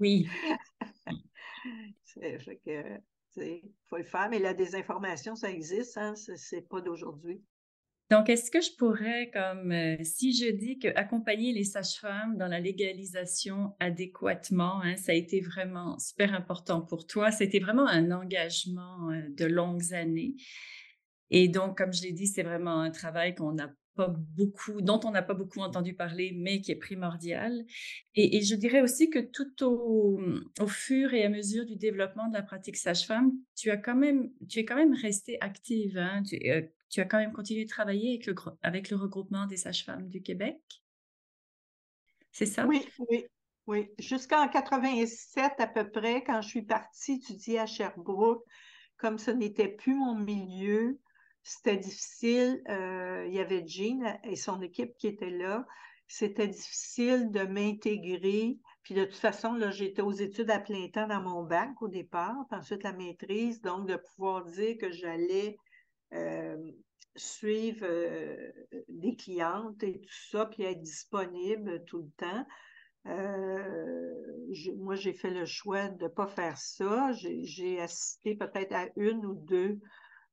oui. 0.00 0.26
fait 2.16 2.60
que, 2.64 2.98
il 3.36 3.72
faut 3.88 3.98
le 3.98 4.04
faire, 4.04 4.28
mais 4.30 4.38
la 4.38 4.54
désinformation, 4.54 5.34
ça 5.36 5.50
existe, 5.50 5.96
hein, 5.98 6.14
c'est 6.16 6.68
pas 6.68 6.80
d'aujourd'hui. 6.80 7.42
Donc, 8.12 8.28
est-ce 8.28 8.50
que 8.50 8.60
je 8.60 8.76
pourrais, 8.76 9.30
comme 9.32 9.72
euh, 9.72 9.96
si 10.02 10.34
je 10.34 10.50
dis 10.50 10.78
que 10.78 10.88
accompagner 10.96 11.54
les 11.54 11.64
sages-femmes 11.64 12.36
dans 12.36 12.46
la 12.46 12.60
légalisation 12.60 13.74
adéquatement, 13.80 14.82
hein, 14.82 14.96
ça 14.96 15.12
a 15.12 15.14
été 15.14 15.40
vraiment 15.40 15.98
super 15.98 16.34
important 16.34 16.82
pour 16.82 17.06
toi. 17.06 17.30
C'était 17.30 17.58
vraiment 17.58 17.88
un 17.88 18.10
engagement 18.10 19.10
euh, 19.10 19.22
de 19.30 19.46
longues 19.46 19.94
années. 19.94 20.34
Et 21.30 21.48
donc, 21.48 21.78
comme 21.78 21.94
je 21.94 22.02
l'ai 22.02 22.12
dit, 22.12 22.26
c'est 22.26 22.42
vraiment 22.42 22.80
un 22.80 22.90
travail 22.90 23.34
qu'on 23.34 23.56
a 23.58 23.70
pas 23.96 24.08
beaucoup, 24.08 24.82
dont 24.82 25.00
on 25.04 25.10
n'a 25.10 25.22
pas 25.22 25.32
beaucoup 25.32 25.60
entendu 25.60 25.94
parler, 25.94 26.32
mais 26.36 26.60
qui 26.60 26.72
est 26.72 26.76
primordial. 26.76 27.64
Et, 28.14 28.42
je 28.42 28.54
dirais 28.56 28.82
aussi 28.82 29.08
que 29.08 29.20
tout 29.20 29.64
au, 29.64 30.20
fur 30.66 31.14
et 31.14 31.24
à 31.24 31.30
mesure 31.30 31.64
du 31.64 31.76
développement 31.76 32.28
de 32.28 32.34
la 32.34 32.42
pratique 32.42 32.76
sage-femme, 32.76 33.32
tu 33.56 33.70
as 33.70 33.78
quand 33.78 33.96
même, 33.96 34.30
tu 34.50 34.58
es 34.58 34.66
quand 34.66 34.76
même 34.76 34.92
resté 34.94 35.38
active. 35.40 35.96
Hein? 35.96 36.22
Euh, 36.44 36.60
tu, 36.92 37.00
as 37.00 37.06
quand 37.06 37.18
même 37.18 37.32
continué 37.32 37.64
de 37.64 37.70
travailler 37.70 38.20
avec 38.62 38.90
le, 38.90 38.96
regroupement 38.96 39.46
des 39.46 39.56
sages-femmes 39.56 40.08
du 40.08 40.22
Québec? 40.22 40.60
C'est 42.30 42.46
ça? 42.46 42.66
Oui, 42.66 42.86
oui, 43.10 43.24
oui. 43.66 43.90
Jusqu'en 43.98 44.46
87 44.48 45.52
à 45.58 45.66
peu 45.66 45.90
près, 45.90 46.22
quand 46.22 46.42
je 46.42 46.48
suis 46.48 46.62
partie 46.62 47.14
étudier 47.14 47.58
à 47.58 47.66
Sherbrooke, 47.66 48.44
comme 48.98 49.18
ce 49.18 49.30
n'était 49.30 49.68
plus 49.68 49.94
mon 49.94 50.14
milieu, 50.14 51.00
c'était 51.42 51.78
difficile. 51.78 52.62
Euh, 52.68 53.24
il 53.26 53.34
y 53.34 53.40
avait 53.40 53.66
Jean 53.66 54.18
et 54.24 54.36
son 54.36 54.60
équipe 54.60 54.96
qui 54.98 55.08
étaient 55.08 55.30
là. 55.30 55.66
C'était 56.08 56.48
difficile 56.48 57.30
de 57.30 57.40
m'intégrer. 57.40 58.58
Puis 58.82 58.94
de 58.94 59.04
toute 59.04 59.16
façon, 59.16 59.54
là, 59.54 59.70
j'étais 59.70 60.02
aux 60.02 60.12
études 60.12 60.50
à 60.50 60.60
plein 60.60 60.88
temps 60.88 61.08
dans 61.08 61.22
mon 61.22 61.42
bac 61.42 61.70
au 61.80 61.88
départ, 61.88 62.36
puis 62.50 62.58
ensuite 62.58 62.82
la 62.82 62.92
maîtrise. 62.92 63.62
Donc, 63.62 63.88
de 63.88 63.96
pouvoir 63.96 64.44
dire 64.44 64.76
que 64.78 64.90
j'allais 64.90 65.56
suivre 67.16 67.84
euh, 67.84 68.50
des 68.88 69.16
clientes 69.16 69.82
et 69.82 70.00
tout 70.00 70.28
ça, 70.30 70.46
puis 70.46 70.62
être 70.62 70.80
disponible 70.80 71.84
tout 71.84 71.98
le 71.98 72.10
temps. 72.16 72.46
moi, 74.78 74.94
j'ai 74.94 75.12
fait 75.12 75.30
le 75.30 75.44
choix 75.44 75.88
de 75.88 76.04
ne 76.04 76.08
pas 76.08 76.26
faire 76.26 76.56
ça. 76.56 77.12
J'ai 77.12 77.80
assisté 77.80 78.34
peut-être 78.34 78.72
à 78.72 78.88
une 78.96 79.26
ou 79.26 79.34
deux 79.34 79.78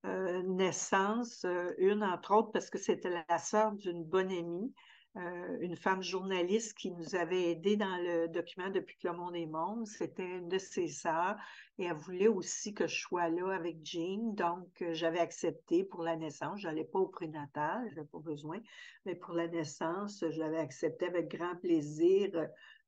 euh, 0.06 0.42
naissance, 0.44 1.44
euh, 1.44 1.74
une 1.78 2.04
entre 2.04 2.34
autres 2.34 2.52
parce 2.54 2.70
que 2.70 2.78
c'était 2.78 3.24
la 3.28 3.38
sœur 3.38 3.74
d'une 3.74 4.06
bonne 4.06 4.32
amie, 4.32 4.74
euh, 5.18 5.58
une 5.62 5.76
femme 5.76 6.04
journaliste 6.04 6.78
qui 6.78 6.92
nous 6.92 7.16
avait 7.16 7.52
aidé 7.52 7.76
dans 7.76 7.98
le 7.98 8.28
document 8.28 8.70
Depuis 8.70 8.98
que 8.98 9.08
le 9.08 9.16
monde 9.16 9.36
est 9.36 9.46
monde. 9.46 9.88
C'était 9.88 10.38
une 10.38 10.48
de 10.48 10.58
ses 10.58 10.88
sœurs 10.88 11.36
et 11.78 11.86
elle 11.86 11.96
voulait 11.96 12.28
aussi 12.28 12.74
que 12.74 12.88
je 12.88 13.02
sois 13.02 13.30
là 13.30 13.54
avec 13.54 13.84
Jean. 13.84 14.34
Donc, 14.34 14.84
j'avais 14.92 15.20
accepté 15.20 15.84
pour 15.84 16.04
la 16.04 16.16
naissance. 16.16 16.62
Je 16.62 16.68
n'allais 16.68 16.86
pas 16.86 17.00
au 17.00 17.08
prénatal, 17.08 17.88
je 17.90 17.96
n'avais 17.96 18.08
pas 18.08 18.20
besoin, 18.20 18.60
mais 19.06 19.16
pour 19.16 19.34
la 19.34 19.48
naissance, 19.48 20.24
je 20.30 20.40
l'avais 20.40 20.60
accepté 20.60 21.08
avec 21.08 21.30
grand 21.30 21.56
plaisir 21.56 22.30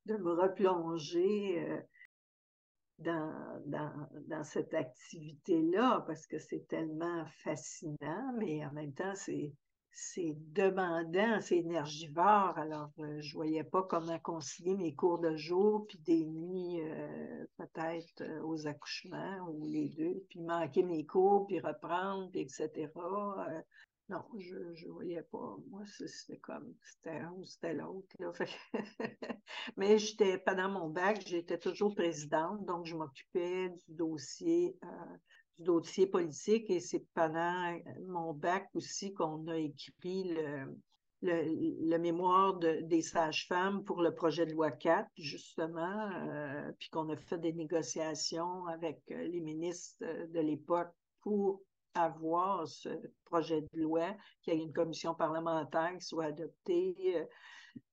de 0.06 0.18
me 0.18 0.32
replonger 0.32 1.84
dans, 3.02 3.62
dans, 3.66 4.10
dans 4.28 4.44
cette 4.44 4.74
activité-là 4.74 6.04
parce 6.08 6.28
que 6.28 6.38
c'est 6.38 6.68
tellement 6.68 7.26
fascinant, 7.44 8.34
mais 8.38 8.66
en 8.66 8.72
même 8.74 8.94
temps, 8.94 9.16
c'est, 9.16 9.54
c'est 9.94 10.36
demandant, 10.54 11.42
c'est 11.42 11.58
énergivore. 11.58 12.58
Alors, 12.58 12.92
euh, 13.00 13.22
je 13.22 13.30
ne 13.30 13.34
voyais 13.34 13.64
pas 13.64 13.84
comment 13.84 14.20
concilier 14.20 14.76
mes 14.76 14.96
cours 14.96 15.20
de 15.20 15.36
jour, 15.36 15.86
puis 15.88 16.00
des 16.00 16.26
nuits 16.26 16.82
euh, 16.82 17.46
peut-être 17.58 18.22
euh, 18.22 18.42
aux 18.44 18.68
accouchements 18.68 19.48
ou 19.50 19.66
les 19.66 19.90
deux, 19.90 20.24
puis 20.30 20.40
manquer 20.40 20.84
mes 20.84 21.06
cours, 21.06 21.48
puis 21.48 21.60
reprendre, 21.60 22.30
puis 22.32 22.42
etc. 22.42 22.90
Non, 24.10 24.26
je 24.38 24.56
ne 24.56 24.92
voyais 24.92 25.24
pas. 25.24 25.56
Moi, 25.70 25.84
c'était 25.86 26.40
comme, 26.40 26.74
c'était 26.84 27.18
un 27.18 27.32
ou 27.32 27.46
c'était 27.46 27.74
l'autre. 27.74 28.14
Mais 29.78 29.98
j'étais, 30.00 30.38
pendant 30.38 30.70
mon 30.70 30.90
bac, 30.90 31.24
j'étais 31.26 31.58
toujours 31.58 31.96
présidente, 31.96 32.66
donc 32.66 32.86
je 32.86 32.96
m'occupais 32.96 33.70
du 33.70 33.94
dossier, 33.96 34.78
du 35.62 35.66
dossier 35.66 36.08
politique 36.08 36.70
et 36.70 36.80
c'est 36.80 37.06
pendant 37.14 37.78
mon 38.08 38.34
bac 38.34 38.70
aussi 38.74 39.14
qu'on 39.14 39.48
a 39.48 39.58
écrit 39.58 40.34
le, 40.34 40.76
le, 41.22 41.98
mémoire 41.98 42.58
des 42.58 43.02
sages-femmes 43.02 43.84
pour 43.84 44.02
le 44.02 44.14
projet 44.14 44.46
de 44.46 44.54
loi 44.54 44.72
4, 44.72 45.08
justement, 45.18 46.10
euh, 46.12 46.72
puis 46.80 46.90
qu'on 46.90 47.10
a 47.10 47.16
fait 47.16 47.38
des 47.38 47.54
négociations 47.54 48.66
avec 48.68 49.02
les 49.10 49.40
ministres 49.40 50.04
de 50.04 50.40
l'époque 50.40 50.92
pour 51.22 51.62
avoir 51.94 52.68
ce 52.68 52.90
projet 53.26 53.62
de 53.62 53.82
loi, 53.82 54.16
qu'il 54.42 54.54
y 54.54 54.58
ait 54.58 54.64
une 54.64 54.74
commission 54.74 55.14
parlementaire 55.14 55.92
qui 56.00 56.06
soit 56.06 56.26
adoptée 56.26 56.96
euh, 57.16 57.26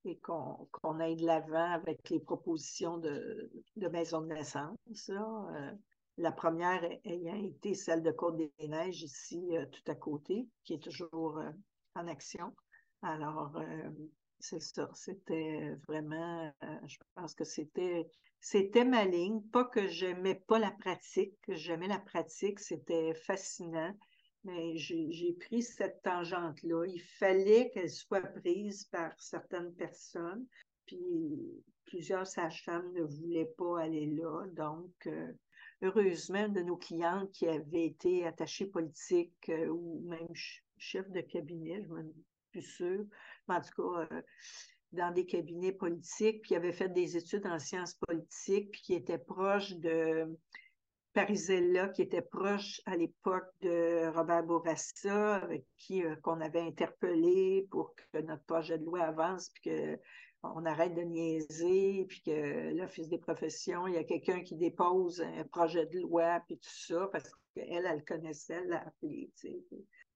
et 0.05 0.17
qu'on 0.19 0.99
aille 0.99 1.17
de 1.17 1.25
l'avant 1.25 1.71
avec 1.71 2.09
les 2.09 2.19
propositions 2.19 2.97
de, 2.97 3.51
de 3.75 3.87
maison 3.89 4.21
de 4.21 4.27
naissance. 4.27 5.09
Euh, 5.09 5.71
la 6.19 6.31
première 6.31 6.83
ayant 7.05 7.35
été 7.35 7.73
celle 7.73 8.03
de 8.03 8.11
Côte-des-Neiges, 8.11 9.03
ici, 9.03 9.57
euh, 9.57 9.65
tout 9.65 9.91
à 9.91 9.95
côté, 9.95 10.47
qui 10.63 10.73
est 10.73 10.83
toujours 10.83 11.41
en 11.95 12.07
action. 12.07 12.55
Alors, 13.01 13.57
c'est 14.39 14.61
ça, 14.61 14.89
c'était 14.93 15.75
vraiment, 15.87 16.53
je 16.85 16.97
pense 17.15 17.33
que 17.33 17.45
c'était 17.45 18.09
c'était 18.41 18.85
ma 18.85 19.05
ligne. 19.05 19.41
Pas 19.51 19.65
que 19.65 19.87
j'aimais 19.87 20.35
pas 20.35 20.59
la 20.59 20.71
pratique, 20.71 21.39
que 21.41 21.55
j'aimais 21.55 21.87
la 21.87 21.99
pratique, 21.99 22.59
c'était 22.59 23.13
fascinant. 23.13 23.93
Mais 24.45 24.77
j'ai 24.77 25.33
pris 25.33 25.61
cette 25.61 26.01
tangente-là. 26.03 26.85
Il 26.85 27.01
fallait 27.01 27.69
qu'elle 27.71 27.89
soit 27.89 28.21
prise 28.21 28.85
par 28.85 29.11
certaines 29.19 29.73
personnes. 29.73 30.45
Puis 30.85 31.63
plusieurs 31.85 32.25
sages-femmes 32.25 32.93
ne 32.93 33.03
voulaient 33.03 33.53
pas 33.57 33.81
aller 33.81 34.07
là. 34.07 34.45
Donc, 34.53 34.93
euh, 35.07 35.33
heureusement, 35.81 36.49
de 36.49 36.61
nos 36.61 36.77
clientes 36.77 37.31
qui 37.31 37.47
avaient 37.47 37.85
été 37.85 38.25
attachées 38.25 38.65
politiques 38.65 39.49
euh, 39.49 39.67
ou 39.67 40.01
même 40.07 40.27
chefs 40.77 41.09
de 41.11 41.21
cabinet, 41.21 41.83
je 41.83 41.93
ne 41.93 42.03
suis 42.03 42.25
plus 42.51 42.61
sûre, 42.61 43.05
mais 43.47 43.55
en 43.55 43.61
tout 43.61 43.81
cas, 43.81 44.07
euh, 44.11 44.21
dans 44.91 45.13
des 45.13 45.25
cabinets 45.25 45.71
politiques, 45.71 46.41
puis 46.41 46.55
avait 46.55 46.73
fait 46.73 46.89
des 46.89 47.15
études 47.15 47.45
en 47.45 47.59
sciences 47.59 47.93
politiques, 47.93 48.71
puis 48.71 48.81
qui 48.81 48.93
était 48.95 49.19
proche 49.19 49.75
de 49.75 50.27
Parisella, 51.13 51.89
qui 51.89 52.01
était 52.01 52.21
proche 52.21 52.81
à 52.85 52.95
l'époque 52.95 53.49
de 53.61 54.07
Robert 54.15 54.43
Bourassa, 54.43 55.35
avec 55.35 55.65
qui 55.77 56.03
euh, 56.03 56.15
qu'on 56.17 56.41
avait 56.41 56.61
interpellé 56.61 57.67
pour 57.69 57.93
que 57.95 58.19
notre 58.19 58.43
projet 58.45 58.77
de 58.77 58.85
loi 58.85 59.01
avance, 59.01 59.49
puis 59.49 59.71
qu'on 60.41 60.65
arrête 60.65 60.93
de 60.95 61.01
niaiser, 61.01 62.05
puis 62.07 62.21
que 62.21 62.73
l'Office 62.73 63.09
des 63.09 63.17
professions, 63.17 63.87
il 63.87 63.95
y 63.95 63.97
a 63.97 64.03
quelqu'un 64.03 64.41
qui 64.41 64.55
dépose 64.55 65.21
un 65.21 65.43
projet 65.45 65.85
de 65.85 65.99
loi, 65.99 66.41
puis 66.47 66.57
tout 66.57 66.69
ça, 66.69 67.09
parce 67.11 67.29
qu'elle, 67.53 67.85
elle 67.85 68.03
connaissait, 68.05 68.55
elle 68.55 68.69
l'a 68.69 68.87
appelé. 68.87 69.31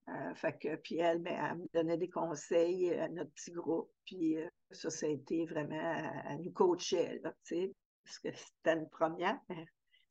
Euh, 0.08 0.76
puis 0.82 0.98
elle, 0.98 1.20
ben, 1.20 1.32
elle 1.32 1.58
me 1.58 1.66
donnait 1.72 1.98
des 1.98 2.10
conseils 2.10 2.92
à 2.92 3.08
notre 3.08 3.30
petit 3.32 3.52
groupe. 3.52 3.90
Puis 4.04 4.38
euh, 4.38 4.48
ça, 4.70 4.90
ça 4.90 5.06
a 5.06 5.08
été 5.08 5.46
vraiment 5.46 5.94
à, 6.24 6.36
nous 6.36 6.52
coacher, 6.52 7.20
parce 7.22 8.18
que 8.18 8.32
c'était 8.32 8.74
une 8.78 8.88
première. 8.88 9.38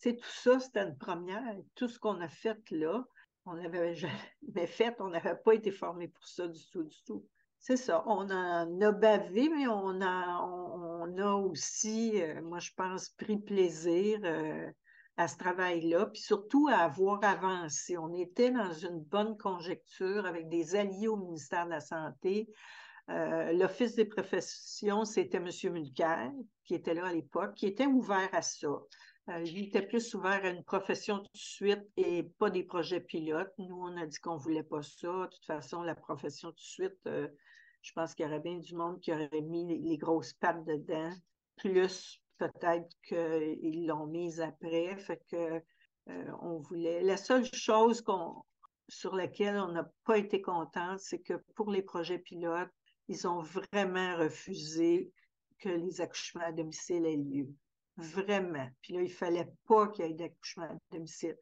tout 0.01 0.16
ça, 0.24 0.59
c'était 0.59 0.84
une 0.84 0.97
première. 0.97 1.57
Tout 1.76 1.88
ce 1.88 1.99
qu'on 1.99 2.20
a 2.22 2.30
fait 2.30 2.59
là, 2.72 3.05
on 3.45 3.55
n'avait 3.55 3.95
jamais 3.95 4.14
fait, 4.68 4.95
on 4.99 5.09
n'avait 5.09 5.36
pas 5.36 5.53
été 5.53 5.72
formé 5.72 6.07
pour 6.07 6.28
ça 6.28 6.47
du 6.47 6.66
tout, 6.70 6.84
du 6.84 7.03
tout. 7.03 7.28
C'est 7.66 7.78
ça, 7.78 8.03
on 8.07 8.30
en 8.30 8.82
a 8.82 8.91
bavé, 8.91 9.47
mais 9.47 9.68
on 9.68 10.01
a, 10.01 10.41
on, 10.43 11.18
a 11.18 11.34
aussi, 11.34 12.22
euh, 12.22 12.41
moi 12.41 12.59
je 12.59 12.72
pense, 12.76 13.07
pris 13.09 13.38
plaisir 13.38 14.20
à 15.16 15.28
ce 15.28 15.38
travail-là, 15.38 16.07
puis 16.07 16.22
surtout 16.22 16.68
à 16.70 16.78
avoir 16.78 17.24
avancé. 17.24 17.97
On 17.97 18.14
était 18.14 18.51
dans 18.51 18.74
une 18.74 18.99
bonne 18.99 19.38
conjecture 19.38 20.26
avec 20.26 20.49
des 20.49 20.76
alliés 20.76 21.07
au 21.07 21.18
ministère 21.18 21.66
de 21.66 21.72
la 21.72 21.80
Santé. 21.80 22.49
Euh, 23.09 23.51
L'Office 23.53 23.95
des 23.95 24.05
professions, 24.05 25.05
c'était 25.05 25.38
M. 25.38 25.49
Mulcair, 25.72 26.32
qui 26.66 26.76
était 26.76 26.93
là 26.93 27.07
à 27.07 27.14
l'époque, 27.14 27.53
qui 27.55 27.68
était 27.68 27.86
ouvert 27.86 28.30
à 28.34 28.41
ça. 28.41 28.70
Euh, 29.30 29.41
il 29.45 29.68
était 29.68 29.82
plus 29.82 30.14
ouvert 30.16 30.43
à 30.43 30.49
une 30.49 30.64
profession 30.64 31.20
tout 31.20 31.32
de 31.32 31.38
suite 31.38 31.84
et 31.95 32.24
pas 32.24 32.49
des 32.49 32.64
projets 32.64 32.99
pilotes. 32.99 33.53
Nous, 33.57 33.76
on 33.76 33.95
a 33.97 34.05
dit 34.05 34.20
qu'on 34.20 34.38
voulait 34.38 34.64
pas 34.64 34.82
ça. 34.82 35.07
De 35.07 35.28
toute 35.28 35.45
façon, 35.45 35.82
la 35.82 35.95
profession 35.95 36.49
tout 36.49 36.55
de 36.55 36.59
suite, 36.59 36.99
euh, 37.07 37.28
je 37.84 37.92
pense 37.92 38.16
qu'il 38.16 38.26
y 38.26 38.28
aurait 38.28 38.40
bien 38.40 38.58
du 38.58 38.76
monde 38.76 39.00
qui 39.00 39.12
aurait 39.12 39.30
mis 39.42 39.78
les, 39.78 39.98
grosses 39.98 40.34
pattes 40.34 40.66
dedans. 40.66 41.14
Plus 41.58 42.22
peut-être 42.38 42.90
qu'ils 43.06 43.86
l'ont 43.86 44.08
mise 44.08 44.42
après. 44.42 44.96
Fait 44.98 45.22
que 45.30 45.62
euh, 46.10 46.32
on 46.42 46.60
voulait. 46.60 47.04
La 47.04 47.18
seule 47.18 47.46
chose 47.54 48.04
sur 48.88 49.16
laquelle 49.16 49.58
on 49.58 49.74
n'a 49.74 49.90
pas 50.06 50.18
été 50.18 50.42
content, 50.42 50.98
c'est 50.98 51.20
que 51.20 51.34
pour 51.56 51.70
les 51.72 51.82
projets 51.82 52.20
pilotes, 52.20 52.72
ils 53.10 53.28
ont 53.28 53.42
vraiment 53.42 54.18
refusé 54.18 55.12
que 55.60 55.70
les 55.70 56.00
accouchements 56.02 56.46
à 56.46 56.52
domicile 56.54 57.06
aient 57.06 57.18
lieu. 57.18 57.50
Vraiment. 57.98 58.68
Puis 58.82 58.94
là, 58.94 59.02
il 59.02 59.10
ne 59.10 59.14
fallait 59.14 59.54
pas 59.68 59.90
qu'il 59.90 60.06
y 60.06 60.10
ait 60.10 60.14
d'accouchement 60.14 60.64
à 60.64 60.96
domicile. 60.96 61.38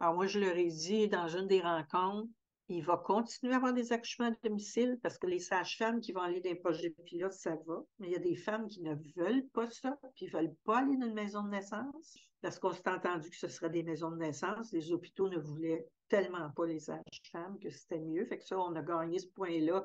Alors 0.00 0.14
moi, 0.14 0.26
je 0.26 0.40
leur 0.40 0.56
ai 0.56 0.68
dit 0.68 1.08
dans 1.08 1.28
une 1.28 1.46
des 1.46 1.60
rencontres, 1.60 2.28
il 2.68 2.82
va 2.82 2.96
continuer 2.96 3.52
à 3.52 3.56
avoir 3.56 3.74
des 3.74 3.92
accouchements 3.92 4.26
à 4.26 4.32
domicile 4.42 4.98
parce 5.02 5.18
que 5.18 5.26
les 5.26 5.38
sages-femmes 5.38 6.00
qui 6.00 6.12
vont 6.12 6.22
aller 6.22 6.40
dans 6.40 6.50
les 6.50 6.56
projets 6.56 6.94
pilotes, 7.04 7.32
ça 7.32 7.56
va. 7.66 7.82
Mais 7.98 8.08
il 8.08 8.12
y 8.12 8.16
a 8.16 8.20
des 8.20 8.36
femmes 8.36 8.68
qui 8.68 8.82
ne 8.82 8.94
veulent 9.16 9.46
pas 9.52 9.70
ça, 9.70 9.98
puis 10.16 10.26
ne 10.26 10.30
veulent 10.30 10.56
pas 10.64 10.78
aller 10.78 10.96
dans 10.96 11.06
une 11.06 11.14
maison 11.14 11.42
de 11.42 11.50
naissance 11.50 12.16
parce 12.40 12.58
qu'on 12.58 12.72
s'est 12.72 12.88
entendu 12.88 13.30
que 13.30 13.36
ce 13.36 13.48
serait 13.48 13.70
des 13.70 13.82
maisons 13.82 14.10
de 14.10 14.18
naissance. 14.18 14.70
Les 14.72 14.92
hôpitaux 14.92 15.30
ne 15.30 15.38
voulaient 15.38 15.88
tellement 16.08 16.50
pas 16.50 16.66
les 16.66 16.78
sages-femmes 16.78 17.58
que 17.58 17.70
c'était 17.70 18.00
mieux. 18.00 18.26
Fait 18.26 18.36
que 18.36 18.44
ça, 18.44 18.58
on 18.58 18.74
a 18.76 18.82
gagné 18.82 19.18
ce 19.18 19.28
point-là 19.28 19.84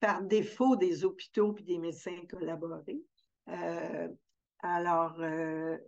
par 0.00 0.22
défaut 0.22 0.74
des 0.74 1.04
hôpitaux 1.04 1.54
et 1.56 1.62
des 1.62 1.78
médecins 1.78 2.20
collaborés. 2.28 3.00
Euh, 3.48 4.08
alors, 4.58 5.20
euh, 5.20 5.78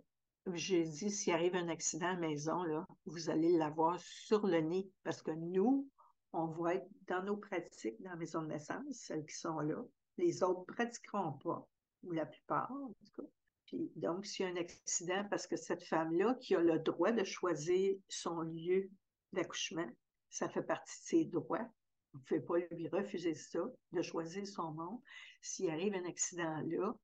j'ai 0.53 0.85
dit, 0.85 1.11
s'il 1.11 1.33
arrive 1.33 1.55
un 1.55 1.67
accident 1.67 2.07
à 2.07 2.13
la 2.13 2.19
maison, 2.19 2.63
là, 2.63 2.85
vous 3.05 3.29
allez 3.29 3.57
l'avoir 3.57 3.99
sur 3.99 4.47
le 4.47 4.61
nez 4.61 4.89
parce 5.03 5.21
que 5.21 5.31
nous, 5.31 5.89
on 6.33 6.45
va 6.45 6.75
être 6.75 6.87
dans 7.07 7.23
nos 7.23 7.37
pratiques 7.37 8.01
dans 8.01 8.11
la 8.11 8.15
maison 8.15 8.41
de 8.41 8.47
naissance, 8.47 8.83
celles 8.91 9.25
qui 9.25 9.35
sont 9.35 9.59
là. 9.59 9.83
Les 10.17 10.43
autres 10.43 10.65
ne 10.67 10.73
pratiqueront 10.73 11.33
pas, 11.33 11.67
ou 12.03 12.11
la 12.11 12.25
plupart, 12.25 12.71
en 12.71 12.93
tout 13.05 13.21
cas. 13.21 13.27
Puis, 13.65 13.91
donc, 13.95 14.25
s'il 14.25 14.45
y 14.45 14.49
a 14.49 14.51
un 14.51 14.55
accident, 14.55 15.25
parce 15.29 15.45
que 15.45 15.57
cette 15.57 15.83
femme-là 15.83 16.35
qui 16.41 16.55
a 16.55 16.61
le 16.61 16.79
droit 16.79 17.11
de 17.11 17.23
choisir 17.23 17.95
son 18.07 18.41
lieu 18.41 18.89
d'accouchement, 19.33 19.89
ça 20.29 20.47
fait 20.49 20.63
partie 20.63 20.97
de 20.99 21.05
ses 21.05 21.25
droits. 21.25 21.67
Vous 22.13 22.19
ne 22.19 22.23
pouvez 22.23 22.39
pas 22.39 22.75
lui 22.75 22.87
refuser 22.87 23.35
ça, 23.35 23.59
de 23.91 24.01
choisir 24.01 24.47
son 24.47 24.71
nom. 24.71 25.01
S'il 25.41 25.69
arrive 25.69 25.93
un 25.95 26.05
accident 26.05 26.61
là, 26.65 26.95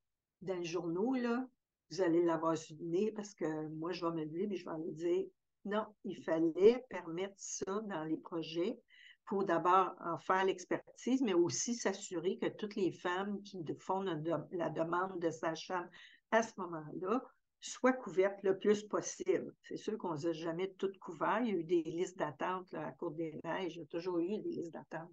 dans 0.41 0.55
le 0.55 0.63
journaux, 0.63 1.15
là, 1.15 1.45
vous 1.91 2.01
allez 2.01 2.24
l'avoir 2.24 2.57
sur 2.57 2.76
le 2.80 2.86
nez 2.86 3.11
parce 3.11 3.34
que 3.34 3.67
moi, 3.69 3.91
je 3.91 4.05
vais 4.05 4.11
me 4.11 4.24
lever 4.24 4.47
et 4.51 4.55
je 4.55 4.65
vais 4.65 4.78
lui 4.78 4.93
dire 4.93 5.26
non, 5.65 5.86
il 6.03 6.21
fallait 6.24 6.86
permettre 6.89 7.36
ça 7.38 7.82
dans 7.86 8.03
les 8.03 8.17
projets 8.17 8.78
pour 9.26 9.45
d'abord 9.45 9.95
en 10.01 10.17
faire 10.17 10.45
l'expertise, 10.45 11.21
mais 11.21 11.34
aussi 11.34 11.76
s'assurer 11.76 12.38
que 12.38 12.47
toutes 12.47 12.76
les 12.76 12.91
femmes 12.91 13.41
qui 13.43 13.63
font 13.80 14.01
la 14.01 14.69
demande 14.69 15.19
de 15.19 15.30
sage-femme 15.30 15.89
à 16.32 16.43
ce 16.43 16.53
moment-là 16.57 17.24
soient 17.61 17.93
couvertes 17.93 18.43
le 18.43 18.59
plus 18.59 18.84
possible. 18.84 19.55
C'est 19.63 19.78
sûr 19.78 19.97
qu'on 19.97 20.15
ne 20.15 20.34
jamais 20.34 20.74
toutes 20.78 20.99
couvert. 20.99 21.39
Il 21.41 21.47
y 21.47 21.51
a 21.51 21.55
eu 21.55 21.63
des 21.63 21.84
listes 21.84 22.17
d'attente 22.17 22.74
à 22.74 22.91
Côte 22.91 23.15
des 23.15 23.39
Neiges. 23.43 23.80
A 23.80 23.86
toujours 23.86 24.19
eu 24.19 24.38
des 24.39 24.49
listes 24.49 24.74
d'attente. 24.74 25.09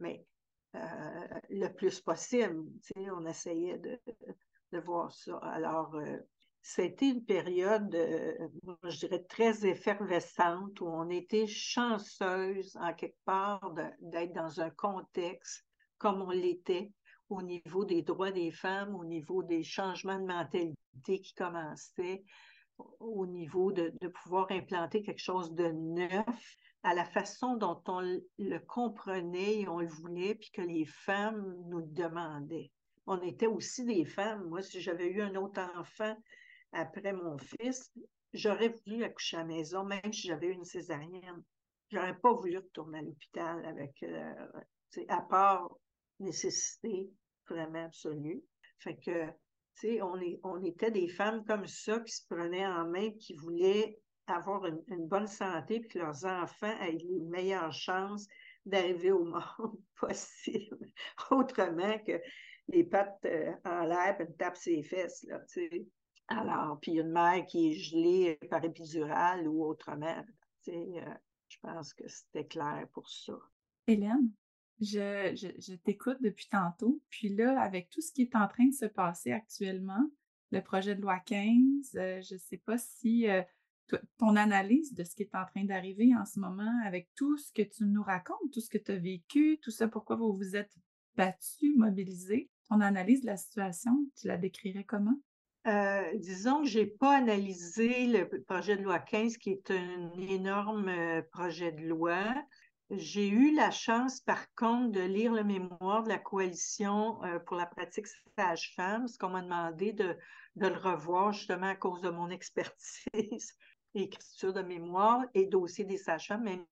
Mais 0.00 0.24
euh, 0.74 1.28
le 1.48 1.68
plus 1.68 2.00
possible, 2.00 2.64
on 2.96 3.24
essayait 3.26 3.78
de, 3.78 4.00
de 4.72 4.78
voir 4.80 5.12
ça. 5.12 5.36
Alors, 5.38 5.94
euh, 5.94 6.18
c'était 6.62 7.08
une 7.08 7.24
période, 7.24 7.94
euh, 7.94 8.48
je 8.84 8.98
dirais, 8.98 9.24
très 9.24 9.66
effervescente 9.66 10.80
où 10.80 10.86
on 10.86 11.08
était 11.08 11.46
chanceuse, 11.46 12.76
en 12.76 12.94
quelque 12.94 13.18
part, 13.24 13.74
d'être 14.00 14.32
dans 14.32 14.60
un 14.60 14.70
contexte 14.70 15.64
comme 15.98 16.22
on 16.22 16.30
l'était 16.30 16.92
au 17.28 17.42
niveau 17.42 17.84
des 17.84 18.02
droits 18.02 18.32
des 18.32 18.50
femmes, 18.50 18.94
au 18.94 19.04
niveau 19.04 19.42
des 19.42 19.62
changements 19.62 20.18
de 20.18 20.26
mentalité 20.26 21.20
qui 21.20 21.34
commençaient, 21.34 22.24
au 22.98 23.26
niveau 23.26 23.72
de, 23.72 23.92
de 24.00 24.08
pouvoir 24.08 24.50
implanter 24.50 25.02
quelque 25.02 25.22
chose 25.22 25.52
de 25.52 25.68
neuf 25.68 26.56
à 26.82 26.94
la 26.94 27.04
façon 27.04 27.56
dont 27.56 27.82
on 27.86 28.00
le 28.00 28.58
comprenait 28.58 29.60
et 29.60 29.68
on 29.68 29.80
le 29.80 29.88
voulait, 29.88 30.34
puis 30.34 30.50
que 30.50 30.62
les 30.62 30.86
femmes 30.86 31.54
nous 31.68 31.82
demandaient 31.82 32.70
on 33.06 33.20
était 33.22 33.46
aussi 33.46 33.84
des 33.84 34.04
femmes. 34.04 34.48
Moi, 34.48 34.62
si 34.62 34.80
j'avais 34.80 35.08
eu 35.08 35.20
un 35.20 35.34
autre 35.34 35.60
enfant 35.76 36.16
après 36.72 37.12
mon 37.12 37.36
fils, 37.38 37.92
j'aurais 38.32 38.68
voulu 38.68 39.04
accoucher 39.04 39.36
à 39.36 39.40
la 39.40 39.46
maison, 39.46 39.84
même 39.84 40.12
si 40.12 40.28
j'avais 40.28 40.48
une 40.48 40.64
césarienne. 40.64 41.42
J'aurais 41.90 42.16
pas 42.16 42.32
voulu 42.32 42.58
retourner 42.58 42.98
à 42.98 43.02
l'hôpital 43.02 43.64
avec, 43.66 44.02
euh, 44.02 44.34
à 45.08 45.20
part 45.22 45.76
nécessité 46.20 47.10
vraiment 47.48 47.84
absolue. 47.84 48.42
Fait 48.78 48.96
que, 48.96 49.26
tu 49.26 49.32
sais, 49.74 50.02
on, 50.02 50.18
on 50.44 50.62
était 50.62 50.90
des 50.90 51.08
femmes 51.08 51.44
comme 51.44 51.66
ça 51.66 52.00
qui 52.00 52.12
se 52.12 52.26
prenaient 52.28 52.66
en 52.66 52.86
main, 52.88 53.10
qui 53.18 53.34
voulaient 53.34 53.98
avoir 54.26 54.66
une, 54.66 54.82
une 54.88 55.08
bonne 55.08 55.26
santé, 55.26 55.80
puis 55.80 55.88
que 55.88 55.98
leurs 55.98 56.24
enfants 56.24 56.78
aient 56.80 56.92
les 56.92 57.20
meilleures 57.20 57.72
chances 57.72 58.28
d'arriver 58.64 59.10
au 59.10 59.24
monde 59.24 59.80
possible. 60.00 60.86
Autrement 61.30 61.98
que 61.98 62.20
les 62.68 62.84
pattes 62.84 63.24
euh, 63.24 63.52
en 63.64 63.84
l'air, 63.84 64.16
puis 64.16 64.26
une 64.26 64.36
tape 64.36 64.56
ses 64.56 64.82
fesses, 64.82 65.24
là, 65.28 65.40
tu 65.40 65.68
sais. 65.68 65.86
Alors, 66.30 66.78
puis 66.80 66.92
une 66.92 67.10
mère 67.10 67.44
qui 67.46 67.68
est 67.68 67.74
gelée 67.74 68.38
par 68.48 68.64
épidurale 68.64 69.48
ou 69.48 69.64
autrement, 69.64 70.24
tu 70.64 70.70
sais, 70.70 70.92
euh, 70.96 71.14
je 71.48 71.58
pense 71.60 71.92
que 71.92 72.08
c'était 72.08 72.46
clair 72.46 72.86
pour 72.92 73.08
ça. 73.10 73.36
Hélène, 73.86 74.30
je, 74.80 75.34
je, 75.34 75.74
t'écoute 75.74 76.18
depuis 76.22 76.48
tantôt, 76.48 77.02
puis 77.10 77.34
là, 77.34 77.60
avec 77.60 77.90
tout 77.90 78.00
ce 78.00 78.12
qui 78.12 78.22
est 78.22 78.36
en 78.36 78.46
train 78.46 78.66
de 78.66 78.74
se 78.74 78.86
passer 78.86 79.32
actuellement, 79.32 80.08
le 80.52 80.62
projet 80.62 80.94
de 80.94 81.02
loi 81.02 81.18
15, 81.18 81.96
euh, 81.96 82.22
je 82.22 82.34
ne 82.34 82.38
sais 82.38 82.58
pas 82.58 82.78
si 82.78 83.26
ton 84.18 84.36
analyse 84.36 84.94
de 84.94 85.04
ce 85.04 85.14
qui 85.14 85.22
est 85.22 85.34
en 85.34 85.44
train 85.46 85.64
d'arriver 85.64 86.14
en 86.16 86.24
ce 86.24 86.38
moment, 86.38 86.80
avec 86.84 87.08
tout 87.14 87.36
ce 87.38 87.52
que 87.52 87.62
tu 87.62 87.84
nous 87.84 88.02
racontes, 88.02 88.52
tout 88.52 88.60
ce 88.60 88.70
que 88.70 88.78
tu 88.78 88.92
as 88.92 88.96
vécu, 88.96 89.58
tout 89.62 89.70
ça, 89.70 89.88
pourquoi 89.88 90.16
vous 90.16 90.32
vous 90.32 90.56
êtes 90.56 90.72
battu, 91.16 91.74
mobilisé, 91.76 92.50
ton 92.68 92.80
analyse 92.80 93.22
de 93.22 93.26
la 93.26 93.36
situation, 93.36 94.06
tu 94.16 94.28
la 94.28 94.36
décrirais 94.36 94.84
comment? 94.84 95.18
Euh, 95.66 96.10
disons 96.14 96.62
que 96.62 96.68
je 96.68 96.78
n'ai 96.78 96.86
pas 96.86 97.16
analysé 97.16 98.06
le 98.06 98.26
projet 98.44 98.76
de 98.76 98.82
loi 98.82 98.98
15, 98.98 99.36
qui 99.36 99.50
est 99.50 99.70
un 99.70 100.10
énorme 100.18 100.88
euh, 100.88 101.22
projet 101.32 101.70
de 101.72 101.82
loi. 101.82 102.34
J'ai 102.88 103.28
eu 103.28 103.54
la 103.54 103.70
chance, 103.70 104.20
par 104.20 104.52
contre, 104.54 104.92
de 104.92 105.00
lire 105.00 105.32
le 105.32 105.44
mémoire 105.44 106.02
de 106.02 106.08
la 106.08 106.18
coalition 106.18 107.22
euh, 107.24 107.38
pour 107.40 107.56
la 107.56 107.66
pratique 107.66 108.06
sage-femme, 108.38 109.06
ce 109.06 109.18
qu'on 109.18 109.28
m'a 109.28 109.42
demandé 109.42 109.92
de, 109.92 110.16
de, 110.56 110.66
le 110.66 110.78
revoir 110.78 111.32
justement 111.32 111.68
à 111.68 111.76
cause 111.76 112.00
de 112.00 112.08
mon 112.08 112.30
expertise, 112.30 113.54
écriture 113.94 114.54
de 114.54 114.62
mémoire 114.62 115.24
et 115.34 115.44
dossier 115.44 115.84
des 115.84 115.98
sages-femmes. 115.98 116.44
Mais 116.44 116.64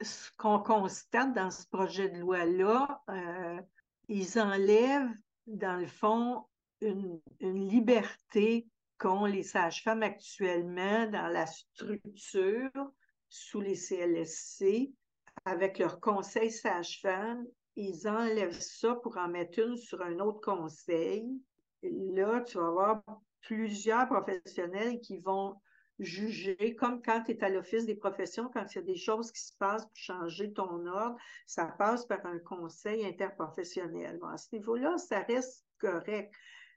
ce 0.00 0.30
qu'on 0.38 0.60
constate 0.60 1.34
dans 1.34 1.50
ce 1.50 1.66
projet 1.66 2.08
de 2.10 2.18
loi-là, 2.18 3.02
ils 4.08 4.38
enlèvent 4.38 5.10
dans 5.46 5.76
le 5.76 5.86
fond, 5.86 6.44
une, 6.80 7.20
liberté 7.40 8.66
qu'ont 8.98 9.26
les 9.26 9.42
sages-femmes 9.42 10.02
actuellement 10.02 11.06
dans 11.06 11.28
la 11.28 11.46
structure 11.46 12.70
sous 13.28 13.60
les 13.60 13.76
CLSC 13.76 14.92
avec 15.44 15.78
leur 15.78 16.00
conseil 16.00 16.50
sage-femme. 16.50 17.46
Ils 17.76 18.08
enlèvent 18.08 18.58
ça 18.58 18.94
pour 19.02 19.18
en 19.18 19.28
mettre 19.28 19.58
une 19.58 19.76
sur 19.76 20.00
un 20.00 20.18
autre 20.18 20.40
conseil. 20.40 21.26
Là, 21.82 22.40
tu 22.40 22.56
vas 22.58 22.68
avoir 22.68 23.02
plusieurs 23.42 24.08
professionnels 24.08 24.98
qui 25.00 25.18
vont 25.18 25.56
juger, 25.98 26.74
comme 26.76 27.02
quand 27.02 27.22
tu 27.22 27.32
es 27.32 27.44
à 27.44 27.48
l'Office 27.48 27.86
des 27.86 27.94
professions, 27.94 28.50
quand 28.52 28.66
il 28.72 28.76
y 28.76 28.78
a 28.78 28.84
des 28.84 28.96
choses 28.96 29.30
qui 29.32 29.40
se 29.40 29.52
passent 29.58 29.86
pour 29.86 29.96
changer 29.96 30.52
ton 30.52 30.86
ordre, 30.86 31.16
ça 31.46 31.66
passe 31.66 32.06
par 32.06 32.24
un 32.26 32.38
conseil 32.38 33.04
interprofessionnel. 33.06 34.18
à 34.30 34.36
ce 34.36 34.54
niveau-là, 34.54 34.98
ça 34.98 35.20
reste 35.20 35.64
correct. 35.78 36.32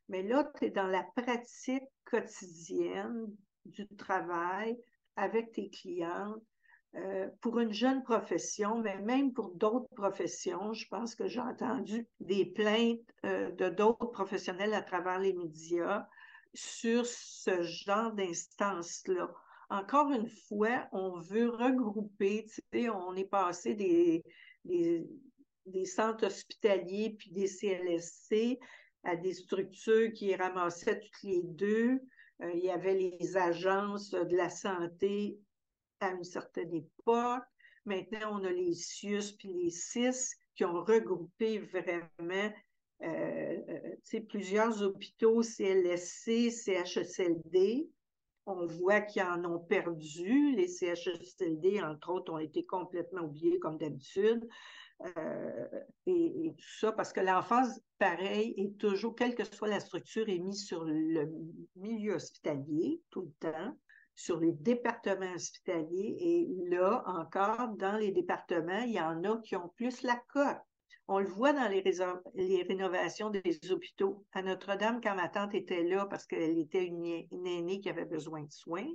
Mais 0.09 0.23
là, 0.23 0.51
tu 0.57 0.65
es 0.65 0.69
dans 0.69 0.87
la 0.87 1.03
pratique 1.15 1.83
quotidienne 2.05 3.27
du 3.65 3.87
travail 3.95 4.77
avec 5.15 5.51
tes 5.53 5.69
clientes. 5.69 6.43
Euh, 6.95 7.29
pour 7.41 7.59
une 7.59 7.71
jeune 7.71 8.01
profession, 8.01 8.79
mais 8.79 8.99
même 8.99 9.31
pour 9.31 9.51
d'autres 9.51 9.93
professions, 9.95 10.73
je 10.73 10.87
pense 10.87 11.13
que 11.13 11.27
j'ai 11.27 11.39
entendu 11.39 12.07
des 12.19 12.47
plaintes 12.47 12.99
euh, 13.25 13.51
de 13.51 13.69
d'autres 13.69 14.07
professionnels 14.07 14.73
à 14.73 14.81
travers 14.81 15.19
les 15.19 15.33
médias 15.33 16.07
sur 16.55 17.05
ce 17.05 17.61
genre 17.61 18.11
d'instance-là. 18.13 19.31
Encore 19.69 20.09
une 20.09 20.27
fois, 20.27 20.87
on 20.91 21.19
veut 21.19 21.49
regrouper, 21.49 22.47
on 22.73 23.15
est 23.15 23.29
passé 23.29 23.75
des, 23.75 24.23
des, 24.65 25.85
centres 25.85 26.25
hospitaliers 26.25 27.15
puis 27.19 27.31
des 27.31 27.47
CLSC 27.47 28.57
à 29.03 29.15
des 29.15 29.33
structures 29.33 30.11
qui 30.13 30.35
ramassaient 30.35 30.99
toutes 30.99 31.23
les 31.23 31.41
deux. 31.43 31.99
Euh, 32.41 32.51
il 32.53 32.63
y 32.63 32.69
avait 32.69 32.95
les 32.95 33.37
agences 33.37 34.11
de 34.11 34.35
la 34.35 34.49
santé 34.49 35.37
à 35.99 36.11
une 36.11 36.23
certaine 36.23 36.73
époque. 36.73 37.43
Maintenant, 37.85 38.39
on 38.39 38.43
a 38.43 38.51
les 38.51 38.73
CIUS 38.73 39.35
puis 39.37 39.53
les 39.53 39.69
CIS 39.69 40.35
qui 40.55 40.65
ont 40.65 40.83
regroupé 40.83 41.59
vraiment 41.59 42.51
euh, 43.01 43.57
euh 44.13 44.19
plusieurs 44.27 44.81
hôpitaux 44.81 45.41
CLSC, 45.41 46.51
CHSLD. 46.51 47.89
On 48.45 48.65
voit 48.65 49.01
qu'ils 49.01 49.23
en 49.23 49.45
ont 49.45 49.59
perdu. 49.59 50.55
Les 50.55 50.67
CHSLD, 50.67 51.81
entre 51.81 52.09
autres, 52.09 52.33
ont 52.33 52.39
été 52.39 52.65
complètement 52.65 53.21
oubliés 53.21 53.59
comme 53.59 53.77
d'habitude. 53.77 54.47
Euh, 55.17 55.67
et, 56.07 56.53
tout 56.57 56.77
ça, 56.79 56.91
parce 56.91 57.13
que 57.13 57.21
l'enfance, 57.21 57.79
pareil, 57.99 58.53
est 58.57 58.77
toujours, 58.77 59.15
quelle 59.15 59.35
que 59.35 59.43
soit 59.43 59.67
la 59.67 59.79
structure, 59.79 60.27
est 60.27 60.39
mise 60.39 60.65
sur 60.65 60.83
le 60.83 61.29
milieu 61.75 62.15
hospitalier 62.15 63.01
tout 63.09 63.21
le 63.21 63.31
temps, 63.39 63.77
sur 64.15 64.39
les 64.39 64.51
départements 64.51 65.33
hospitaliers. 65.33 66.17
Et 66.19 66.69
là, 66.69 67.03
encore, 67.05 67.69
dans 67.77 67.97
les 67.97 68.11
départements, 68.11 68.81
il 68.81 68.93
y 68.93 68.99
en 68.99 69.23
a 69.23 69.37
qui 69.41 69.55
ont 69.55 69.69
plus 69.69 70.01
la 70.01 70.21
cote. 70.33 70.57
On 71.07 71.19
le 71.19 71.27
voit 71.27 71.53
dans 71.53 71.67
les, 71.69 71.81
les 72.35 72.63
rénovations 72.63 73.31
des 73.31 73.59
hôpitaux. 73.71 74.25
À 74.33 74.43
Notre-Dame, 74.43 74.99
quand 75.01 75.15
ma 75.15 75.27
tante 75.27 75.55
était 75.55 75.83
là, 75.83 76.05
parce 76.05 76.27
qu'elle 76.27 76.59
était 76.59 76.85
une, 76.85 77.25
une, 77.31 77.47
aînée 77.47 77.79
qui 77.79 77.89
avait 77.89 78.05
besoin 78.05 78.43
de 78.43 78.51
soins, 78.51 78.87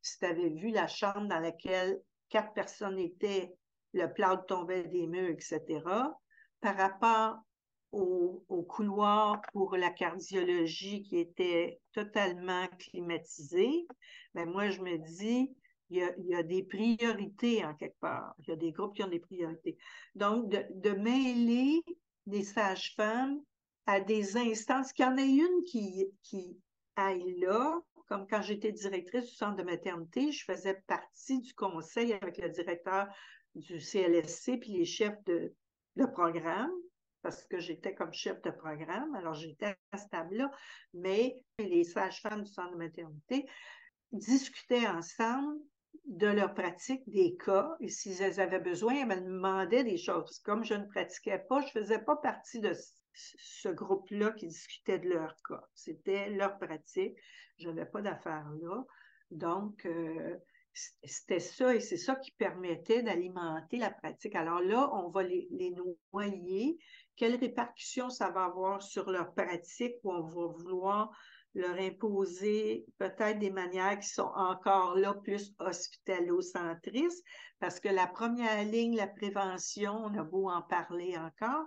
si 0.00 0.18
tu 0.18 0.26
avais 0.26 0.50
vu 0.50 0.70
la 0.70 0.86
chambre 0.86 1.26
dans 1.26 1.40
laquelle 1.40 2.00
quatre 2.28 2.52
personnes 2.52 2.98
étaient 2.98 3.52
le 3.92 4.12
plâtre 4.12 4.46
tombait 4.46 4.84
des 4.84 5.06
murs, 5.06 5.30
etc. 5.30 5.60
Par 6.60 6.76
rapport 6.76 7.38
au, 7.92 8.62
couloir 8.68 9.40
pour 9.52 9.76
la 9.76 9.90
cardiologie 9.90 11.02
qui 11.02 11.18
était 11.18 11.80
totalement 11.92 12.66
climatisé, 12.78 13.86
ben 14.34 14.50
moi, 14.50 14.68
je 14.70 14.82
me 14.82 14.98
dis, 14.98 15.54
il 15.88 15.98
y, 16.18 16.34
a, 16.34 16.42
des 16.42 16.64
priorités 16.64 17.64
en 17.64 17.74
quelque 17.74 17.98
part. 18.00 18.34
Il 18.40 18.48
y 18.48 18.52
a 18.52 18.56
des 18.56 18.72
groupes 18.72 18.94
qui 18.96 19.04
ont 19.04 19.08
des 19.08 19.20
priorités. 19.20 19.78
Donc, 20.14 20.48
de, 20.48 20.90
mêler 20.90 21.80
des 22.26 22.42
sages-femmes 22.42 23.40
à 23.86 24.00
des 24.00 24.36
instances, 24.36 24.92
qu'il 24.92 25.04
y 25.04 25.08
en 25.08 25.16
ait 25.16 25.30
une 25.30 25.64
qui, 25.64 26.06
qui 26.22 26.58
aille 26.96 27.38
là, 27.38 27.80
comme 28.08 28.26
quand 28.28 28.42
j'étais 28.42 28.72
directrice 28.72 29.26
du 29.26 29.34
centre 29.34 29.56
de 29.56 29.62
maternité, 29.62 30.32
je 30.32 30.44
faisais 30.44 30.82
partie 30.86 31.40
du 31.40 31.54
conseil 31.54 32.12
avec 32.14 32.38
le 32.38 32.48
directeur 32.48 33.06
du 33.56 33.80
CLSC 33.80 34.58
puis 34.60 34.72
les 34.72 34.84
chefs 34.84 35.22
de, 35.24 35.52
programme, 36.12 36.70
parce 37.22 37.42
que 37.44 37.58
j'étais 37.58 37.94
comme 37.94 38.12
chef 38.12 38.40
de 38.42 38.50
programme, 38.50 39.14
alors 39.14 39.34
j'étais 39.34 39.74
à 39.92 39.98
ce 39.98 40.06
table-là, 40.08 40.50
mais 40.92 41.40
les 41.58 41.84
sages-femmes 41.84 42.42
du 42.42 42.52
centre 42.52 42.72
de 42.72 42.76
maternité 42.76 43.46
discutaient 44.12 44.86
ensemble 44.86 45.58
de 46.04 46.26
leur 46.26 46.54
pratique 46.54 47.02
des 47.08 47.36
cas 47.36 47.74
et 47.80 47.88
s'ils 47.88 48.22
avaient 48.40 48.60
besoin, 48.60 48.94
elles 48.94 49.24
me 49.24 49.32
demandaient 49.32 49.84
des 49.84 49.96
choses. 49.96 50.38
Comme 50.40 50.64
je 50.64 50.74
ne 50.74 50.84
pratiquais 50.84 51.42
pas, 51.48 51.60
je 51.62 51.66
ne 51.66 51.82
faisais 51.84 51.98
pas 51.98 52.16
partie 52.16 52.60
de 52.60 52.72
ce 53.14 53.68
groupe-là 53.70 54.32
qui 54.32 54.46
discutait 54.46 54.98
de 54.98 55.08
leur 55.08 55.34
cas. 55.48 55.64
C'était 55.74 56.28
leur 56.30 56.58
pratique. 56.58 57.16
Je 57.58 57.68
n'avais 57.68 57.86
pas 57.86 58.02
d'affaires 58.02 58.50
là. 58.60 58.84
Donc, 59.30 59.86
euh, 59.86 60.36
c'était 61.02 61.40
ça 61.40 61.74
et 61.74 61.80
c'est 61.80 61.96
ça 61.96 62.16
qui 62.16 62.32
permettait 62.32 63.02
d'alimenter 63.02 63.78
la 63.78 63.90
pratique. 63.90 64.34
Alors 64.34 64.60
là, 64.60 64.90
on 64.92 65.08
va 65.08 65.22
les, 65.22 65.48
noyer. 66.12 66.78
Quelles 67.16 67.36
répercussions 67.36 68.10
ça 68.10 68.30
va 68.30 68.44
avoir 68.44 68.82
sur 68.82 69.10
leur 69.10 69.34
pratique 69.34 69.94
où 70.04 70.12
on 70.12 70.22
va 70.22 70.46
vouloir 70.46 71.10
leur 71.54 71.78
imposer 71.78 72.84
peut-être 72.98 73.38
des 73.38 73.50
manières 73.50 73.98
qui 73.98 74.08
sont 74.08 74.30
encore 74.34 74.94
là 74.96 75.14
plus 75.14 75.54
hospitalocentristes, 75.58 77.24
parce 77.58 77.80
que 77.80 77.88
la 77.88 78.06
première 78.06 78.62
ligne, 78.64 78.96
la 78.96 79.06
prévention, 79.06 80.04
on 80.04 80.18
a 80.18 80.22
beau 80.22 80.50
en 80.50 80.60
parler 80.60 81.16
encore, 81.16 81.64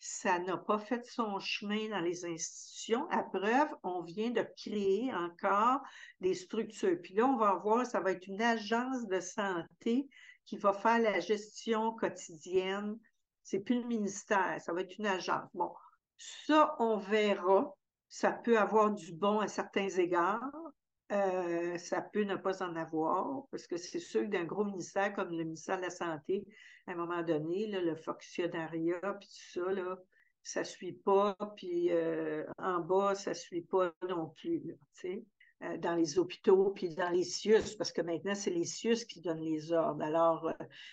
ça 0.00 0.38
n'a 0.38 0.56
pas 0.56 0.78
fait 0.78 1.04
son 1.04 1.38
chemin 1.38 1.90
dans 1.90 2.00
les 2.00 2.24
institutions. 2.24 3.06
À 3.10 3.22
preuve, 3.22 3.68
on 3.82 4.00
vient 4.00 4.30
de 4.30 4.44
créer 4.56 5.12
encore 5.14 5.82
des 6.20 6.34
structures. 6.34 6.98
Puis 7.02 7.14
là, 7.14 7.26
on 7.26 7.36
va 7.36 7.54
voir, 7.56 7.86
ça 7.86 8.00
va 8.00 8.12
être 8.12 8.26
une 8.26 8.40
agence 8.40 9.06
de 9.06 9.20
santé 9.20 10.08
qui 10.46 10.56
va 10.56 10.72
faire 10.72 10.98
la 10.98 11.20
gestion 11.20 11.92
quotidienne. 11.92 12.98
C'est 13.42 13.60
plus 13.60 13.82
le 13.82 13.86
ministère, 13.86 14.58
ça 14.60 14.72
va 14.72 14.80
être 14.80 14.96
une 14.98 15.06
agence. 15.06 15.48
Bon, 15.52 15.70
ça, 16.16 16.74
on 16.78 16.96
verra. 16.96 17.74
Ça 18.08 18.32
peut 18.32 18.58
avoir 18.58 18.90
du 18.90 19.12
bon 19.12 19.38
à 19.38 19.48
certains 19.48 19.88
égards. 19.88 20.69
Euh, 21.12 21.76
ça 21.76 22.00
peut 22.00 22.22
ne 22.22 22.36
pas 22.36 22.62
en 22.62 22.76
avoir, 22.76 23.44
parce 23.50 23.66
que 23.66 23.76
c'est 23.76 23.98
sûr 23.98 24.22
que 24.22 24.30
d'un 24.30 24.44
gros 24.44 24.64
ministère 24.64 25.12
comme 25.12 25.30
le 25.30 25.44
ministère 25.44 25.76
de 25.78 25.82
la 25.82 25.90
Santé, 25.90 26.46
à 26.86 26.92
un 26.92 26.94
moment 26.94 27.22
donné, 27.22 27.66
le 27.66 27.96
fonctionnariat, 27.96 29.16
puis 29.18 29.28
tout 29.28 29.60
ça, 29.60 29.72
là, 29.72 29.98
ça 30.42 30.60
ne 30.60 30.64
suit 30.64 30.92
pas, 30.92 31.36
puis 31.56 31.90
euh, 31.90 32.44
en 32.58 32.78
bas, 32.80 33.14
ça 33.14 33.30
ne 33.30 33.34
suit 33.34 33.62
pas 33.62 33.92
non 34.08 34.28
plus, 34.28 34.62
sais, 34.92 35.24
euh, 35.64 35.76
dans 35.78 35.96
les 35.96 36.18
hôpitaux, 36.18 36.70
puis 36.70 36.94
dans 36.94 37.10
les 37.10 37.24
CIUS, 37.24 37.76
parce 37.76 37.92
que 37.92 38.02
maintenant, 38.02 38.36
c'est 38.36 38.50
les 38.50 38.64
CIUS 38.64 39.04
qui 39.04 39.20
donnent 39.20 39.44
les 39.44 39.72
ordres. 39.72 40.04
Alors, 40.04 40.52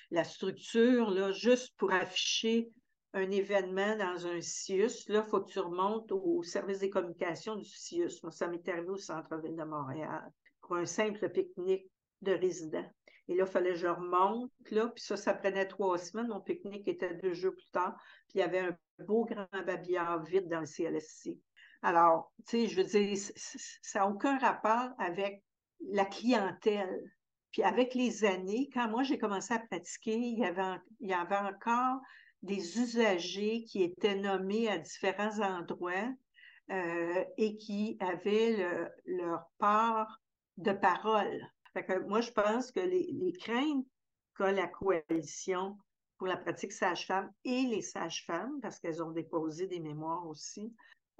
la 0.10 0.24
structure, 0.24 1.12
là, 1.12 1.32
juste 1.32 1.78
pour 1.78 1.94
afficher 1.94 2.72
un 3.14 3.32
événement 3.32 3.96
dans 3.96 4.28
un 4.28 4.42
CIUS, 4.42 5.08
là, 5.08 5.24
il 5.26 5.30
faut 5.30 5.42
que 5.42 5.52
tu 5.52 5.60
remontes 5.60 6.12
au 6.12 6.44
service 6.44 6.80
des 6.80 6.90
communications 6.90 7.56
du 7.56 7.70
CIUS. 7.70 8.22
Moi, 8.24 8.32
ça 8.32 8.48
m'est 8.48 8.68
arrivé 8.68 8.90
au 8.90 8.98
centre-ville 8.98 9.56
de 9.56 9.64
Montréal 9.64 10.32
pour 10.62 10.76
un 10.76 10.86
simple 10.86 11.30
pique-nique 11.30 11.90
de 12.22 12.34
résidents. 12.34 12.90
Et 13.30 13.36
là, 13.36 13.44
il 13.46 13.52
fallait 13.52 13.72
que 13.72 13.80
je 13.80 13.88
remonte, 13.88 14.52
là, 14.72 14.88
puis 14.88 15.04
ça, 15.04 15.18
ça 15.18 15.34
prenait 15.34 15.68
trois 15.68 15.98
semaines. 15.98 16.28
Mon 16.28 16.42
pique-nique 16.42 16.88
était 16.88 17.16
deux 17.16 17.34
jours 17.34 17.54
plus 17.54 17.70
tard, 17.72 17.96
puis 18.30 18.36
il 18.36 18.40
y 18.40 18.44
avait 18.44 18.60
un 18.60 18.78
beau 19.00 19.26
grand 19.26 19.48
babillard 19.66 20.24
vide 20.24 20.48
dans 20.48 20.62
le 20.62 20.66
CLSC. 20.66 21.38
Alors, 21.82 22.32
tu 22.48 22.58
sais, 22.58 22.68
je 22.68 22.78
veux 22.78 22.88
dire, 22.88 23.18
ça 23.82 24.00
n'a 24.00 24.08
aucun 24.08 24.38
rapport 24.38 24.92
avec 24.98 25.44
la 25.90 26.06
clientèle. 26.06 27.12
Puis 27.52 27.64
avec 27.64 27.94
les 27.96 28.26
années, 28.26 28.70
quand 28.74 28.90
moi 28.90 29.04
j'ai 29.04 29.18
commencé 29.18 29.54
à 29.54 29.60
pratiquer, 29.60 30.16
il 30.16 30.40
y 30.40 30.46
avait, 30.46 30.80
il 31.00 31.10
y 31.10 31.14
avait 31.14 31.38
encore 31.38 32.00
des 32.48 32.80
usagers 32.80 33.64
qui 33.66 33.84
étaient 33.84 34.16
nommés 34.16 34.68
à 34.70 34.78
différents 34.78 35.40
endroits 35.40 36.14
euh, 36.72 37.24
et 37.38 37.58
qui 37.58 37.98
avaient 38.00 38.90
leur 39.06 39.46
part 39.60 40.22
de 40.58 40.72
parole. 40.72 41.42
moi, 42.08 42.22
je 42.22 42.32
pense 42.32 42.72
que 42.72 42.80
les, 42.80 43.34
craintes 43.40 43.86
qu'a 44.36 44.52
la 44.52 44.68
coalition 44.68 45.78
pour 46.18 46.28
la 46.28 46.38
pratique 46.38 46.72
sage-femme 46.72 47.32
et 47.44 47.64
les 47.64 47.82
sages-femmes, 47.82 48.60
parce 48.62 48.80
qu'elles 48.80 49.04
ont 49.04 49.12
déposé 49.12 49.68
des 49.68 49.80
mémoires 49.80 50.26
aussi, 50.26 50.74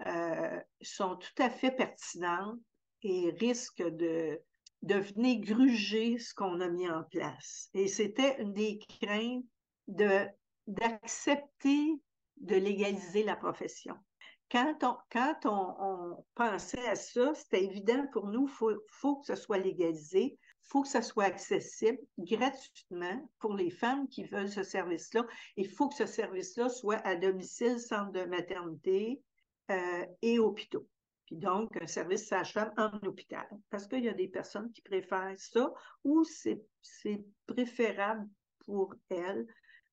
euh, 0.06 0.60
sont 0.82 1.16
tout 1.16 1.42
à 1.42 1.50
fait 1.50 1.72
pertinentes 1.72 2.60
et 3.04 3.32
risquent 3.40 3.90
de, 3.90 4.40
de 4.82 4.96
venir 4.96 5.40
gruger 5.42 6.18
ce 6.18 6.34
qu'on 6.34 6.62
a 6.62 6.70
mis 6.70 6.90
en 6.90 7.04
place. 7.04 7.70
Et 7.74 7.88
c'était 7.88 8.42
une 8.42 8.54
des 8.54 8.80
craintes 8.80 9.46
de 9.88 10.28
d'accepter 10.68 12.00
de 12.38 12.56
légaliser 12.56 13.24
la 13.24 13.36
profession. 13.36 13.96
Quand 14.50 14.78
on, 14.84 14.96
quand 15.12 15.46
on, 15.46 16.26
pensait 16.36 16.88
à 16.88 16.96
ça, 16.96 17.34
c'était 17.34 17.66
évident 17.66 18.08
pour 18.14 18.28
nous, 18.28 18.48
il 18.48 18.78
faut, 18.90 19.18
que 19.18 19.26
ce 19.26 19.36
soit 19.36 19.58
légalisé, 19.58 20.38
il 20.40 20.70
faut 20.70 20.84
que 20.84 20.88
ce 20.88 21.02
soit 21.02 21.26
accessible 21.26 22.00
gratuitement 22.18 23.30
pour 23.40 23.56
les 23.56 23.70
femmes 23.70 24.08
qui 24.08 24.24
veulent 24.24 24.50
ce 24.50 24.64
service-là. 24.64 25.26
Il 25.58 25.70
faut 25.70 25.90
que 25.90 25.96
ce 25.96 26.06
service-là 26.06 26.70
soit 26.70 27.06
à 27.06 27.16
domicile, 27.16 27.80
centre 27.80 28.12
de 28.12 28.24
maternité 28.24 29.22
euh, 29.70 30.06
et 30.22 30.40
hôpitaux. 30.40 30.88
Puis 31.26 31.36
donc, 31.36 31.76
un 31.82 31.88
service 31.88 32.28
sage-femme 32.28 32.72
en 32.78 32.92
hôpital. 33.06 33.46
Parce 33.70 33.86
qu'il 33.86 34.06
y 34.06 34.10
a 34.10 34.14
des 34.14 34.30
personnes 34.30 34.72
qui 34.72 34.82
préfèrent 34.82 35.38
ça 35.38 35.74
ou 36.06 36.24
c'est 36.24 36.64
préférable 37.48 38.30
pour 38.60 38.96
elles 39.10 39.46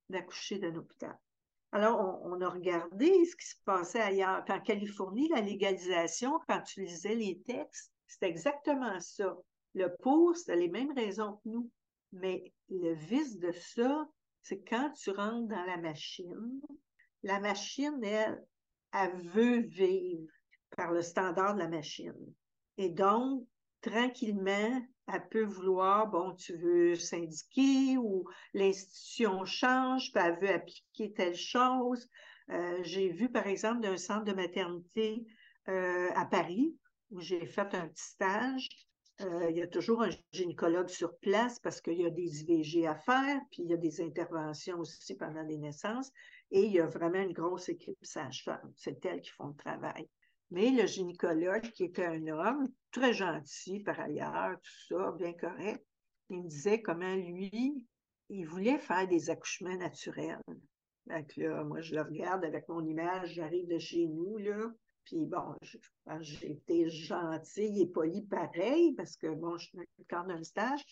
d'accoucher 0.08 0.58
d'un 0.58 0.74
hôpital. 0.74 1.18
Alors, 1.72 2.20
on, 2.24 2.40
a 2.40 2.48
regardé 2.48 3.24
ce 3.24 3.34
qui 3.34 3.46
se 3.48 3.56
passait 3.64 4.00
ailleurs. 4.00 4.44
En 4.48 4.60
Californie, 4.60 5.28
la 5.28 5.40
légalisation, 5.40 6.38
quand 6.46 6.62
tu 6.62 6.84
lisais 6.84 7.16
les 7.16 7.40
textes, 7.46 7.92
c'était 8.06 8.28
exactement 8.28 9.00
ça. 9.00 9.36
Le 9.74 9.92
pour, 10.02 10.36
c'était 10.36 10.54
les 10.54 10.68
mêmes 10.68 10.92
raisons 10.94 11.32
que 11.32 11.48
nous. 11.48 11.68
Mais 12.12 12.52
le 12.68 12.94
vice 12.94 13.38
de 13.38 13.50
ça, 13.50 14.06
c'est 14.42 14.62
quand 14.62 14.92
tu 14.92 15.10
rentres 15.10 15.48
dans 15.48 15.64
la 15.64 15.78
machine, 15.78 16.60
la 17.24 17.40
machine, 17.40 17.98
elle, 18.04 18.40
elle 18.92 19.16
veut 19.30 19.62
vivre 19.62 20.30
par 20.76 20.92
le 20.92 21.02
standard 21.02 21.54
de 21.54 21.60
la 21.60 21.68
machine. 21.68 22.14
Et 22.76 22.90
donc, 22.90 23.48
tranquillement, 23.80 24.80
elle 25.12 25.28
peut 25.28 25.44
vouloir, 25.44 26.06
bon, 26.08 26.34
tu 26.34 26.56
veux 26.56 26.94
syndiquer 26.94 27.98
ou 27.98 28.24
l'institution 28.54 29.44
change, 29.44 30.12
puis 30.12 30.22
elle 30.24 30.38
veut 30.40 30.54
appliquer 30.54 31.12
telle 31.12 31.36
chose. 31.36 32.08
Euh, 32.50 32.78
j'ai 32.82 33.10
vu, 33.10 33.30
par 33.30 33.46
exemple, 33.46 33.80
d'un 33.80 33.96
centre 33.96 34.24
de 34.24 34.32
maternité 34.32 35.26
euh, 35.68 36.10
à 36.14 36.24
Paris, 36.24 36.76
où 37.10 37.20
j'ai 37.20 37.46
fait 37.46 37.74
un 37.74 37.88
petit 37.88 38.04
stage. 38.04 38.68
Euh, 39.20 39.48
il 39.50 39.56
y 39.56 39.62
a 39.62 39.68
toujours 39.68 40.02
un 40.02 40.10
gynécologue 40.32 40.88
sur 40.88 41.16
place 41.18 41.60
parce 41.60 41.80
qu'il 41.80 42.00
y 42.00 42.06
a 42.06 42.10
des 42.10 42.42
IVG 42.42 42.86
à 42.86 42.96
faire, 42.96 43.40
puis 43.52 43.62
il 43.62 43.70
y 43.70 43.74
a 43.74 43.76
des 43.76 44.00
interventions 44.00 44.78
aussi 44.78 45.14
pendant 45.16 45.42
les 45.42 45.56
naissances, 45.56 46.10
et 46.50 46.64
il 46.64 46.72
y 46.72 46.80
a 46.80 46.86
vraiment 46.86 47.20
une 47.20 47.32
grosse 47.32 47.68
équipe 47.68 47.96
sage-femme. 48.02 48.72
C'est 48.76 49.04
elles 49.04 49.20
qui 49.20 49.30
font 49.30 49.48
le 49.48 49.56
travail. 49.56 50.08
Mais 50.50 50.70
le 50.70 50.86
gynécologue, 50.86 51.70
qui 51.70 51.84
était 51.84 52.06
un 52.06 52.26
homme, 52.28 52.68
très 52.90 53.12
gentil 53.12 53.80
par 53.80 53.98
ailleurs, 53.98 54.56
tout 54.60 54.86
ça, 54.88 55.12
bien 55.12 55.32
correct, 55.32 55.84
il 56.30 56.42
me 56.42 56.48
disait 56.48 56.80
comment 56.80 57.14
lui, 57.14 57.86
il 58.28 58.44
voulait 58.44 58.78
faire 58.78 59.08
des 59.08 59.30
accouchements 59.30 59.76
naturels. 59.76 60.40
Donc 61.06 61.36
là, 61.36 61.64
moi, 61.64 61.80
je 61.80 61.94
le 61.94 62.02
regarde 62.02 62.44
avec 62.44 62.68
mon 62.68 62.84
image, 62.84 63.34
j'arrive 63.34 63.68
de 63.68 63.78
chez 63.78 64.06
nous, 64.06 64.38
là. 64.38 64.70
Puis 65.04 65.26
bon, 65.26 65.54
j'ai 66.20 66.52
été 66.52 66.88
gentille 66.88 67.82
et 67.82 67.86
polie 67.86 68.22
pareil, 68.22 68.94
parce 68.94 69.16
que 69.16 69.26
bon, 69.26 69.58
je 69.58 69.66
suis 69.66 69.78
dans 70.10 70.22
le 70.24 70.42
stage, 70.42 70.82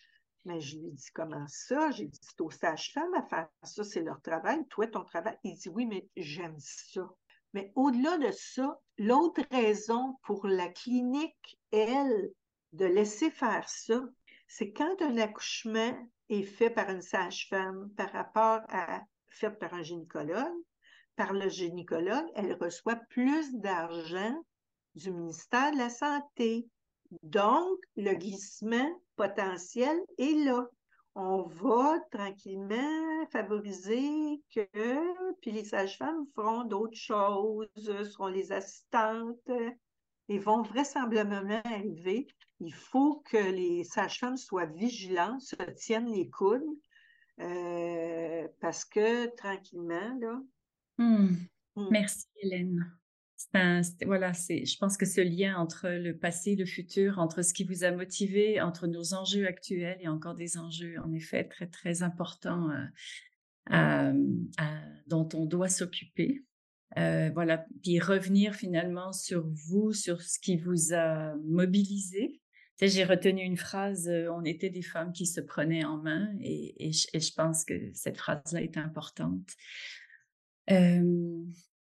mais 0.45 0.61
je 0.61 0.77
lui 0.79 0.91
dis 0.91 1.11
comment 1.15 1.47
ça? 1.49 1.91
J'ai 1.93 2.09
dit, 2.09 2.19
c'est 2.21 2.41
aux 2.43 2.51
sages-femmes 2.51 3.15
à 3.15 3.23
faire 3.23 3.49
ça, 3.63 3.85
c'est 3.85 4.03
leur 4.03 4.21
travail. 4.21 4.67
Toi, 4.69 4.89
ton 4.89 5.05
travail. 5.05 5.39
Il 5.45 5.55
dit 5.55 5.71
oui, 5.71 5.87
mais 5.87 6.07
j'aime 6.17 6.59
ça. 6.59 7.09
Mais 7.55 7.73
au-delà 7.75 8.19
de 8.19 8.31
ça, 8.33 8.82
l'autre 8.99 9.43
raison 9.51 10.17
pour 10.23 10.47
la 10.47 10.69
clinique, 10.69 11.59
elle, 11.71 12.31
de 12.73 12.87
laisser 12.87 13.31
faire 13.31 13.69
ça, 13.69 14.03
c'est 14.47 14.73
quand 14.73 15.01
un 15.01 15.17
accouchement 15.19 15.97
est 16.29 16.43
fait 16.43 16.71
par 16.71 16.91
une 16.91 17.03
sage-femme 17.03 17.91
par 17.97 18.11
rapport 18.13 18.61
à 18.69 19.03
fait 19.29 19.51
par 19.51 19.75
un 19.75 19.83
gynécologue, 19.83 20.63
par 21.17 21.33
le 21.33 21.49
gynécologue, 21.49 22.27
elle 22.35 22.57
reçoit 22.61 23.01
plus 23.09 23.53
d'argent 23.55 24.35
du 24.95 25.11
ministère 25.11 25.73
de 25.73 25.79
la 25.79 25.91
Santé. 25.91 26.69
Donc, 27.23 27.79
le 27.97 28.15
glissement 28.15 28.91
potentiel 29.17 29.99
est 30.19 30.45
là. 30.45 30.67
On 31.15 31.43
va 31.43 32.01
tranquillement 32.11 33.27
favoriser 33.31 34.43
que, 34.55 35.35
puis 35.41 35.53
les 35.53 35.65
sages-femmes 35.65 36.27
feront 36.35 36.65
d'autres 36.65 36.97
choses, 36.97 37.69
seront 37.77 38.29
les 38.29 38.53
assistantes 38.53 39.51
et 40.29 40.39
vont 40.39 40.63
vraisemblablement 40.63 41.61
arriver. 41.65 42.27
Il 42.61 42.73
faut 42.73 43.23
que 43.31 43.37
les 43.37 43.85
sages-femmes 43.85 44.37
soient 44.39 44.67
vigilantes, 44.67 45.43
se 45.43 45.57
tiennent 45.73 46.11
les 46.11 46.31
coudes, 46.31 46.63
euh, 47.41 48.49
parce 48.61 48.85
que 48.85 49.27
tranquillement, 49.37 50.17
là, 50.21 50.41
Hmm. 50.99 51.35
Hmm. 51.75 51.89
Merci 51.91 52.27
Hélène. 52.37 52.93
Voilà, 54.05 54.33
c'est, 54.35 54.65
je 54.65 54.79
pense 54.79 54.97
que 54.97 55.07
ce 55.07 55.21
lien 55.21 55.57
entre 55.57 55.89
le 55.89 56.17
passé 56.17 56.57
le 56.57 56.67
futur, 56.67 57.19
entre 57.19 57.43
ce 57.43 57.53
qui 57.53 57.65
vous 57.65 57.85
a 57.85 57.91
motivé, 57.91 58.61
entre 58.61 58.87
nos 58.87 59.15
enjeux 59.15 59.47
actuels 59.47 59.99
et 60.01 60.09
encore 60.09 60.35
des 60.35 60.59
enjeux 60.59 60.97
en 61.05 61.13
effet 61.13 61.45
très 61.45 61.67
très 61.67 62.03
importants 62.03 62.71
euh, 63.71 64.13
dont 65.07 65.29
on 65.35 65.47
doit 65.47 65.69
s'occuper. 65.69 66.45
Euh, 66.99 67.31
voilà, 67.33 67.65
puis 67.83 68.01
revenir 68.01 68.55
finalement 68.55 69.13
sur 69.13 69.47
vous, 69.47 69.93
sur 69.93 70.21
ce 70.21 70.39
qui 70.39 70.57
vous 70.57 70.93
a 70.93 71.35
mobilisé. 71.37 72.41
j'ai 72.81 73.05
retenu 73.05 73.43
une 73.43 73.57
phrase, 73.57 74.09
euh, 74.09 74.29
on 74.31 74.45
était 74.45 74.69
des 74.69 74.83
femmes 74.83 75.13
qui 75.13 75.27
se 75.27 75.41
prenaient 75.41 75.85
en 75.85 75.97
main 75.97 76.29
et, 76.41 76.89
et 76.89 76.93
je 76.93 77.35
pense 77.35 77.65
que 77.65 77.75
cette 77.95 78.19
phrase-là 78.19 78.63
est 78.63 78.77
importante. 78.77 79.49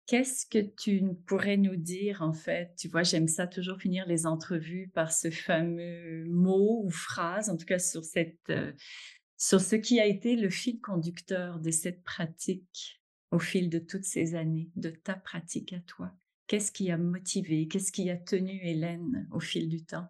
Qu'est-ce 0.08 0.46
que 0.46 0.60
tu 0.60 1.02
pourrais 1.26 1.58
nous 1.58 1.76
dire 1.76 2.22
en 2.22 2.34
fait? 2.34 2.76
Tu 2.78 2.88
vois, 2.88 3.02
j'aime 3.02 3.28
ça 3.28 3.48
toujours 3.48 3.80
finir 3.80 4.06
les 4.06 4.28
entrevues 4.28 4.92
par 4.94 5.12
ce 5.12 5.32
fameux 5.32 6.26
mot 6.26 6.84
ou 6.84 6.92
phrase, 6.92 7.50
en 7.50 7.58
tout 7.58 7.66
cas 7.66 7.80
sur 7.80 8.04
cette, 8.04 8.54
sur 9.38 9.60
ce 9.60 9.76
qui 9.76 10.00
a 10.00 10.06
été 10.06 10.36
le 10.36 10.50
fil 10.50 10.80
conducteur 10.80 11.60
de 11.60 11.72
cette 11.72 12.04
pratique 12.04 13.02
au 13.32 13.40
fil 13.40 13.70
de 13.70 13.80
toutes 13.80 14.04
ces 14.04 14.36
années, 14.36 14.70
de 14.76 14.92
ta 14.92 15.16
pratique 15.16 15.74
à 15.74 15.80
toi. 15.80 16.14
Qu'est-ce 16.46 16.72
qui 16.72 16.92
a 16.92 16.98
motivé? 17.00 17.68
Qu'est-ce 17.68 17.92
qui 17.92 18.10
a 18.12 18.18
tenu 18.18 18.60
Hélène 18.62 19.28
au 19.32 19.40
fil 19.40 19.68
du 19.68 19.84
temps? 19.84 20.08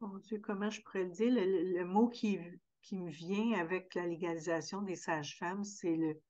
Mon 0.00 0.16
Dieu, 0.18 0.38
comment 0.38 0.70
je 0.70 0.80
pourrais 0.80 1.04
le 1.04 1.10
dire? 1.10 1.32
Le 1.32 1.84
mot 1.84 2.08
qui, 2.08 2.38
qui 2.82 2.96
me 2.96 3.10
vient 3.10 3.58
avec 3.58 3.96
la 3.96 4.06
légalisation 4.06 4.82
des 4.82 4.94
sages-femmes, 4.94 5.64
c'est 5.64 5.96
le, 5.96 6.20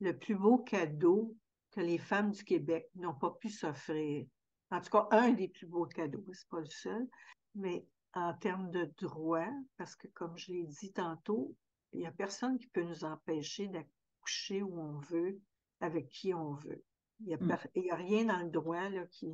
le 0.00 0.16
plus 0.16 0.34
beau 0.34 0.56
cadeau 0.56 1.36
que 1.74 1.80
les 1.80 1.98
femmes 1.98 2.30
du 2.30 2.44
Québec 2.44 2.88
n'ont 2.94 3.14
pas 3.14 3.30
pu 3.32 3.50
s'offrir. 3.50 4.26
En 4.70 4.80
tout 4.80 4.90
cas, 4.90 5.08
un 5.10 5.32
des 5.32 5.48
plus 5.48 5.66
beaux 5.66 5.86
cadeaux, 5.86 6.24
c'est 6.32 6.48
pas 6.48 6.60
le 6.60 6.66
seul, 6.66 7.06
mais 7.54 7.86
en 8.14 8.32
termes 8.34 8.70
de 8.70 8.92
droit, 9.00 9.48
parce 9.76 9.96
que 9.96 10.06
comme 10.08 10.36
je 10.36 10.52
l'ai 10.52 10.66
dit 10.66 10.92
tantôt, 10.92 11.54
il 11.92 12.00
n'y 12.00 12.06
a 12.06 12.12
personne 12.12 12.58
qui 12.58 12.66
peut 12.68 12.82
nous 12.82 13.04
empêcher 13.04 13.68
d'accoucher 13.68 14.62
où 14.62 14.80
on 14.80 14.98
veut, 14.98 15.40
avec 15.80 16.08
qui 16.08 16.32
on 16.32 16.52
veut. 16.52 16.82
Il 17.20 17.26
n'y 17.26 17.36
mm. 17.36 17.50
a, 17.90 17.96
rien 17.96 18.24
dans 18.24 18.40
le 18.40 18.50
droit 18.50 18.88
là, 18.88 19.06
qui, 19.06 19.32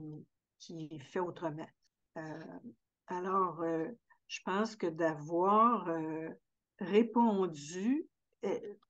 qui 0.59 0.99
fait 1.01 1.21
autrement. 1.21 1.69
Euh, 2.17 2.59
alors, 3.07 3.61
euh, 3.63 3.89
je 4.29 4.41
pense 4.45 4.77
que 4.77 4.87
d'avoir 4.87 5.89
euh, 5.89 6.31
répondu 6.79 8.07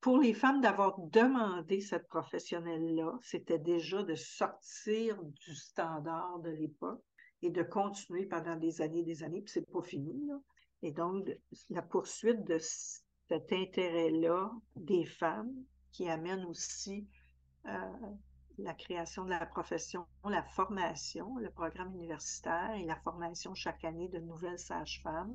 pour 0.00 0.18
les 0.18 0.32
femmes 0.32 0.60
d'avoir 0.60 0.98
demandé 0.98 1.80
cette 1.80 2.06
professionnelle-là, 2.08 3.18
c'était 3.22 3.58
déjà 3.58 4.02
de 4.02 4.14
sortir 4.14 5.20
du 5.22 5.54
standard 5.54 6.38
de 6.40 6.50
l'époque 6.50 7.02
et 7.42 7.50
de 7.50 7.62
continuer 7.62 8.26
pendant 8.26 8.56
des 8.56 8.80
années, 8.80 9.02
des 9.02 9.22
années, 9.22 9.40
puis 9.40 9.52
c'est 9.52 9.70
pas 9.70 9.82
fini. 9.82 10.14
Et 10.82 10.92
donc, 10.92 11.28
la 11.68 11.82
poursuite 11.82 12.44
de 12.44 12.58
cet 12.58 13.52
intérêt-là 13.52 14.50
des 14.76 15.04
femmes 15.04 15.52
qui 15.92 16.08
amène 16.08 16.44
aussi 16.44 17.08
euh, 17.66 17.70
la 18.58 18.74
création 18.74 19.24
de 19.24 19.30
la 19.30 19.46
profession, 19.46 20.06
la 20.24 20.42
formation, 20.42 21.36
le 21.38 21.50
programme 21.50 21.94
universitaire 21.94 22.72
et 22.74 22.84
la 22.84 22.96
formation 22.96 23.54
chaque 23.54 23.84
année 23.84 24.08
de 24.08 24.18
nouvelles 24.18 24.58
sages-femmes. 24.58 25.34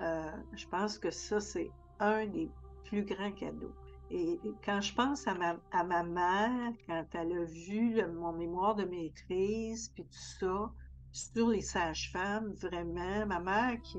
Euh, 0.00 0.30
je 0.54 0.66
pense 0.68 0.98
que 0.98 1.10
ça, 1.10 1.40
c'est 1.40 1.70
un 1.98 2.26
des 2.26 2.50
plus 2.84 3.04
grand 3.04 3.32
cadeau. 3.32 3.72
Et 4.10 4.40
quand 4.64 4.80
je 4.80 4.92
pense 4.92 5.26
à 5.28 5.34
ma, 5.34 5.56
à 5.70 5.84
ma 5.84 6.02
mère, 6.02 6.72
quand 6.86 7.04
elle 7.14 7.32
a 7.32 7.44
vu 7.44 8.04
mon 8.08 8.32
mémoire 8.32 8.74
de 8.74 8.84
maîtrise, 8.84 9.88
puis 9.94 10.04
tout 10.04 10.38
ça, 10.40 10.72
sur 11.12 11.48
les 11.48 11.60
sages-femmes, 11.60 12.52
vraiment, 12.54 13.26
ma 13.26 13.38
mère, 13.40 13.80
qui 13.82 13.98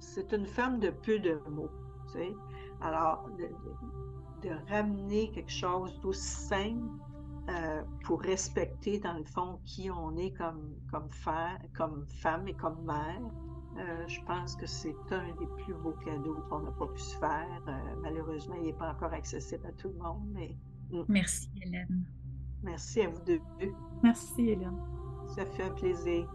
c'est 0.00 0.32
une 0.32 0.46
femme 0.46 0.78
de 0.78 0.90
peu 0.90 1.18
de 1.18 1.40
mots. 1.50 1.70
Tu 2.12 2.18
sais? 2.18 2.34
Alors, 2.80 3.28
de, 3.38 4.50
ramener 4.68 5.30
quelque 5.32 5.50
chose 5.50 5.98
d'aussi 6.00 6.46
simple 6.46 6.88
euh, 7.48 7.82
pour 8.04 8.20
respecter, 8.22 9.00
dans 9.00 9.14
le 9.14 9.24
fond, 9.24 9.58
qui 9.64 9.90
on 9.90 10.16
est 10.16 10.32
comme, 10.32 10.74
comme, 10.90 11.08
comme 11.76 12.06
femme 12.06 12.46
et 12.46 12.54
comme 12.54 12.84
mère, 12.84 13.20
euh, 13.78 14.08
je 14.08 14.20
pense 14.22 14.56
que 14.56 14.66
c'est 14.66 14.96
un 15.10 15.28
des 15.38 15.46
plus 15.62 15.74
beaux 15.74 15.94
cadeaux 16.04 16.36
qu'on 16.48 16.60
n'a 16.60 16.72
pas 16.72 16.86
pu 16.86 17.00
se 17.00 17.16
faire. 17.18 17.62
Euh, 17.68 17.96
malheureusement, 18.02 18.56
il 18.56 18.66
n'est 18.66 18.72
pas 18.72 18.90
encore 18.90 19.12
accessible 19.12 19.66
à 19.66 19.72
tout 19.72 19.88
le 19.88 20.02
monde. 20.02 20.28
Mais... 20.32 20.56
Mm. 20.90 21.02
Merci, 21.08 21.50
Hélène. 21.62 22.04
Merci 22.62 23.02
à 23.02 23.08
vous 23.08 23.22
deux. 23.24 23.40
Merci, 24.02 24.50
Hélène. 24.50 24.78
Ça 25.28 25.46
fait 25.46 25.62
un 25.62 25.70
plaisir. 25.70 26.28